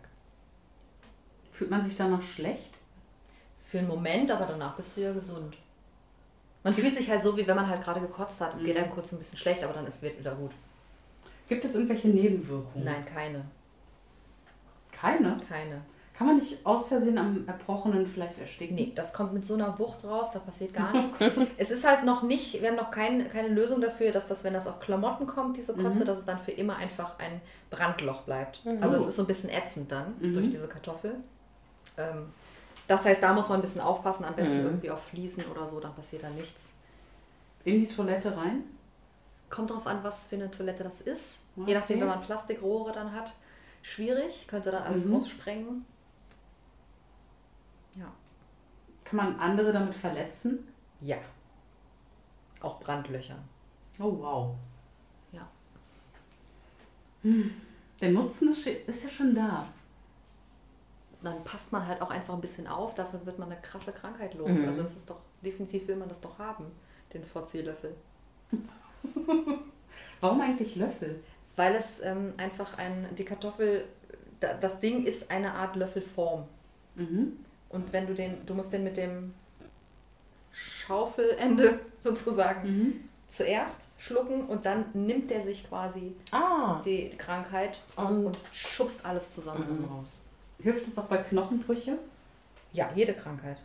Fühlt 1.53 1.71
man 1.71 1.83
sich 1.83 1.97
danach 1.97 2.23
schlecht? 2.23 2.81
Für 3.71 3.79
einen 3.79 3.89
Moment, 3.89 4.31
aber 4.31 4.47
danach 4.47 4.77
bist 4.77 4.97
du 4.97 5.01
ja 5.03 5.13
gesund. 5.13 5.57
Man 6.63 6.75
fühlt 6.75 6.95
sich 6.95 7.09
halt 7.11 7.23
so, 7.23 7.37
wie 7.37 7.47
wenn 7.47 7.57
man 7.57 7.69
halt 7.69 7.83
gerade 7.83 8.01
gekotzt 8.01 8.41
hat. 8.41 8.55
Es 8.55 8.63
geht 8.63 8.77
Mhm. 8.77 8.83
einem 8.85 8.93
kurz 8.93 9.13
ein 9.13 9.19
bisschen 9.19 9.39
schlecht, 9.39 9.63
aber 9.65 9.73
dann 9.73 9.87
ist 9.87 10.03
es 10.03 10.19
wieder 10.19 10.35
gut. 10.35 10.53
Gibt 11.49 11.65
es 11.65 11.75
irgendwelche 11.75 12.09
Nebenwirkungen? 12.09 12.85
Nein, 12.85 13.05
keine. 13.07 13.45
Keine? 14.93 15.37
Keine. 15.49 15.83
Kann 16.17 16.29
man 16.29 16.37
nicht 16.37 16.65
aus 16.65 16.89
Versehen 16.89 17.19
am 17.19 17.47
Erbrochenen 17.47 18.07
vielleicht 18.07 18.39
ersticken? 18.39 18.75
Nee, 18.77 18.93
das 18.95 19.13
kommt 19.13 19.35
mit 19.35 19.45
so 19.45 19.53
einer 19.55 19.79
Wucht 19.79 20.03
raus, 20.05 20.29
da 20.33 20.39
passiert 20.39 20.73
gar 20.73 20.91
nichts. 21.19 21.53
es 21.59 21.71
ist 21.71 21.87
halt 21.87 22.05
noch 22.05 22.23
nicht, 22.23 22.61
wir 22.63 22.69
haben 22.71 22.77
noch 22.77 22.91
kein, 22.91 23.31
keine 23.31 23.49
Lösung 23.49 23.83
dafür, 23.83 24.13
dass 24.13 24.27
das, 24.27 24.43
wenn 24.43 24.55
das 24.55 24.67
auf 24.67 24.81
Klamotten 24.81 25.27
kommt, 25.27 25.59
diese 25.59 25.75
Kotze, 25.75 26.01
Mhm. 26.01 26.05
dass 26.07 26.19
es 26.19 26.25
dann 26.25 26.41
für 26.41 26.53
immer 26.53 26.77
einfach 26.77 27.19
ein 27.19 27.41
Brandloch 27.71 28.23
bleibt. 28.23 28.65
Mhm. 28.65 28.83
Also 28.83 28.97
es 28.97 29.07
ist 29.09 29.17
so 29.17 29.23
ein 29.25 29.27
bisschen 29.27 29.51
ätzend 29.51 29.93
dann 29.93 30.15
Mhm. 30.21 30.33
durch 30.35 30.49
diese 30.49 30.69
Kartoffel. 30.69 31.17
Ähm, 31.99 32.33
das 32.89 33.05
heißt, 33.05 33.23
da 33.23 33.35
muss 33.35 33.49
man 33.51 33.59
ein 33.59 33.63
bisschen 33.63 33.83
aufpassen, 33.83 34.25
am 34.25 34.35
besten 34.35 34.61
Mhm. 34.61 34.65
irgendwie 34.67 34.91
auf 34.91 35.03
Fliesen 35.11 35.45
oder 35.47 35.69
so, 35.69 35.81
dann 35.81 35.95
passiert 35.95 36.23
da 36.23 36.31
nichts. 36.31 36.67
In 37.65 37.81
die 37.81 37.89
Toilette 37.89 38.35
rein? 38.37 38.63
Kommt 39.51 39.71
drauf 39.71 39.87
an, 39.87 39.99
was 40.03 40.23
für 40.29 40.37
eine 40.37 40.51
Toilette 40.51 40.83
das 40.85 41.01
ist. 41.03 41.35
Okay. 41.57 41.69
Je 41.71 41.75
nachdem, 41.75 42.01
wenn 42.01 42.09
man 42.09 42.23
Plastikrohre 42.23 42.93
dann 42.93 43.13
hat, 43.13 43.33
schwierig, 43.83 44.47
könnte 44.49 44.71
dann 44.71 44.85
alles 44.85 45.05
Mhm. 45.05 45.15
raussprengen. 45.15 45.85
Ja. 47.97 48.13
Kann 49.05 49.17
man 49.17 49.41
andere 49.41 49.73
damit 49.73 49.95
verletzen? 49.95 50.67
Ja. 51.01 51.19
Auch 52.61 52.81
Brandlöcher. 52.81 53.39
Oh 53.99 54.19
wow. 54.19 54.55
Ja. 55.33 55.49
Hm. 57.23 57.51
Der 58.01 58.11
Nutzen 58.11 58.51
ist, 58.51 58.67
ist 58.67 59.05
ja 59.05 59.11
schon 59.11 59.35
da. 59.35 59.67
dann 61.23 61.43
passt 61.45 61.73
man 61.73 61.87
halt 61.87 62.03
auch 62.03 62.11
einfach 62.11 62.35
ein 62.35 62.41
bisschen 62.41 62.67
auf, 62.67 62.95
dafür 62.95 63.25
wird 63.25 63.39
man 63.39 63.51
eine 63.51 63.61
krasse 63.61 63.93
Krankheit 63.93 64.35
los. 64.35 64.51
Mhm. 64.51 64.69
Also 64.69 64.83
das 64.83 64.97
ist 64.97 65.09
doch, 65.09 65.21
definitiv 65.43 65.89
will 65.89 65.97
man 65.97 66.09
das 66.09 66.21
doch 66.21 66.39
haben, 66.39 66.67
den 67.13 67.25
Vorzielöffel. 67.25 67.95
Warum 70.21 70.41
eigentlich 70.41 70.77
Löffel? 70.77 71.23
Weil 71.57 71.75
es 71.75 72.01
ähm, 72.03 72.35
einfach 72.37 72.77
ein, 72.77 73.09
die 73.17 73.25
Kartoffel, 73.25 73.87
da, 74.41 74.55
das 74.55 74.79
Ding 74.81 75.05
ist 75.05 75.31
eine 75.31 75.55
Art 75.55 75.75
Löffelform. 75.77 76.45
Mhm. 76.97 77.45
Und 77.69 77.93
wenn 77.93 78.07
du 78.07 78.15
den, 78.15 78.45
du 78.47 78.55
musst 78.55 78.73
den 78.73 78.85
mit 78.85 78.97
dem 78.97 79.35
Schaufelende 80.53 81.81
sozusagen 82.01 82.69
Mhm. 82.69 83.09
zuerst 83.29 83.89
schlucken 83.99 84.47
und 84.47 84.65
dann 84.65 84.85
nimmt 84.95 85.31
der 85.31 85.43
sich 85.43 85.69
quasi 85.69 86.15
Ah. 86.31 86.81
die 86.85 87.11
Krankheit 87.11 87.81
Und 87.97 88.27
und 88.27 88.39
schubst 88.53 89.05
alles 89.05 89.33
zusammen 89.33 89.81
Mhm. 89.81 89.85
raus. 89.85 90.19
Hilft 90.63 90.87
es 90.87 90.97
auch 90.97 91.05
bei 91.07 91.19
Knochenbrüche? 91.19 91.99
Ja, 92.73 92.91
jede 92.95 93.15
Krankheit. 93.15 93.59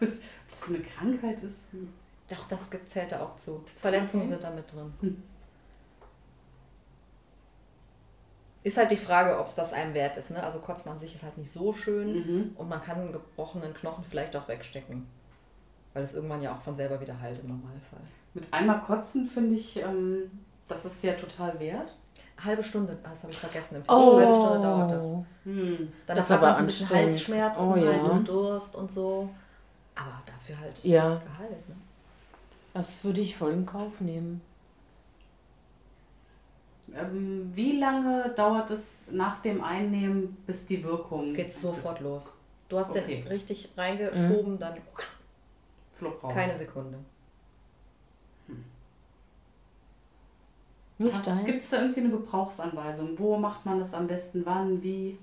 Dass 0.00 0.10
das 0.50 0.60
so 0.62 0.74
eine 0.74 0.82
Krankheit 0.84 1.42
ist? 1.42 1.60
Hm. 1.72 1.92
Doch, 2.30 2.46
das 2.48 2.60
zählt 2.86 3.10
da 3.12 3.22
auch 3.22 3.36
zu. 3.38 3.64
Verletzungen 3.80 4.24
Okay. 4.24 4.32
sind 4.34 4.44
da 4.44 4.50
mit 4.50 4.72
drin. 4.72 4.92
Hm. 5.00 5.22
Ist 8.64 8.76
halt 8.76 8.90
die 8.90 8.96
Frage, 8.96 9.38
ob 9.38 9.46
es 9.46 9.54
das 9.54 9.72
einem 9.72 9.94
wert 9.94 10.16
ist. 10.16 10.30
Ne? 10.30 10.42
Also 10.42 10.58
Kotzen 10.58 10.90
an 10.90 10.98
sich 11.00 11.14
ist 11.14 11.22
halt 11.22 11.38
nicht 11.38 11.50
so 11.52 11.72
schön 11.72 12.12
Mhm. 12.14 12.52
und 12.56 12.68
man 12.68 12.82
kann 12.82 13.00
einen 13.00 13.12
gebrochenen 13.12 13.72
Knochen 13.74 14.04
vielleicht 14.08 14.34
auch 14.36 14.48
wegstecken. 14.48 15.06
Weil 15.94 16.02
es 16.02 16.14
irgendwann 16.14 16.42
ja 16.42 16.52
auch 16.54 16.60
von 16.62 16.74
selber 16.76 17.00
wieder 17.00 17.18
heilt 17.20 17.40
im 17.40 17.48
Normalfall. 17.48 18.00
Mit 18.34 18.52
einmal 18.52 18.80
kotzen 18.80 19.26
finde 19.28 19.54
ich, 19.54 19.78
ähm, 19.80 20.30
das 20.68 20.84
ist 20.84 21.02
ja 21.02 21.14
total 21.14 21.58
wert. 21.60 21.94
Halbe 22.44 22.62
Stunde, 22.62 22.96
das 23.02 23.22
habe 23.22 23.32
ich 23.32 23.38
vergessen. 23.38 23.76
Im 23.76 23.82
oh. 23.88 24.16
Halbe 24.18 24.34
Stunde 24.34 24.62
dauert 24.62 24.90
das. 24.92 25.04
Hm. 25.44 25.92
Ist 26.06 26.08
hat 26.08 26.28
man 26.30 26.38
aber 26.38 26.54
so 26.54 26.60
ein 26.60 26.66
bisschen. 26.66 26.88
Halsschmerzen 26.90 27.60
Oh, 27.60 27.72
halt 27.74 27.84
ja. 27.84 28.02
und 28.02 28.28
Durst 28.28 28.76
und 28.76 28.92
so. 28.92 29.28
Aber 29.94 30.22
dafür 30.26 30.58
halt 30.60 30.78
ja, 30.84 31.08
geheilt. 31.14 31.68
Ne? 31.68 31.74
das 32.74 33.02
würde 33.02 33.20
ich 33.20 33.36
voll 33.36 33.52
in 33.52 33.66
Kauf 33.66 34.00
nehmen. 34.00 34.40
Ähm, 36.94 37.50
wie 37.54 37.78
lange 37.78 38.30
dauert 38.36 38.70
es 38.70 38.94
nach 39.10 39.40
dem 39.42 39.62
Einnehmen, 39.62 40.36
bis 40.46 40.64
die 40.66 40.82
Wirkung 40.82 41.26
Es 41.26 41.34
geht 41.34 41.52
sofort 41.52 42.00
los. 42.00 42.34
Du 42.68 42.78
hast 42.78 42.90
Okay. 42.90 43.22
den 43.22 43.26
richtig 43.28 43.70
reingeschoben, 43.76 44.54
Mhm. 44.54 44.58
dann 44.58 44.74
flop 45.92 46.22
raus? 46.22 46.34
keine 46.34 46.56
Sekunde. 46.56 46.98
Dein? 50.98 51.44
Gibt 51.44 51.62
es 51.62 51.70
da 51.70 51.80
irgendwie 51.80 52.00
eine 52.00 52.10
Gebrauchsanweisung? 52.10 53.16
Wo 53.18 53.36
macht 53.36 53.64
man 53.64 53.78
das 53.78 53.94
am 53.94 54.08
besten? 54.08 54.44
Wann? 54.44 54.82
Wie? 54.82 55.16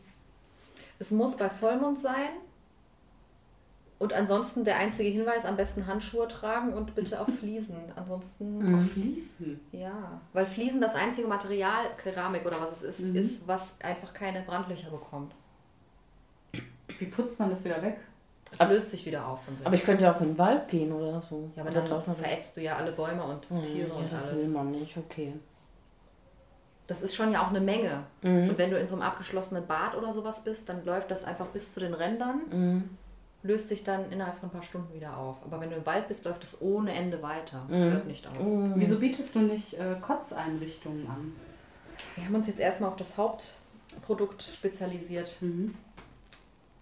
Es 0.99 1.11
muss 1.11 1.35
bei 1.35 1.49
Vollmond 1.49 1.99
sein. 1.99 2.29
Und 3.97 4.11
ansonsten 4.13 4.65
der 4.65 4.77
einzige 4.77 5.09
Hinweis, 5.09 5.45
am 5.45 5.55
besten 5.55 5.87
Handschuhe 5.87 6.27
tragen 6.27 6.73
und 6.73 6.95
bitte 6.95 7.19
auf 7.21 7.27
Fliesen. 7.39 7.77
Ansonsten, 7.95 8.57
Mhm. 8.59 8.75
Auf 8.79 8.91
Fließen. 8.91 9.59
ja. 9.71 10.19
Weil 10.33 10.45
Fliesen 10.45 10.81
das 10.81 10.95
einzige 10.95 11.27
Material, 11.27 11.85
Keramik 12.03 12.45
oder 12.45 12.59
was 12.59 12.81
es 12.81 12.83
ist, 12.83 12.99
Mhm. 13.07 13.15
ist, 13.15 13.47
was 13.47 13.73
einfach 13.81 14.13
keine 14.13 14.41
Brandlöcher 14.41 14.89
bekommt. 14.91 15.33
Wie 16.99 17.05
putzt 17.05 17.39
man 17.39 17.49
das 17.49 17.63
wieder 17.63 17.81
weg? 17.81 17.97
Es 18.51 18.59
Aber- 18.61 18.73
löst 18.73 18.91
sich 18.91 19.05
wieder 19.05 19.25
auf. 19.27 19.39
Aber 19.63 19.75
ich 19.75 19.83
könnte 19.83 20.03
ja 20.03 20.13
auch 20.13 20.21
in 20.21 20.27
den 20.29 20.37
Wald 20.37 20.67
gehen 20.67 20.91
oder 20.91 21.21
so. 21.21 21.49
ja, 21.55 21.61
aber 21.63 21.71
Oder 21.71 21.81
dann 21.81 22.01
verätzt 22.15 22.55
du 22.57 22.61
ja 22.61 22.75
alle 22.75 22.91
Bäume 22.91 23.23
und 23.23 23.49
Hm, 23.49 23.63
Tiere 23.63 23.87
ja, 23.89 23.93
und 23.95 24.11
das 24.11 24.31
will 24.33 24.39
alles. 24.41 24.53
man 24.53 24.71
nicht, 24.71 24.95
okay. 24.97 25.33
Das 26.87 27.01
ist 27.01 27.15
schon 27.15 27.31
ja 27.31 27.41
auch 27.41 27.49
eine 27.49 27.59
Menge. 27.61 28.03
Mhm. 28.21 28.49
Und 28.49 28.57
wenn 28.57 28.69
du 28.69 28.77
in 28.77 28.87
so 28.87 28.93
einem 28.93 29.01
abgeschlossenen 29.01 29.65
Bad 29.65 29.95
oder 29.95 30.13
sowas 30.13 30.43
bist, 30.43 30.69
dann 30.69 30.85
läuft 30.85 31.09
das 31.09 31.23
einfach 31.23 31.47
bis 31.47 31.73
zu 31.73 31.79
den 31.79 31.93
Rändern, 31.95 32.41
Mhm. 32.51 32.89
Löst 33.45 33.69
sich 33.69 33.83
dann 33.83 34.11
innerhalb 34.11 34.37
von 34.39 34.49
ein 34.49 34.51
paar 34.51 34.63
Stunden 34.63 34.93
wieder 34.93 35.15
auf. 35.17 35.37
Aber 35.45 35.61
wenn 35.61 35.69
du 35.69 35.75
im 35.75 35.85
Wald 35.85 36.07
bist, 36.07 36.25
läuft 36.25 36.43
es 36.43 36.59
ohne 36.61 36.93
Ende 36.93 37.21
weiter. 37.21 37.61
Es 37.69 37.79
Mhm. 37.79 37.91
hört 37.91 38.07
nicht 38.07 38.27
auf. 38.27 38.39
Mhm. 38.39 38.73
Wieso 38.75 38.97
bietest 38.99 39.35
du 39.35 39.39
nicht 39.39 39.73
äh, 39.75 39.95
Kotzeinrichtungen 40.01 41.07
an? 41.07 41.33
Wir 42.15 42.25
haben 42.25 42.35
uns 42.35 42.47
jetzt 42.47 42.59
erstmal 42.59 42.89
auf 42.89 42.95
das 42.97 43.17
Hauptprodukt 43.17 44.41
spezialisiert. 44.43 45.29
Mhm. 45.41 45.75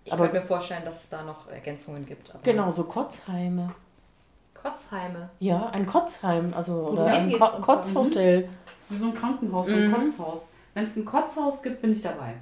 Ich 0.05 0.11
Aber- 0.13 0.23
könnte 0.27 0.39
mir 0.41 0.45
vorstellen, 0.45 0.83
dass 0.85 1.03
es 1.03 1.09
da 1.09 1.23
noch 1.23 1.49
Ergänzungen 1.49 2.05
gibt. 2.05 2.29
aber- 2.33 2.43
Genau, 2.43 2.71
so 2.71 2.83
Kotzheime. 2.85 3.73
Kotzheime. 4.53 5.29
Ja, 5.39 5.67
ein 5.71 5.85
Kotzheim, 5.85 6.53
also 6.53 6.73
Wo 6.73 6.87
oder 6.91 7.05
ein 7.07 7.31
Ko 7.37 7.47
Kotzhotel. 7.61 8.47
Wie 8.89 8.95
so 8.95 9.07
ein 9.07 9.13
Krankenhaus, 9.13 9.67
so 9.67 9.75
ein 9.75 9.89
Mhm. 9.89 9.93
Kotzhaus. 9.93 10.49
Wenn 10.73 10.85
es 10.85 10.95
ein 10.95 11.03
Kotzhaus 11.05 11.61
gibt, 11.61 11.81
bin 11.81 11.91
ich 11.91 12.01
dabei. 12.01 12.35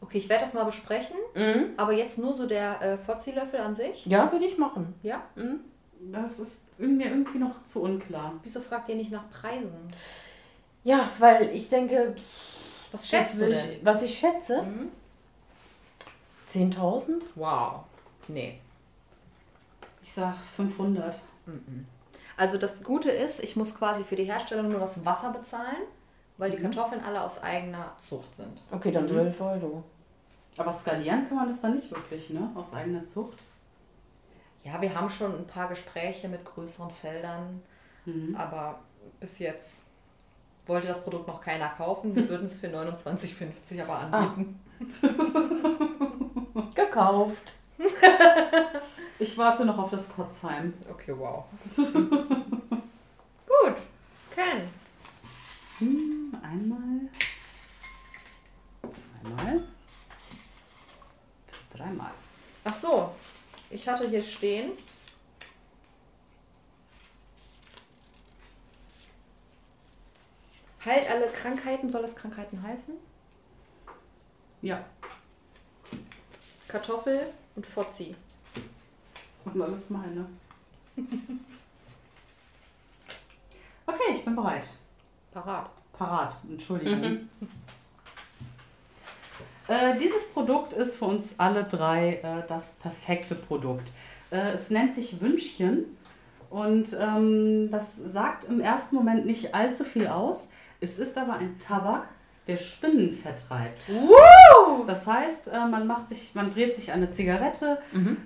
Okay, 0.00 0.18
ich 0.18 0.28
werde 0.28 0.44
das 0.44 0.54
mal 0.54 0.64
besprechen, 0.64 1.16
Mhm. 1.34 1.70
aber 1.76 1.92
jetzt 1.92 2.18
nur 2.18 2.32
so 2.32 2.46
der 2.46 2.80
äh, 2.80 2.98
Fotzi-Löffel 2.98 3.60
an 3.60 3.76
sich. 3.76 4.06
Ja, 4.06 4.30
würde 4.32 4.46
ich 4.46 4.56
machen. 4.58 4.94
Ja? 5.02 5.22
Mhm. 5.34 5.60
Das 6.12 6.38
ist 6.38 6.60
mir 6.78 7.08
irgendwie 7.10 7.38
noch 7.38 7.62
zu 7.64 7.82
unklar. 7.82 8.32
Wieso 8.42 8.60
fragt 8.60 8.88
ihr 8.88 8.96
nicht 8.96 9.10
nach 9.10 9.28
Preisen? 9.30 9.70
Ja, 10.84 11.10
weil 11.18 11.50
ich 11.50 11.68
denke, 11.68 12.14
Was 12.92 13.06
schätzt 13.06 13.34
du 13.34 13.40
denn? 13.40 13.50
ich, 13.52 13.84
was 13.84 14.02
ich 14.02 14.18
schätze, 14.18 14.62
Mhm. 14.62 14.88
10.000? 16.48 17.22
Wow. 17.34 17.80
Nee. 18.28 18.58
Ich 20.02 20.12
sag 20.12 20.34
500. 20.56 21.20
Mhm. 21.46 21.86
Also 22.36 22.56
das 22.56 22.82
Gute 22.82 23.10
ist, 23.10 23.42
ich 23.44 23.54
muss 23.56 23.74
quasi 23.74 24.02
für 24.02 24.16
die 24.16 24.24
Herstellung 24.24 24.70
nur 24.70 24.80
das 24.80 25.04
Wasser 25.04 25.30
bezahlen, 25.30 25.82
weil 26.40 26.50
die 26.50 26.56
Mhm. 26.58 26.62
Kartoffeln 26.62 27.04
alle 27.04 27.22
aus 27.22 27.40
eigener 27.42 27.92
Zucht 28.00 28.34
sind. 28.36 28.60
Okay, 28.72 28.90
dann 28.90 29.04
Mhm. 29.04 29.08
12 29.08 29.40
Euro. 29.40 29.84
Aber 30.56 30.72
skalieren 30.72 31.28
kann 31.28 31.36
man 31.36 31.46
das 31.46 31.60
dann 31.60 31.74
nicht 31.74 31.90
wirklich, 31.90 32.30
ne? 32.30 32.50
Aus 32.56 32.74
eigener 32.74 33.04
Zucht. 33.04 33.38
Ja, 34.64 34.80
wir 34.80 34.92
haben 34.94 35.08
schon 35.08 35.32
ein 35.38 35.46
paar 35.46 35.68
Gespräche 35.68 36.28
mit 36.28 36.44
größeren 36.44 36.90
Feldern, 36.90 37.62
Mhm. 38.04 38.34
aber 38.36 38.80
bis 39.20 39.38
jetzt 39.38 39.78
wollte 40.66 40.88
das 40.88 41.04
Produkt 41.04 41.28
noch 41.28 41.40
keiner 41.40 41.68
kaufen. 41.70 42.14
Wir 42.16 42.28
würden 42.28 42.46
es 42.46 42.54
für 42.54 42.66
29,50 42.68 43.80
aber 43.82 43.98
anbieten. 44.00 44.58
Gekauft. 46.74 47.52
Ich 49.22 49.36
warte 49.36 49.66
noch 49.66 49.76
auf 49.78 49.90
das 49.90 50.08
Kotzheim. 50.08 50.72
Okay, 50.90 51.12
wow. 51.14 51.44
Gut. 51.76 51.90
Ken. 54.34 54.62
Hm, 55.80 56.36
einmal. 56.42 57.08
Zweimal. 58.82 59.66
dreimal. 61.72 62.12
Ach 62.64 62.74
so, 62.74 63.14
ich 63.70 63.88
hatte 63.88 64.08
hier 64.08 64.22
stehen. 64.22 64.72
Heilt 70.84 71.10
alle 71.10 71.30
Krankheiten, 71.32 71.90
soll 71.90 72.04
es 72.04 72.14
Krankheiten 72.14 72.62
heißen? 72.62 72.94
Ja, 74.62 74.84
Kartoffel 76.68 77.32
und 77.56 77.66
Fotzi. 77.66 78.14
das 78.54 79.46
waren 79.46 79.62
alles 79.62 79.90
meine. 79.90 80.26
Okay, 83.86 84.16
ich 84.16 84.24
bin 84.24 84.36
bereit. 84.36 84.68
Parat. 85.32 85.70
Parat, 85.92 86.36
Entschuldigung. 86.48 87.28
Äh, 89.68 89.96
dieses 89.98 90.32
Produkt 90.32 90.72
ist 90.72 90.96
für 90.96 91.04
uns 91.04 91.34
alle 91.38 91.62
drei 91.62 92.14
äh, 92.24 92.42
das 92.48 92.72
perfekte 92.72 93.36
Produkt. 93.36 93.92
Äh, 94.30 94.52
es 94.52 94.70
nennt 94.70 94.94
sich 94.94 95.20
Wünschchen 95.20 95.84
und 96.48 96.96
ähm, 96.98 97.70
das 97.70 97.94
sagt 97.96 98.44
im 98.44 98.60
ersten 98.60 98.96
Moment 98.96 99.26
nicht 99.26 99.54
allzu 99.54 99.84
viel 99.84 100.08
aus. 100.08 100.48
Es 100.80 100.98
ist 100.98 101.16
aber 101.16 101.34
ein 101.34 101.58
Tabak, 101.58 102.08
der 102.48 102.56
Spinnen 102.56 103.12
vertreibt. 103.12 103.88
Das 104.88 105.06
heißt, 105.06 105.48
äh, 105.48 105.66
man, 105.68 105.86
macht 105.86 106.08
sich, 106.08 106.34
man 106.34 106.50
dreht 106.50 106.74
sich 106.74 106.90
eine 106.90 107.12
Zigarette, 107.12 107.78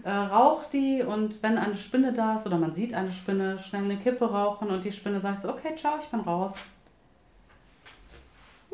äh, 0.05 0.11
raucht 0.11 0.73
die 0.73 1.03
und 1.03 1.43
wenn 1.43 1.59
eine 1.59 1.77
Spinne 1.77 2.15
da 2.15 2.37
ist 2.37 2.47
oder 2.47 2.57
man 2.57 2.73
sieht 2.73 2.95
eine 2.95 3.13
Spinne, 3.13 3.59
schnell 3.59 3.85
eine 3.85 3.99
Kippe 3.99 4.31
rauchen 4.31 4.71
und 4.71 4.85
die 4.85 4.93
Spinne 4.93 5.21
sagt 5.21 5.43
so, 5.43 5.51
okay, 5.51 5.75
ciao, 5.77 5.99
ich 6.01 6.07
bin 6.07 6.21
raus. 6.21 6.55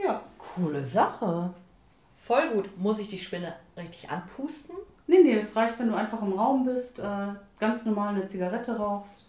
Ja. 0.03 0.23
Coole 0.39 0.85
Sache. 0.85 1.51
Voll 2.27 2.49
gut. 2.55 2.71
Muss 2.79 2.99
ich 2.99 3.09
die 3.09 3.19
Spinne 3.19 3.55
richtig 3.77 4.09
anpusten? 4.11 4.75
Nee, 5.07 5.21
nee, 5.23 5.35
das 5.35 5.55
reicht, 5.57 5.79
wenn 5.79 5.89
du 5.89 5.95
einfach 5.95 6.23
im 6.23 6.33
Raum 6.33 6.65
bist, 6.65 6.99
äh, 7.01 7.03
ganz 7.59 7.85
normal 7.85 8.15
eine 8.15 8.27
Zigarette 8.29 8.77
rauchst. 8.77 9.29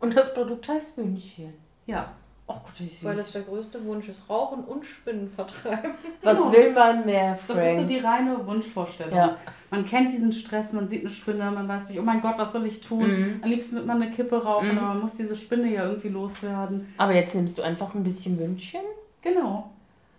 Und 0.00 0.16
das 0.16 0.32
Produkt 0.32 0.68
heißt 0.68 0.96
Wünschchen. 0.96 1.54
Ja. 1.86 2.12
Ach 2.50 2.62
Gott, 2.62 2.72
wie 2.78 2.90
Weil 3.04 3.16
das 3.16 3.26
süß. 3.26 3.32
der 3.32 3.42
größte 3.42 3.84
Wunsch 3.84 4.08
ist. 4.08 4.22
Rauchen 4.30 4.64
und 4.64 4.86
Spinnen 4.86 5.28
vertreiben. 5.28 5.90
Was 6.22 6.38
Genau, 6.38 6.52
will 6.52 6.60
das 6.60 6.68
ist- 6.70 6.76
man 6.78 7.04
mehr, 7.04 7.38
Das 7.46 7.58
ist 7.58 7.64
so 7.64 7.74
Frank? 7.74 7.88
die 7.88 7.98
reine 7.98 8.46
Wunschvorstellung. 8.46 9.14
Ja. 9.16 9.36
Man 9.70 9.84
kennt 9.84 10.12
diesen 10.12 10.32
Stress, 10.32 10.72
man 10.72 10.88
sieht 10.88 11.02
eine 11.02 11.10
Spinne, 11.10 11.50
man 11.50 11.68
weiß 11.68 11.88
nicht, 11.90 11.98
oh 11.98 12.02
mein 12.02 12.20
Gott, 12.22 12.38
was 12.38 12.52
soll 12.52 12.64
ich 12.64 12.80
tun? 12.80 13.00
Mhm. 13.06 13.40
Am 13.42 13.50
liebsten 13.50 13.76
wird 13.76 13.84
man 13.86 14.00
eine 14.00 14.10
Kippe 14.10 14.42
rauchen, 14.42 14.70
Mhm. 14.72 14.78
aber 14.78 14.86
man 14.88 15.00
muss 15.00 15.12
diese 15.14 15.36
Spinne 15.36 15.68
ja 15.74 15.84
irgendwie 15.84 16.08
loswerden. 16.08 16.94
Aber 16.96 17.12
jetzt 17.14 17.34
nimmst 17.34 17.58
du 17.58 17.62
einfach 17.62 17.94
ein 17.94 18.02
bisschen 18.04 18.38
Wünschchen. 18.38 18.80
Genau. 19.20 19.68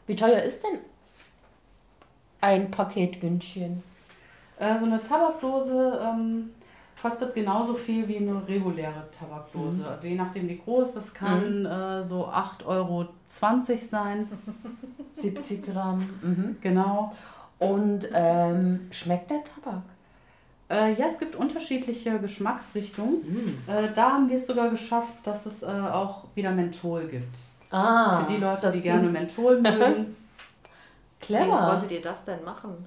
Wie 0.09 0.15
teuer 0.15 0.41
ist 0.41 0.63
denn 0.63 0.79
ein 2.41 2.71
Paket 2.71 3.21
Wünschchen? 3.21 3.83
Äh, 4.57 4.75
so 4.75 4.87
eine 4.87 5.03
Tabakdose 5.03 6.01
ähm, 6.03 6.49
kostet 6.99 7.35
genauso 7.35 7.75
viel 7.75 8.07
wie 8.07 8.17
eine 8.17 8.47
reguläre 8.47 9.07
Tabakdose. 9.11 9.87
Also 9.87 10.07
je 10.07 10.15
nachdem 10.15 10.49
wie 10.49 10.57
groß, 10.57 10.93
das 10.93 11.13
kann 11.13 11.63
äh, 11.63 12.03
so 12.03 12.27
8,20 12.27 12.65
Euro 12.65 13.07
sein. 13.77 14.27
70 15.15 15.63
Gramm. 15.67 16.09
Mhm. 16.23 16.57
Genau. 16.59 17.15
Und 17.59 18.09
ähm, 18.11 18.87
schmeckt 18.89 19.29
der 19.29 19.43
Tabak? 19.43 19.83
Äh, 20.71 20.93
ja, 20.93 21.05
es 21.05 21.19
gibt 21.19 21.35
unterschiedliche 21.35 22.17
Geschmacksrichtungen. 22.17 23.61
Äh, 23.67 23.93
da 23.93 24.13
haben 24.13 24.27
wir 24.27 24.37
es 24.37 24.47
sogar 24.47 24.69
geschafft, 24.69 25.13
dass 25.21 25.45
es 25.45 25.61
äh, 25.61 25.67
auch 25.67 26.23
wieder 26.33 26.49
Menthol 26.49 27.05
gibt. 27.05 27.37
Ah, 27.71 28.21
Für 28.25 28.31
die 28.33 28.37
Leute, 28.37 28.71
die 28.71 28.81
gerne 28.81 29.07
Menthol 29.09 29.61
mögen. 29.61 30.15
Wie 31.21 31.25
Clever. 31.25 31.67
wolltet 31.67 31.91
ihr 31.91 32.01
das 32.01 32.25
denn 32.25 32.43
machen? 32.43 32.85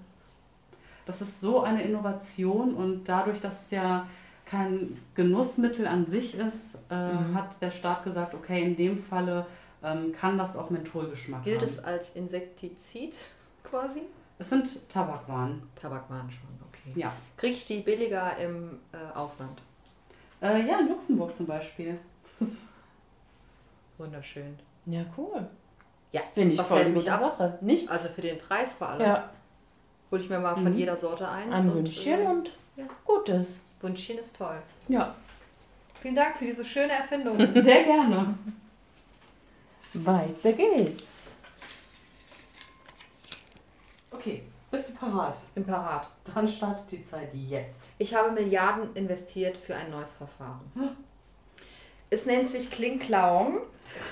Das 1.07 1.21
ist 1.21 1.41
so 1.41 1.63
eine 1.63 1.83
Innovation 1.83 2.75
und 2.75 3.05
dadurch, 3.09 3.41
dass 3.41 3.67
es 3.67 3.71
ja 3.73 4.07
kein 4.45 5.01
Genussmittel 5.15 5.87
an 5.87 6.07
sich 6.07 6.37
ist, 6.37 6.77
äh, 6.91 7.13
Mhm. 7.15 7.35
hat 7.35 7.61
der 7.63 7.71
Staat 7.71 8.05
gesagt, 8.05 8.35
okay, 8.35 8.63
in 8.63 8.77
dem 8.77 8.99
Falle 8.99 9.47
ähm, 9.85 10.13
kann 10.13 10.37
das 10.39 10.57
auch 10.57 10.71
Mentholgeschmack 10.71 11.43
Gilt 11.45 11.59
haben. 11.61 11.65
es 11.69 11.79
als 11.83 12.11
Insektizid 12.11 13.15
quasi? 13.65 14.03
Es 14.39 14.49
sind 14.51 14.89
Tabakwaren, 14.89 15.63
Tabakwaren 15.81 16.31
schon, 16.31 16.49
okay. 16.69 16.99
ja. 17.01 17.13
Kriege 17.37 17.55
ich 17.55 17.65
die 17.67 17.81
billiger 17.81 18.37
im 18.39 18.79
äh, 18.93 19.17
Ausland? 19.17 19.61
Äh, 20.41 20.67
ja, 20.67 20.81
in 20.81 20.89
Luxemburg 20.89 21.35
zum 21.35 21.47
Beispiel. 21.47 21.99
Wunderschön. 23.99 24.59
Ja, 24.87 25.05
cool. 25.17 25.49
Ja, 26.13 26.21
Finde 26.35 26.53
ich 26.53 26.59
was 26.59 26.69
voll 26.69 26.85
gute? 26.93 27.07
Sache. 27.07 27.59
Nichts. 27.61 27.89
Also 27.91 28.09
für 28.09 28.21
den 28.21 28.39
Preis 28.39 28.75
vor 28.75 28.89
allem. 28.89 29.01
ja, 29.01 29.31
Hol 30.11 30.21
ich 30.21 30.29
mir 30.29 30.39
mal 30.39 30.55
von 30.55 30.65
Mhm. 30.65 30.75
jeder 30.77 30.97
Sorte 30.97 31.27
eins. 31.29 31.55
ein 31.55 31.69
und, 31.71 31.75
Wünschchen 31.77 32.21
äh, 32.21 32.27
und 32.27 32.51
ja. 32.77 32.85
Gutes. 33.05 33.61
Wünschchen 33.81 34.19
ist 34.19 34.37
toll. 34.37 34.61
Ja, 34.89 35.15
Vielen 36.01 36.17
Dank 36.17 36.37
für 36.37 36.45
diese 36.47 36.65
schöne 36.65 36.93
Erfindung. 36.93 37.39
sehr 37.53 37.85
gerne. 37.85 38.35
Weiter 39.95 40.53
geht's. 40.53 41.33
Okay, 44.11 44.43
bist 44.71 44.89
du 44.89 44.95
parat? 44.95 45.37
Bin 45.55 45.65
parat. 45.65 46.09
Dann 46.35 46.47
startet 46.49 46.91
die 46.91 47.03
Zeit 47.05 47.33
jetzt. 47.35 47.89
Ich 47.99 48.15
habe 48.15 48.31
Milliarden 48.33 48.95
investiert 48.97 49.57
für 49.57 49.75
ein 49.77 49.91
neues 49.91 50.13
Verfahren. 50.13 50.61
Es 52.13 52.27
nennt 52.27 52.47
sich 52.51 52.71
Kling-Klaung, 52.71 53.61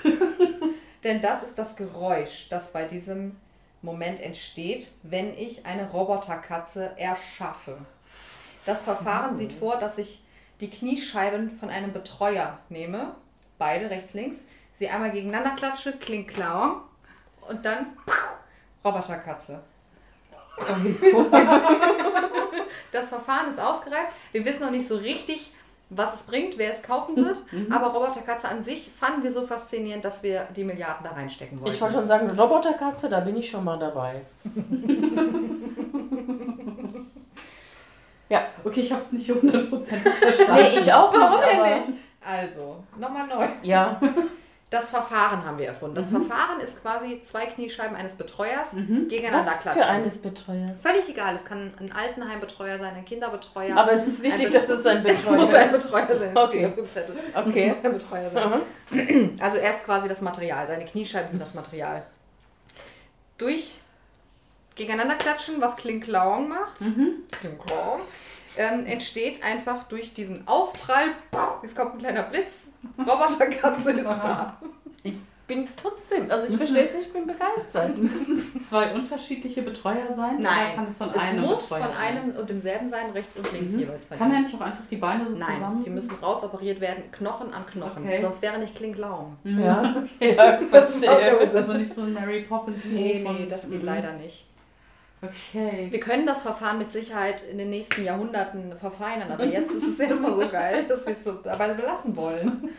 denn 1.03 1.21
das 1.21 1.43
ist 1.43 1.59
das 1.59 1.75
Geräusch, 1.75 2.47
das 2.49 2.73
bei 2.73 2.85
diesem 2.85 3.35
Moment 3.83 4.19
entsteht, 4.19 4.87
wenn 5.03 5.37
ich 5.37 5.67
eine 5.67 5.91
Roboterkatze 5.91 6.93
erschaffe. 6.97 7.77
Das 8.65 8.85
Verfahren 8.85 9.37
sieht 9.37 9.53
vor, 9.53 9.77
dass 9.77 9.99
ich 9.99 10.23
die 10.61 10.71
Kniescheiben 10.71 11.59
von 11.59 11.69
einem 11.69 11.93
Betreuer 11.93 12.57
nehme, 12.69 13.13
beide 13.59 13.91
rechts, 13.91 14.15
links, 14.15 14.37
sie 14.73 14.89
einmal 14.89 15.11
gegeneinander 15.11 15.51
klatsche, 15.51 15.93
Kling-Klaung 15.93 16.81
und 17.47 17.63
dann 17.63 17.85
Roboterkatze. 18.83 19.61
Das 22.91 23.07
Verfahren 23.07 23.51
ist 23.51 23.59
ausgereift. 23.59 24.11
Wir 24.33 24.43
wissen 24.43 24.63
noch 24.63 24.71
nicht 24.71 24.85
so 24.85 24.97
richtig, 24.97 25.53
was 25.93 26.15
es 26.15 26.23
bringt, 26.23 26.57
wer 26.57 26.71
es 26.71 26.81
kaufen 26.81 27.17
wird. 27.17 27.37
Aber 27.69 27.87
Roboterkatze 27.87 28.47
an 28.47 28.63
sich 28.63 28.89
fanden 28.97 29.23
wir 29.23 29.31
so 29.31 29.45
faszinierend, 29.45 30.05
dass 30.05 30.23
wir 30.23 30.47
die 30.55 30.63
Milliarden 30.63 31.03
da 31.03 31.11
reinstecken 31.11 31.59
wollten. 31.59 31.75
Ich 31.75 31.81
wollte 31.81 31.95
schon 31.95 32.07
sagen, 32.07 32.29
Roboterkatze, 32.29 33.09
da 33.09 33.19
bin 33.19 33.35
ich 33.37 33.49
schon 33.49 33.63
mal 33.63 33.77
dabei. 33.77 34.21
ja, 38.29 38.41
Okay, 38.63 38.81
ich 38.81 38.91
habe 38.91 39.01
es 39.01 39.11
nicht 39.11 39.29
hundertprozentig 39.29 40.13
verstanden. 40.13 40.53
nee, 40.55 40.79
ich 40.79 40.93
auch 40.93 41.11
nicht. 41.11 41.21
Warum 41.21 41.41
denn 41.41 41.79
nicht? 41.79 41.93
Also, 42.25 42.83
nochmal 42.97 43.27
neu. 43.27 43.47
Ja, 43.63 43.99
Das 44.71 44.89
Verfahren 44.89 45.43
haben 45.45 45.57
wir 45.57 45.67
erfunden. 45.67 45.95
Das 45.95 46.07
Verfahren 46.07 46.61
ist 46.61 46.81
quasi 46.81 47.21
zwei 47.23 47.45
Kniescheiben 47.45 47.93
eines 47.95 48.15
Betreuers 48.15 48.71
Mhm. 48.71 49.09
gegeneinander 49.09 49.51
was 49.51 49.59
klatschen. 49.59 49.83
für 49.83 49.87
eines 49.89 50.17
Betreuers. 50.17 50.71
Völlig 50.81 51.09
egal. 51.09 51.35
Es 51.35 51.43
kann 51.43 51.73
ein 51.77 51.91
Altenheimbetreuer 51.91 52.79
sein, 52.79 52.95
ein 52.95 53.03
Kinderbetreuer. 53.03 53.75
Aber 53.75 53.91
es 53.91 54.07
ist 54.07 54.23
wichtig, 54.23 54.45
Ein 54.47 54.53
dass 54.53 54.69
es 54.69 54.85
ein 54.85 55.05
es 55.05 55.23
muss 55.25 55.35
Betreuer 55.47 55.59
ein 55.59 55.69
ist. 55.75 55.83
Betreuer 55.85 56.15
sein. 56.17 56.33
Das 56.33 56.43
Okay. 56.49 56.57
steht 56.59 56.65
auf 56.69 56.75
dem 56.75 56.85
Zettel. 56.85 57.15
Okay. 57.35 57.67
Es 57.69 57.75
muss 57.77 57.85
ein 57.85 57.93
Betreuer 57.93 58.29
sein. 58.29 58.61
Mhm. 58.91 59.35
Also 59.41 59.57
erst 59.57 59.83
quasi 59.83 60.07
das 60.07 60.21
Material, 60.21 60.65
seine 60.65 60.85
Kniescheiben 60.85 61.29
sind 61.29 61.41
das 61.41 61.53
Material. 61.53 62.03
Durch 63.37 63.79
gegeneinander 64.75 65.15
klatschen, 65.15 65.59
was 65.59 65.75
Kling-Klaung 65.75 66.47
macht, 66.47 66.79
Mhm. 66.79 67.23
Kling-Klaung, 67.31 68.01
ähm, 68.55 68.85
entsteht 68.85 69.43
einfach 69.43 69.83
durch 69.89 70.13
diesen 70.13 70.47
Aufprall, 70.47 71.07
es 71.61 71.75
kommt 71.75 71.95
ein 71.95 71.99
kleiner 71.99 72.23
Blitz, 72.23 72.67
Roboterkatze 72.97 73.91
ist 73.91 74.05
da. 74.05 74.57
Ich 75.03 75.15
bin 75.57 75.67
trotzdem, 75.75 76.31
also 76.31 76.47
ich 76.47 76.55
verstehe 76.55 76.83
es- 76.85 76.91
es, 76.95 77.01
ich 77.07 77.11
bin 77.13 77.27
begeistert. 77.27 77.97
Müssen 77.97 78.37
es 78.37 78.69
zwei 78.69 78.93
unterschiedliche 78.93 79.61
Betreuer 79.63 80.09
sein? 80.11 80.35
Oder 80.35 80.43
Nein, 80.43 80.75
kann 80.75 80.85
es 80.87 80.97
von 80.97 81.09
es 81.13 81.21
einem 81.21 81.41
muss 81.41 81.63
Betreuer 81.63 81.83
von 81.87 81.93
sein? 81.95 82.17
einem 82.17 82.35
und 82.37 82.49
demselben 82.49 82.89
sein, 82.89 83.09
rechts 83.11 83.35
und 83.37 83.51
links 83.51 83.73
Mhm. 83.73 83.79
jeweils. 83.79 84.05
von 84.05 84.17
Kann 84.17 84.31
er 84.31 84.39
nicht 84.41 84.55
auch 84.55 84.61
einfach 84.61 84.83
die 84.89 84.95
Beine 84.95 85.25
so 85.25 85.35
Nein, 85.37 85.55
zusammen? 85.55 85.83
die 85.83 85.89
müssen 85.89 86.15
rausoperiert 86.21 86.79
werden, 86.79 87.03
Knochen 87.11 87.53
an 87.53 87.65
Knochen, 87.65 88.03
Okay. 88.03 88.21
sonst 88.21 88.41
wäre 88.41 88.59
nicht 88.59 88.75
Kling-Klaung. 88.75 89.35
Mhm. 89.43 89.59
Ja, 89.59 89.95
okay, 90.21 90.35
ja, 90.37 90.57
Das 90.71 90.95
verstehe. 90.99 91.35
ist 91.37 91.55
also 91.55 91.73
nicht 91.73 91.93
so 91.93 92.01
ein 92.03 92.13
Mary 92.13 92.43
Poppins 92.47 92.85
Nee, 92.85 93.21
nee, 93.27 93.47
das 93.49 93.69
geht 93.69 93.81
mhm. 93.81 93.85
leider 93.85 94.13
nicht. 94.13 94.45
Okay. 95.21 95.87
Wir 95.91 95.99
können 95.99 96.25
das 96.25 96.41
Verfahren 96.41 96.79
mit 96.79 96.91
Sicherheit 96.91 97.43
in 97.43 97.57
den 97.57 97.69
nächsten 97.69 98.03
Jahrhunderten 98.03 98.73
verfeinern, 98.79 99.31
aber 99.31 99.45
jetzt 99.45 99.71
ist 99.71 99.87
es 99.87 99.99
erstmal 99.99 100.33
so 100.33 100.49
geil, 100.49 100.85
dass 100.87 101.05
wir 101.05 101.13
es 101.13 101.23
so 101.23 101.33
dabei 101.33 101.73
belassen 101.73 102.15
wollen. 102.15 102.69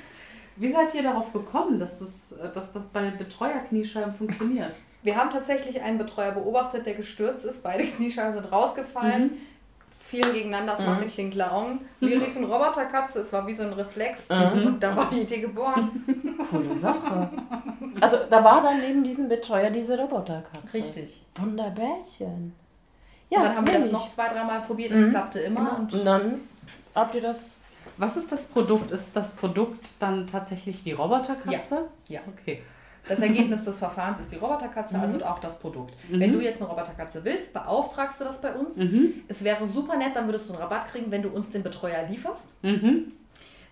Wie 0.56 0.70
seid 0.70 0.94
ihr 0.94 1.02
darauf 1.02 1.32
gekommen, 1.32 1.78
dass 1.78 2.00
das, 2.00 2.34
dass 2.52 2.72
das 2.72 2.86
bei 2.86 3.10
Betreuerkniescheiben 3.10 4.14
funktioniert? 4.14 4.74
Wir 5.02 5.16
haben 5.16 5.30
tatsächlich 5.30 5.80
einen 5.82 5.98
Betreuer 5.98 6.32
beobachtet, 6.32 6.84
der 6.84 6.94
gestürzt 6.94 7.44
ist. 7.44 7.62
Beide 7.62 7.84
Kniescheiben 7.86 8.32
sind 8.32 8.52
rausgefallen, 8.52 9.38
fielen 10.12 10.32
gegeneinander, 10.34 10.72
das 10.76 10.84
machte 10.84 11.06
Kling-Klaung. 11.06 11.80
Wir 12.00 12.20
riefen 12.20 12.44
Roboterkatze, 12.44 13.20
es 13.20 13.32
war 13.32 13.46
wie 13.46 13.54
so 13.54 13.62
ein 13.62 13.72
Reflex 13.72 14.28
Mhm. 14.28 14.66
und 14.66 14.80
da 14.82 14.94
war 14.94 15.08
die 15.08 15.22
Idee 15.22 15.40
geboren. 15.40 16.04
Coole 16.50 16.74
Sache. 16.74 17.30
Also 17.98 18.18
da 18.28 18.44
war 18.44 18.60
dann 18.60 18.80
neben 18.80 19.02
diesem 19.04 19.28
Betreuer 19.30 19.70
diese 19.70 19.98
Roboterkatze. 19.98 20.74
Richtig. 20.74 21.24
Wunderbärchen. 21.36 22.54
Ja, 23.30 23.38
und 23.38 23.44
dann 23.46 23.56
haben 23.56 23.66
wir 23.66 23.78
das 23.78 23.90
noch 23.90 24.10
zwei, 24.10 24.28
dreimal 24.28 24.60
probiert, 24.60 24.92
es 24.92 25.06
Mhm. 25.06 25.10
klappte 25.10 25.40
immer. 25.40 25.78
Und 25.78 25.94
Und 25.94 26.04
dann 26.04 26.40
habt 26.94 27.14
ihr 27.14 27.22
das. 27.22 27.58
Was 27.96 28.16
ist 28.18 28.30
das 28.30 28.44
Produkt? 28.46 28.90
Ist 28.90 29.16
das 29.16 29.32
Produkt 29.32 30.00
dann 30.02 30.26
tatsächlich 30.26 30.84
die 30.84 30.92
Roboterkatze? 30.92 31.86
Ja. 32.08 32.20
Okay. 32.28 32.62
Das 33.08 33.18
Ergebnis 33.20 33.64
des 33.64 33.78
Verfahrens 33.78 34.20
ist 34.20 34.30
die 34.32 34.36
Roboterkatze, 34.36 34.96
Mhm. 34.96 35.02
also 35.02 35.24
auch 35.24 35.38
das 35.40 35.58
Produkt. 35.58 35.94
Mhm. 36.08 36.20
Wenn 36.20 36.32
du 36.32 36.40
jetzt 36.40 36.60
eine 36.60 36.70
Roboterkatze 36.70 37.24
willst, 37.24 37.52
beauftragst 37.52 38.20
du 38.20 38.24
das 38.24 38.40
bei 38.40 38.52
uns. 38.52 38.76
Mhm. 38.76 39.22
Es 39.28 39.42
wäre 39.42 39.66
super 39.66 39.96
nett, 39.96 40.14
dann 40.14 40.26
würdest 40.26 40.48
du 40.48 40.52
einen 40.52 40.62
Rabatt 40.62 40.88
kriegen, 40.90 41.10
wenn 41.10 41.22
du 41.22 41.28
uns 41.30 41.50
den 41.50 41.62
Betreuer 41.62 42.06
lieferst. 42.08 42.48
Mhm. 42.62 43.12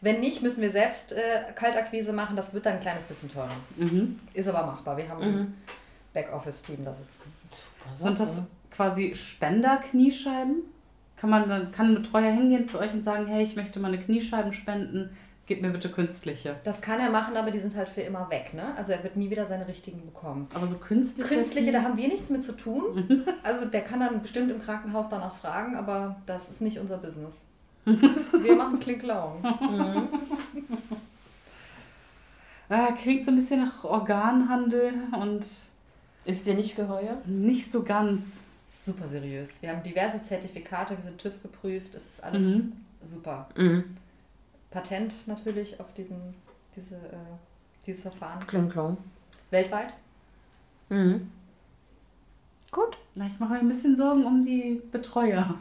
Wenn 0.02 0.20
nicht, 0.20 0.42
müssen 0.42 0.62
wir 0.62 0.70
selbst 0.70 1.12
äh, 1.12 1.18
Kaltakquise 1.54 2.12
machen. 2.12 2.34
Das 2.34 2.54
wird 2.54 2.64
dann 2.66 2.74
ein 2.74 2.80
kleines 2.80 3.04
bisschen 3.04 3.30
teurer. 3.30 3.48
Mhm. 3.76 4.18
Ist 4.32 4.48
aber 4.48 4.64
machbar. 4.66 4.96
Wir 4.96 5.08
haben 5.08 5.22
ein 5.22 5.34
Mhm. 5.38 5.54
Backoffice-Team 6.14 6.84
da 6.84 6.92
sitzen. 6.94 7.32
Super 7.50 7.96
Sind 8.16 8.18
das 8.20 8.42
quasi 8.70 9.14
Spender-Kniescheiben? 9.14 10.62
Kann 11.16 11.30
man 11.30 11.48
dann 11.48 11.70
kann 11.70 11.88
ein 11.88 11.94
Betreuer 11.96 12.32
hingehen 12.32 12.66
zu 12.66 12.78
euch 12.78 12.92
und 12.94 13.02
sagen, 13.04 13.26
hey, 13.26 13.42
ich 13.42 13.54
möchte 13.56 13.78
meine 13.78 13.98
Kniescheiben 13.98 14.52
spenden, 14.52 15.10
gib 15.50 15.62
mir 15.62 15.70
bitte 15.70 15.88
künstliche. 15.90 16.54
Das 16.62 16.80
kann 16.80 17.00
er 17.00 17.10
machen, 17.10 17.36
aber 17.36 17.50
die 17.50 17.58
sind 17.58 17.74
halt 17.74 17.88
für 17.88 18.02
immer 18.02 18.30
weg. 18.30 18.54
Ne? 18.54 18.72
Also 18.76 18.92
er 18.92 19.02
wird 19.02 19.16
nie 19.16 19.30
wieder 19.30 19.44
seine 19.46 19.66
richtigen 19.66 20.00
bekommen. 20.06 20.46
Aber 20.54 20.68
so 20.68 20.76
künstliche. 20.78 21.28
Künstliche, 21.34 21.72
da 21.72 21.82
haben 21.82 21.96
wir 21.96 22.06
nichts 22.06 22.30
mit 22.30 22.44
zu 22.44 22.52
tun. 22.52 23.24
Also 23.42 23.66
der 23.66 23.80
kann 23.80 23.98
dann 23.98 24.22
bestimmt 24.22 24.48
im 24.52 24.60
Krankenhaus 24.62 25.08
danach 25.08 25.34
fragen, 25.36 25.74
aber 25.74 26.14
das 26.26 26.50
ist 26.50 26.60
nicht 26.60 26.78
unser 26.78 26.98
Business. 26.98 27.40
Wir 27.84 28.54
machen 28.54 28.78
Klinklauen. 28.78 29.42
Mhm. 29.42 30.08
Ah, 32.68 32.92
klingt 32.92 33.24
so 33.24 33.32
ein 33.32 33.36
bisschen 33.36 33.64
nach 33.64 33.82
Organhandel 33.82 34.92
und 35.20 35.44
Ist 36.24 36.46
dir 36.46 36.54
nicht 36.54 36.76
geheuer? 36.76 37.16
nicht 37.26 37.68
so 37.68 37.82
ganz. 37.82 38.44
Super 38.86 39.08
seriös. 39.08 39.60
Wir 39.60 39.70
haben 39.70 39.82
diverse 39.82 40.22
Zertifikate, 40.22 40.96
wir 40.96 41.02
sind 41.02 41.18
TÜV 41.18 41.42
geprüft, 41.42 41.92
es 41.96 42.04
ist 42.14 42.22
alles 42.24 42.42
Mhm. 42.42 42.72
super. 43.02 43.48
Mhm. 43.56 43.96
Patent 44.70 45.26
natürlich 45.26 45.80
auf 45.80 45.92
diesen, 45.94 46.34
diese, 46.76 46.96
äh, 46.96 47.36
dieses 47.86 48.02
Verfahren. 48.02 48.46
Kling, 48.46 48.68
klong. 48.68 48.96
Weltweit. 49.50 49.94
Mhm. 50.88 51.30
Gut. 52.70 52.98
Na, 53.14 53.26
ich 53.26 53.38
mache 53.40 53.54
mir 53.54 53.58
ein 53.60 53.68
bisschen 53.68 53.96
Sorgen 53.96 54.24
um 54.24 54.44
die 54.44 54.80
Betreuer. 54.92 55.56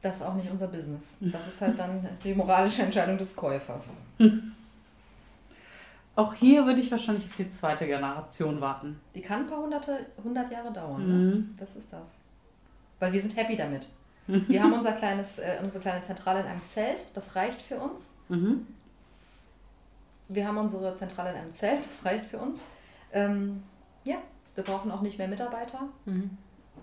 Das 0.00 0.16
ist 0.16 0.22
auch 0.22 0.34
nicht 0.34 0.50
unser 0.50 0.66
Business. 0.66 1.14
Das 1.20 1.46
ist 1.46 1.60
halt 1.60 1.78
dann 1.78 2.08
die 2.24 2.34
moralische 2.34 2.82
Entscheidung 2.82 3.16
des 3.18 3.36
Käufers. 3.36 3.94
Auch 6.14 6.34
hier 6.34 6.66
würde 6.66 6.80
ich 6.80 6.90
wahrscheinlich 6.90 7.24
auf 7.24 7.36
die 7.36 7.48
zweite 7.48 7.86
Generation 7.86 8.60
warten. 8.60 9.00
Die 9.14 9.22
kann 9.22 9.40
ein 9.40 9.46
paar 9.46 9.62
hunderte, 9.62 10.06
hundert 10.22 10.52
Jahre 10.52 10.70
dauern. 10.70 11.06
Ne? 11.06 11.34
Mhm. 11.34 11.54
Das 11.58 11.74
ist 11.74 11.90
das. 11.90 12.14
Weil 12.98 13.14
wir 13.14 13.22
sind 13.22 13.34
happy 13.34 13.56
damit. 13.56 13.88
Wir 14.48 14.62
haben 14.62 14.72
unser 14.72 14.92
kleines, 14.92 15.38
äh, 15.38 15.58
unsere 15.62 15.82
kleine 15.82 16.02
Zentrale 16.02 16.40
in 16.40 16.46
einem 16.46 16.64
Zelt, 16.64 17.06
das 17.14 17.36
reicht 17.36 17.60
für 17.62 17.76
uns. 17.76 18.14
Mhm. 18.28 18.66
Wir 20.28 20.46
haben 20.46 20.56
unsere 20.56 20.94
Zentrale 20.94 21.30
in 21.30 21.36
einem 21.36 21.52
Zelt, 21.52 21.80
das 21.80 22.04
reicht 22.04 22.26
für 22.26 22.38
uns. 22.38 22.60
Ähm, 23.12 23.62
ja, 24.04 24.16
wir 24.54 24.64
brauchen 24.64 24.90
auch 24.90 25.02
nicht 25.02 25.18
mehr 25.18 25.28
Mitarbeiter. 25.28 25.80
Mhm. 26.06 26.30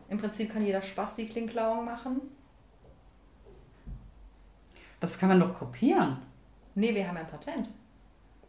Im 0.09 0.17
Prinzip 0.19 0.53
kann 0.53 0.65
jeder 0.65 0.81
Spaß 0.81 1.15
die 1.15 1.27
Klinklauung 1.27 1.85
machen. 1.85 2.21
Das 4.99 5.17
kann 5.17 5.29
man 5.29 5.39
doch 5.39 5.53
kopieren. 5.53 6.17
Nee, 6.75 6.93
wir 6.93 7.07
haben 7.07 7.17
ein 7.17 7.27
Patent. 7.27 7.69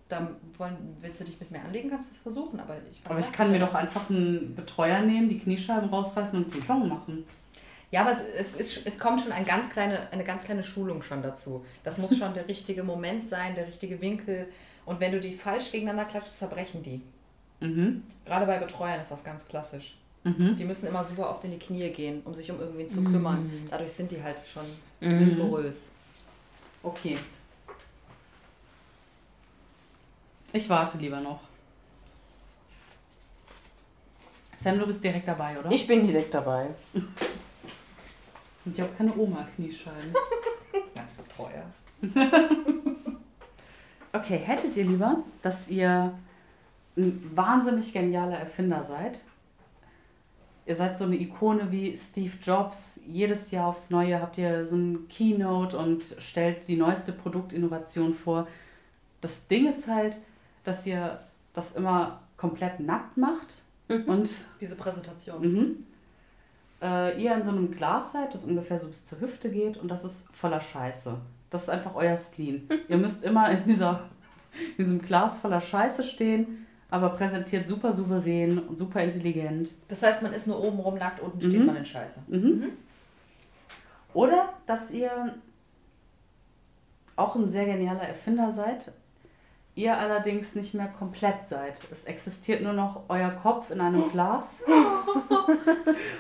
Da 0.08 0.28
wollen, 0.58 0.96
willst 1.00 1.20
du 1.20 1.24
dich 1.24 1.38
mit 1.38 1.50
mir 1.52 1.60
anlegen, 1.60 1.88
kannst 1.88 2.10
du 2.10 2.14
es 2.16 2.20
versuchen, 2.20 2.58
aber 2.58 2.76
ich 2.90 3.00
Aber 3.04 3.20
ich 3.20 3.32
kann 3.32 3.52
mir 3.52 3.60
doch 3.60 3.74
einfach 3.74 4.10
einen 4.10 4.54
Betreuer 4.56 5.00
nehmen, 5.02 5.28
die 5.28 5.38
Kniescheiben 5.38 5.88
rausreißen 5.88 6.44
und 6.44 6.52
Klong 6.52 6.88
machen. 6.88 7.24
Ja, 7.90 8.02
aber 8.02 8.12
es, 8.12 8.54
es, 8.54 8.54
ist, 8.76 8.86
es 8.86 8.98
kommt 8.98 9.20
schon 9.20 9.32
ein 9.32 9.44
ganz 9.44 9.70
kleine, 9.70 10.10
eine 10.12 10.22
ganz 10.24 10.44
kleine 10.44 10.62
Schulung 10.62 11.02
schon 11.02 11.22
dazu. 11.22 11.64
Das 11.82 11.98
muss 11.98 12.16
schon 12.16 12.34
der 12.34 12.46
richtige 12.46 12.84
Moment 12.84 13.22
sein, 13.28 13.54
der 13.56 13.66
richtige 13.66 14.00
Winkel. 14.00 14.46
Und 14.86 15.00
wenn 15.00 15.10
du 15.12 15.20
die 15.20 15.34
falsch 15.36 15.72
gegeneinander 15.72 16.04
klatscht, 16.10 16.32
zerbrechen 16.36 16.82
die. 16.84 17.02
Mhm. 17.64 18.04
Gerade 18.24 18.46
bei 18.46 18.58
Betreuern 18.58 19.00
ist 19.00 19.10
das 19.10 19.24
ganz 19.24 19.46
klassisch. 19.46 19.96
Mhm. 20.22 20.56
Die 20.56 20.64
müssen 20.64 20.86
immer 20.86 21.02
super 21.02 21.30
oft 21.30 21.42
in 21.44 21.50
die 21.50 21.58
Knie 21.58 21.90
gehen, 21.90 22.22
um 22.24 22.34
sich 22.34 22.50
um 22.50 22.60
irgendwen 22.60 22.88
zu 22.88 23.00
Mhm. 23.00 23.12
kümmern. 23.12 23.68
Dadurch 23.70 23.92
sind 23.92 24.10
die 24.12 24.22
halt 24.22 24.36
schon 24.52 24.66
Mhm. 25.00 25.36
porös. 25.38 25.90
Okay. 26.82 27.18
Ich 30.52 30.68
warte 30.68 30.96
lieber 30.98 31.20
noch. 31.20 31.40
Sam, 34.54 34.78
du 34.78 34.86
bist 34.86 35.02
direkt 35.02 35.26
dabei, 35.26 35.58
oder? 35.58 35.70
Ich 35.72 35.86
bin 35.86 36.06
direkt 36.06 36.32
dabei. 36.34 36.68
Sind 38.64 38.76
ja 38.76 38.84
auch 38.84 38.96
keine 38.96 39.16
Oma-Kniescheiben. 39.16 40.14
Ja, 40.94 41.02
Betreuer. 41.16 41.64
Okay, 44.12 44.38
hättet 44.38 44.76
ihr 44.76 44.84
lieber, 44.84 45.22
dass 45.42 45.68
ihr 45.68 46.12
ein 46.96 47.30
wahnsinnig 47.34 47.92
genialer 47.92 48.38
Erfinder 48.38 48.82
seid? 48.82 49.22
Ihr 50.66 50.74
seid 50.74 50.98
so 50.98 51.04
eine 51.04 51.16
Ikone 51.16 51.70
wie 51.70 51.96
Steve 51.96 52.32
Jobs. 52.42 53.00
Jedes 53.06 53.50
Jahr 53.50 53.68
aufs 53.68 53.90
Neue 53.90 54.20
habt 54.20 54.36
ihr 54.36 54.66
so 54.66 54.76
ein 54.76 55.08
Keynote 55.08 55.78
und 55.78 56.16
stellt 56.18 56.66
die 56.68 56.76
neueste 56.76 57.12
Produktinnovation 57.12 58.14
vor. 58.14 58.46
Das 59.20 59.46
Ding 59.46 59.68
ist 59.68 59.86
halt, 59.86 60.20
dass 60.64 60.86
ihr 60.86 61.20
das 61.52 61.72
immer 61.72 62.20
komplett 62.36 62.80
nackt 62.80 63.16
macht 63.16 63.62
und 63.88 64.40
Diese 64.60 64.76
Präsentation. 64.76 65.40
Mhm. 65.52 65.86
Äh, 66.82 67.22
ihr 67.22 67.34
in 67.34 67.42
so 67.42 67.50
einem 67.50 67.70
Glas 67.70 68.12
seid, 68.12 68.32
das 68.32 68.44
ungefähr 68.44 68.78
so 68.78 68.88
bis 68.88 69.04
zur 69.04 69.20
Hüfte 69.20 69.50
geht 69.50 69.76
und 69.76 69.88
das 69.90 70.04
ist 70.04 70.34
voller 70.34 70.60
Scheiße. 70.60 71.14
Das 71.50 71.64
ist 71.64 71.68
einfach 71.68 71.94
euer 71.94 72.16
Spleen. 72.16 72.68
ihr 72.88 72.96
müsst 72.96 73.22
immer 73.22 73.50
in, 73.50 73.64
dieser, 73.66 74.08
in 74.78 74.84
diesem 74.84 75.02
Glas 75.02 75.36
voller 75.38 75.60
Scheiße 75.60 76.02
stehen, 76.02 76.66
aber 76.88 77.10
präsentiert 77.10 77.66
super 77.66 77.92
souverän 77.92 78.58
und 78.58 78.78
super 78.78 79.02
intelligent. 79.02 79.74
Das 79.88 80.02
heißt, 80.02 80.22
man 80.22 80.32
ist 80.32 80.46
nur 80.46 80.62
oben 80.62 80.78
rum 80.80 80.96
nackt, 80.96 81.20
unten 81.20 81.40
steht 81.40 81.60
Mhm. 81.60 81.66
man 81.66 81.76
in 81.76 81.84
Scheiße. 81.84 82.20
Mhm. 82.28 82.64
Oder 84.14 84.54
dass 84.66 84.90
ihr 84.90 85.34
auch 87.16 87.36
ein 87.36 87.48
sehr 87.48 87.66
genialer 87.66 88.02
Erfinder 88.02 88.50
seid, 88.50 88.92
ihr 89.74 89.96
allerdings 89.96 90.54
nicht 90.54 90.74
mehr 90.74 90.88
komplett 90.88 91.42
seid. 91.44 91.80
Es 91.90 92.04
existiert 92.04 92.62
nur 92.62 92.72
noch 92.72 93.02
euer 93.08 93.30
Kopf 93.30 93.70
in 93.70 93.80
einem 93.80 94.10
Glas. 94.12 94.62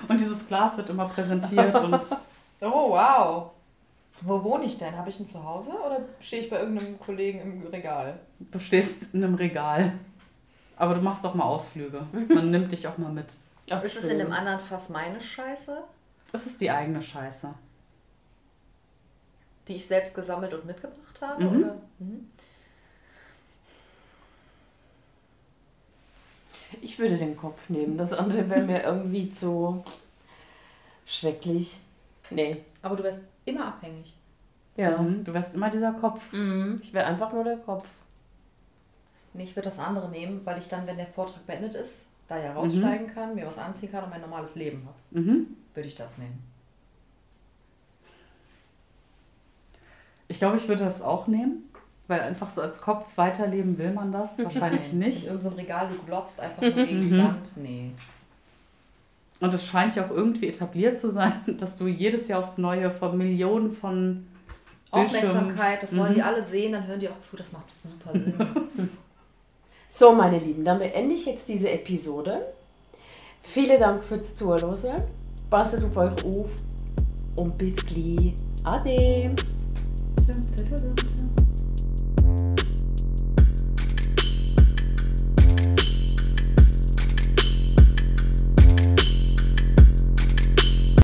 und 0.08 0.20
dieses 0.20 0.46
Glas 0.48 0.76
wird 0.76 0.90
immer 0.90 1.08
präsentiert 1.08 1.74
und 1.74 2.06
Oh, 2.62 2.90
wow. 2.90 3.50
Wo 4.20 4.44
wohne 4.44 4.64
ich 4.66 4.76
denn? 4.76 4.94
Habe 4.96 5.08
ich 5.08 5.18
ein 5.18 5.26
Zuhause 5.26 5.72
oder 5.72 6.00
stehe 6.20 6.42
ich 6.42 6.50
bei 6.50 6.58
irgendeinem 6.60 7.00
Kollegen 7.00 7.40
im 7.40 7.66
Regal? 7.68 8.18
du 8.38 8.58
stehst 8.58 9.14
in 9.14 9.24
einem 9.24 9.34
Regal. 9.34 9.92
Aber 10.76 10.94
du 10.94 11.00
machst 11.00 11.24
auch 11.26 11.34
mal 11.34 11.44
Ausflüge. 11.44 12.06
Man 12.28 12.50
nimmt 12.50 12.72
dich 12.72 12.86
auch 12.86 12.98
mal 12.98 13.10
mit. 13.12 13.36
Ach, 13.70 13.82
ist 13.82 13.96
es 13.96 14.02
schön. 14.02 14.12
in 14.12 14.18
dem 14.18 14.32
anderen 14.32 14.60
Fass 14.60 14.88
meine 14.90 15.20
Scheiße, 15.20 15.82
Das 16.32 16.44
ist 16.46 16.60
die 16.60 16.70
eigene 16.70 17.00
Scheiße. 17.02 17.48
die 19.68 19.76
ich 19.76 19.86
selbst 19.86 20.14
gesammelt 20.14 20.52
und 20.52 20.64
mitgebracht 20.66 21.20
habe? 21.22 21.42
Mhm. 21.44 21.56
Oder? 21.62 21.76
Mhm. 21.98 22.30
Ich 26.80 26.98
würde 26.98 27.16
den 27.16 27.36
Kopf 27.36 27.68
nehmen. 27.68 27.96
Das 27.96 28.12
andere 28.12 28.48
wäre 28.48 28.62
mir 28.62 28.82
irgendwie 28.82 29.30
zu 29.30 29.84
schrecklich. 31.06 31.78
Nee. 32.30 32.64
Aber 32.82 32.96
du 32.96 33.02
wärst 33.02 33.20
immer 33.44 33.66
abhängig. 33.66 34.14
Ja. 34.76 34.98
Mhm. 34.98 35.24
Du 35.24 35.34
wärst 35.34 35.54
immer 35.54 35.70
dieser 35.70 35.92
Kopf. 35.92 36.32
Mhm. 36.32 36.80
Ich 36.82 36.92
wäre 36.92 37.06
einfach 37.06 37.32
nur 37.32 37.44
der 37.44 37.58
Kopf. 37.58 37.86
Nee, 39.32 39.44
ich 39.44 39.54
würde 39.54 39.68
das 39.68 39.78
andere 39.78 40.08
nehmen, 40.08 40.40
weil 40.44 40.58
ich 40.58 40.68
dann, 40.68 40.86
wenn 40.86 40.96
der 40.96 41.06
Vortrag 41.06 41.46
beendet 41.46 41.74
ist, 41.74 42.06
da 42.26 42.38
ja 42.38 42.52
raussteigen 42.52 43.08
kann, 43.08 43.34
mir 43.34 43.46
was 43.46 43.58
anziehen 43.58 43.90
kann 43.90 44.04
und 44.04 44.10
mein 44.10 44.20
normales 44.20 44.54
Leben 44.54 44.86
habe. 44.86 45.20
Mhm. 45.20 45.46
Würde 45.74 45.88
ich 45.88 45.96
das 45.96 46.18
nehmen. 46.18 46.42
Ich 50.28 50.38
glaube, 50.38 50.56
ich 50.56 50.68
würde 50.68 50.84
das 50.84 51.02
auch 51.02 51.26
nehmen, 51.26 51.69
weil 52.10 52.20
einfach 52.20 52.50
so 52.50 52.60
als 52.60 52.80
Kopf 52.82 53.06
weiterleben 53.16 53.78
will 53.78 53.92
man 53.92 54.12
das 54.12 54.38
wahrscheinlich 54.44 54.92
nicht. 54.92 55.24
In 55.24 55.30
irgendeinem 55.32 55.54
Regal, 55.56 55.88
du 55.88 56.02
glotzt 56.04 56.38
einfach 56.40 56.60
nur 56.62 56.72
gegen 56.72 57.00
die 57.00 57.06
Mhm. 57.14 57.18
Wand. 57.24 57.56
Nee. 57.56 57.90
Und 59.40 59.54
es 59.54 59.64
scheint 59.64 59.94
ja 59.96 60.04
auch 60.04 60.10
irgendwie 60.10 60.48
etabliert 60.48 61.00
zu 61.00 61.10
sein, 61.10 61.32
dass 61.58 61.78
du 61.78 61.86
jedes 61.86 62.28
Jahr 62.28 62.40
aufs 62.40 62.58
Neue 62.58 62.90
von 62.90 63.16
Millionen 63.16 63.72
von 63.72 64.26
Bildschirmen... 64.92 65.28
Aufmerksamkeit, 65.28 65.82
das 65.82 65.96
wollen 65.96 66.10
Mhm. 66.10 66.14
die 66.16 66.22
alle 66.22 66.42
sehen, 66.44 66.72
dann 66.72 66.86
hören 66.86 67.00
die 67.00 67.08
auch 67.08 67.20
zu, 67.20 67.36
das 67.36 67.52
macht 67.52 67.64
super 67.80 68.12
Sinn. 68.12 68.90
So, 69.88 70.12
meine 70.12 70.38
Lieben, 70.38 70.64
dann 70.64 70.78
beende 70.78 71.14
ich 71.14 71.26
jetzt 71.26 71.48
diese 71.48 71.70
Episode. 71.70 72.52
Vielen 73.42 73.80
Dank 73.80 74.04
fürs 74.04 74.36
Zuhören. 74.36 74.76
Passet 75.48 75.82
auf 75.84 75.96
euch 75.96 76.24
auf 76.24 76.50
und 77.36 77.56
bis 77.56 77.74
gleich. 77.86 78.34
Ade. 78.64 79.34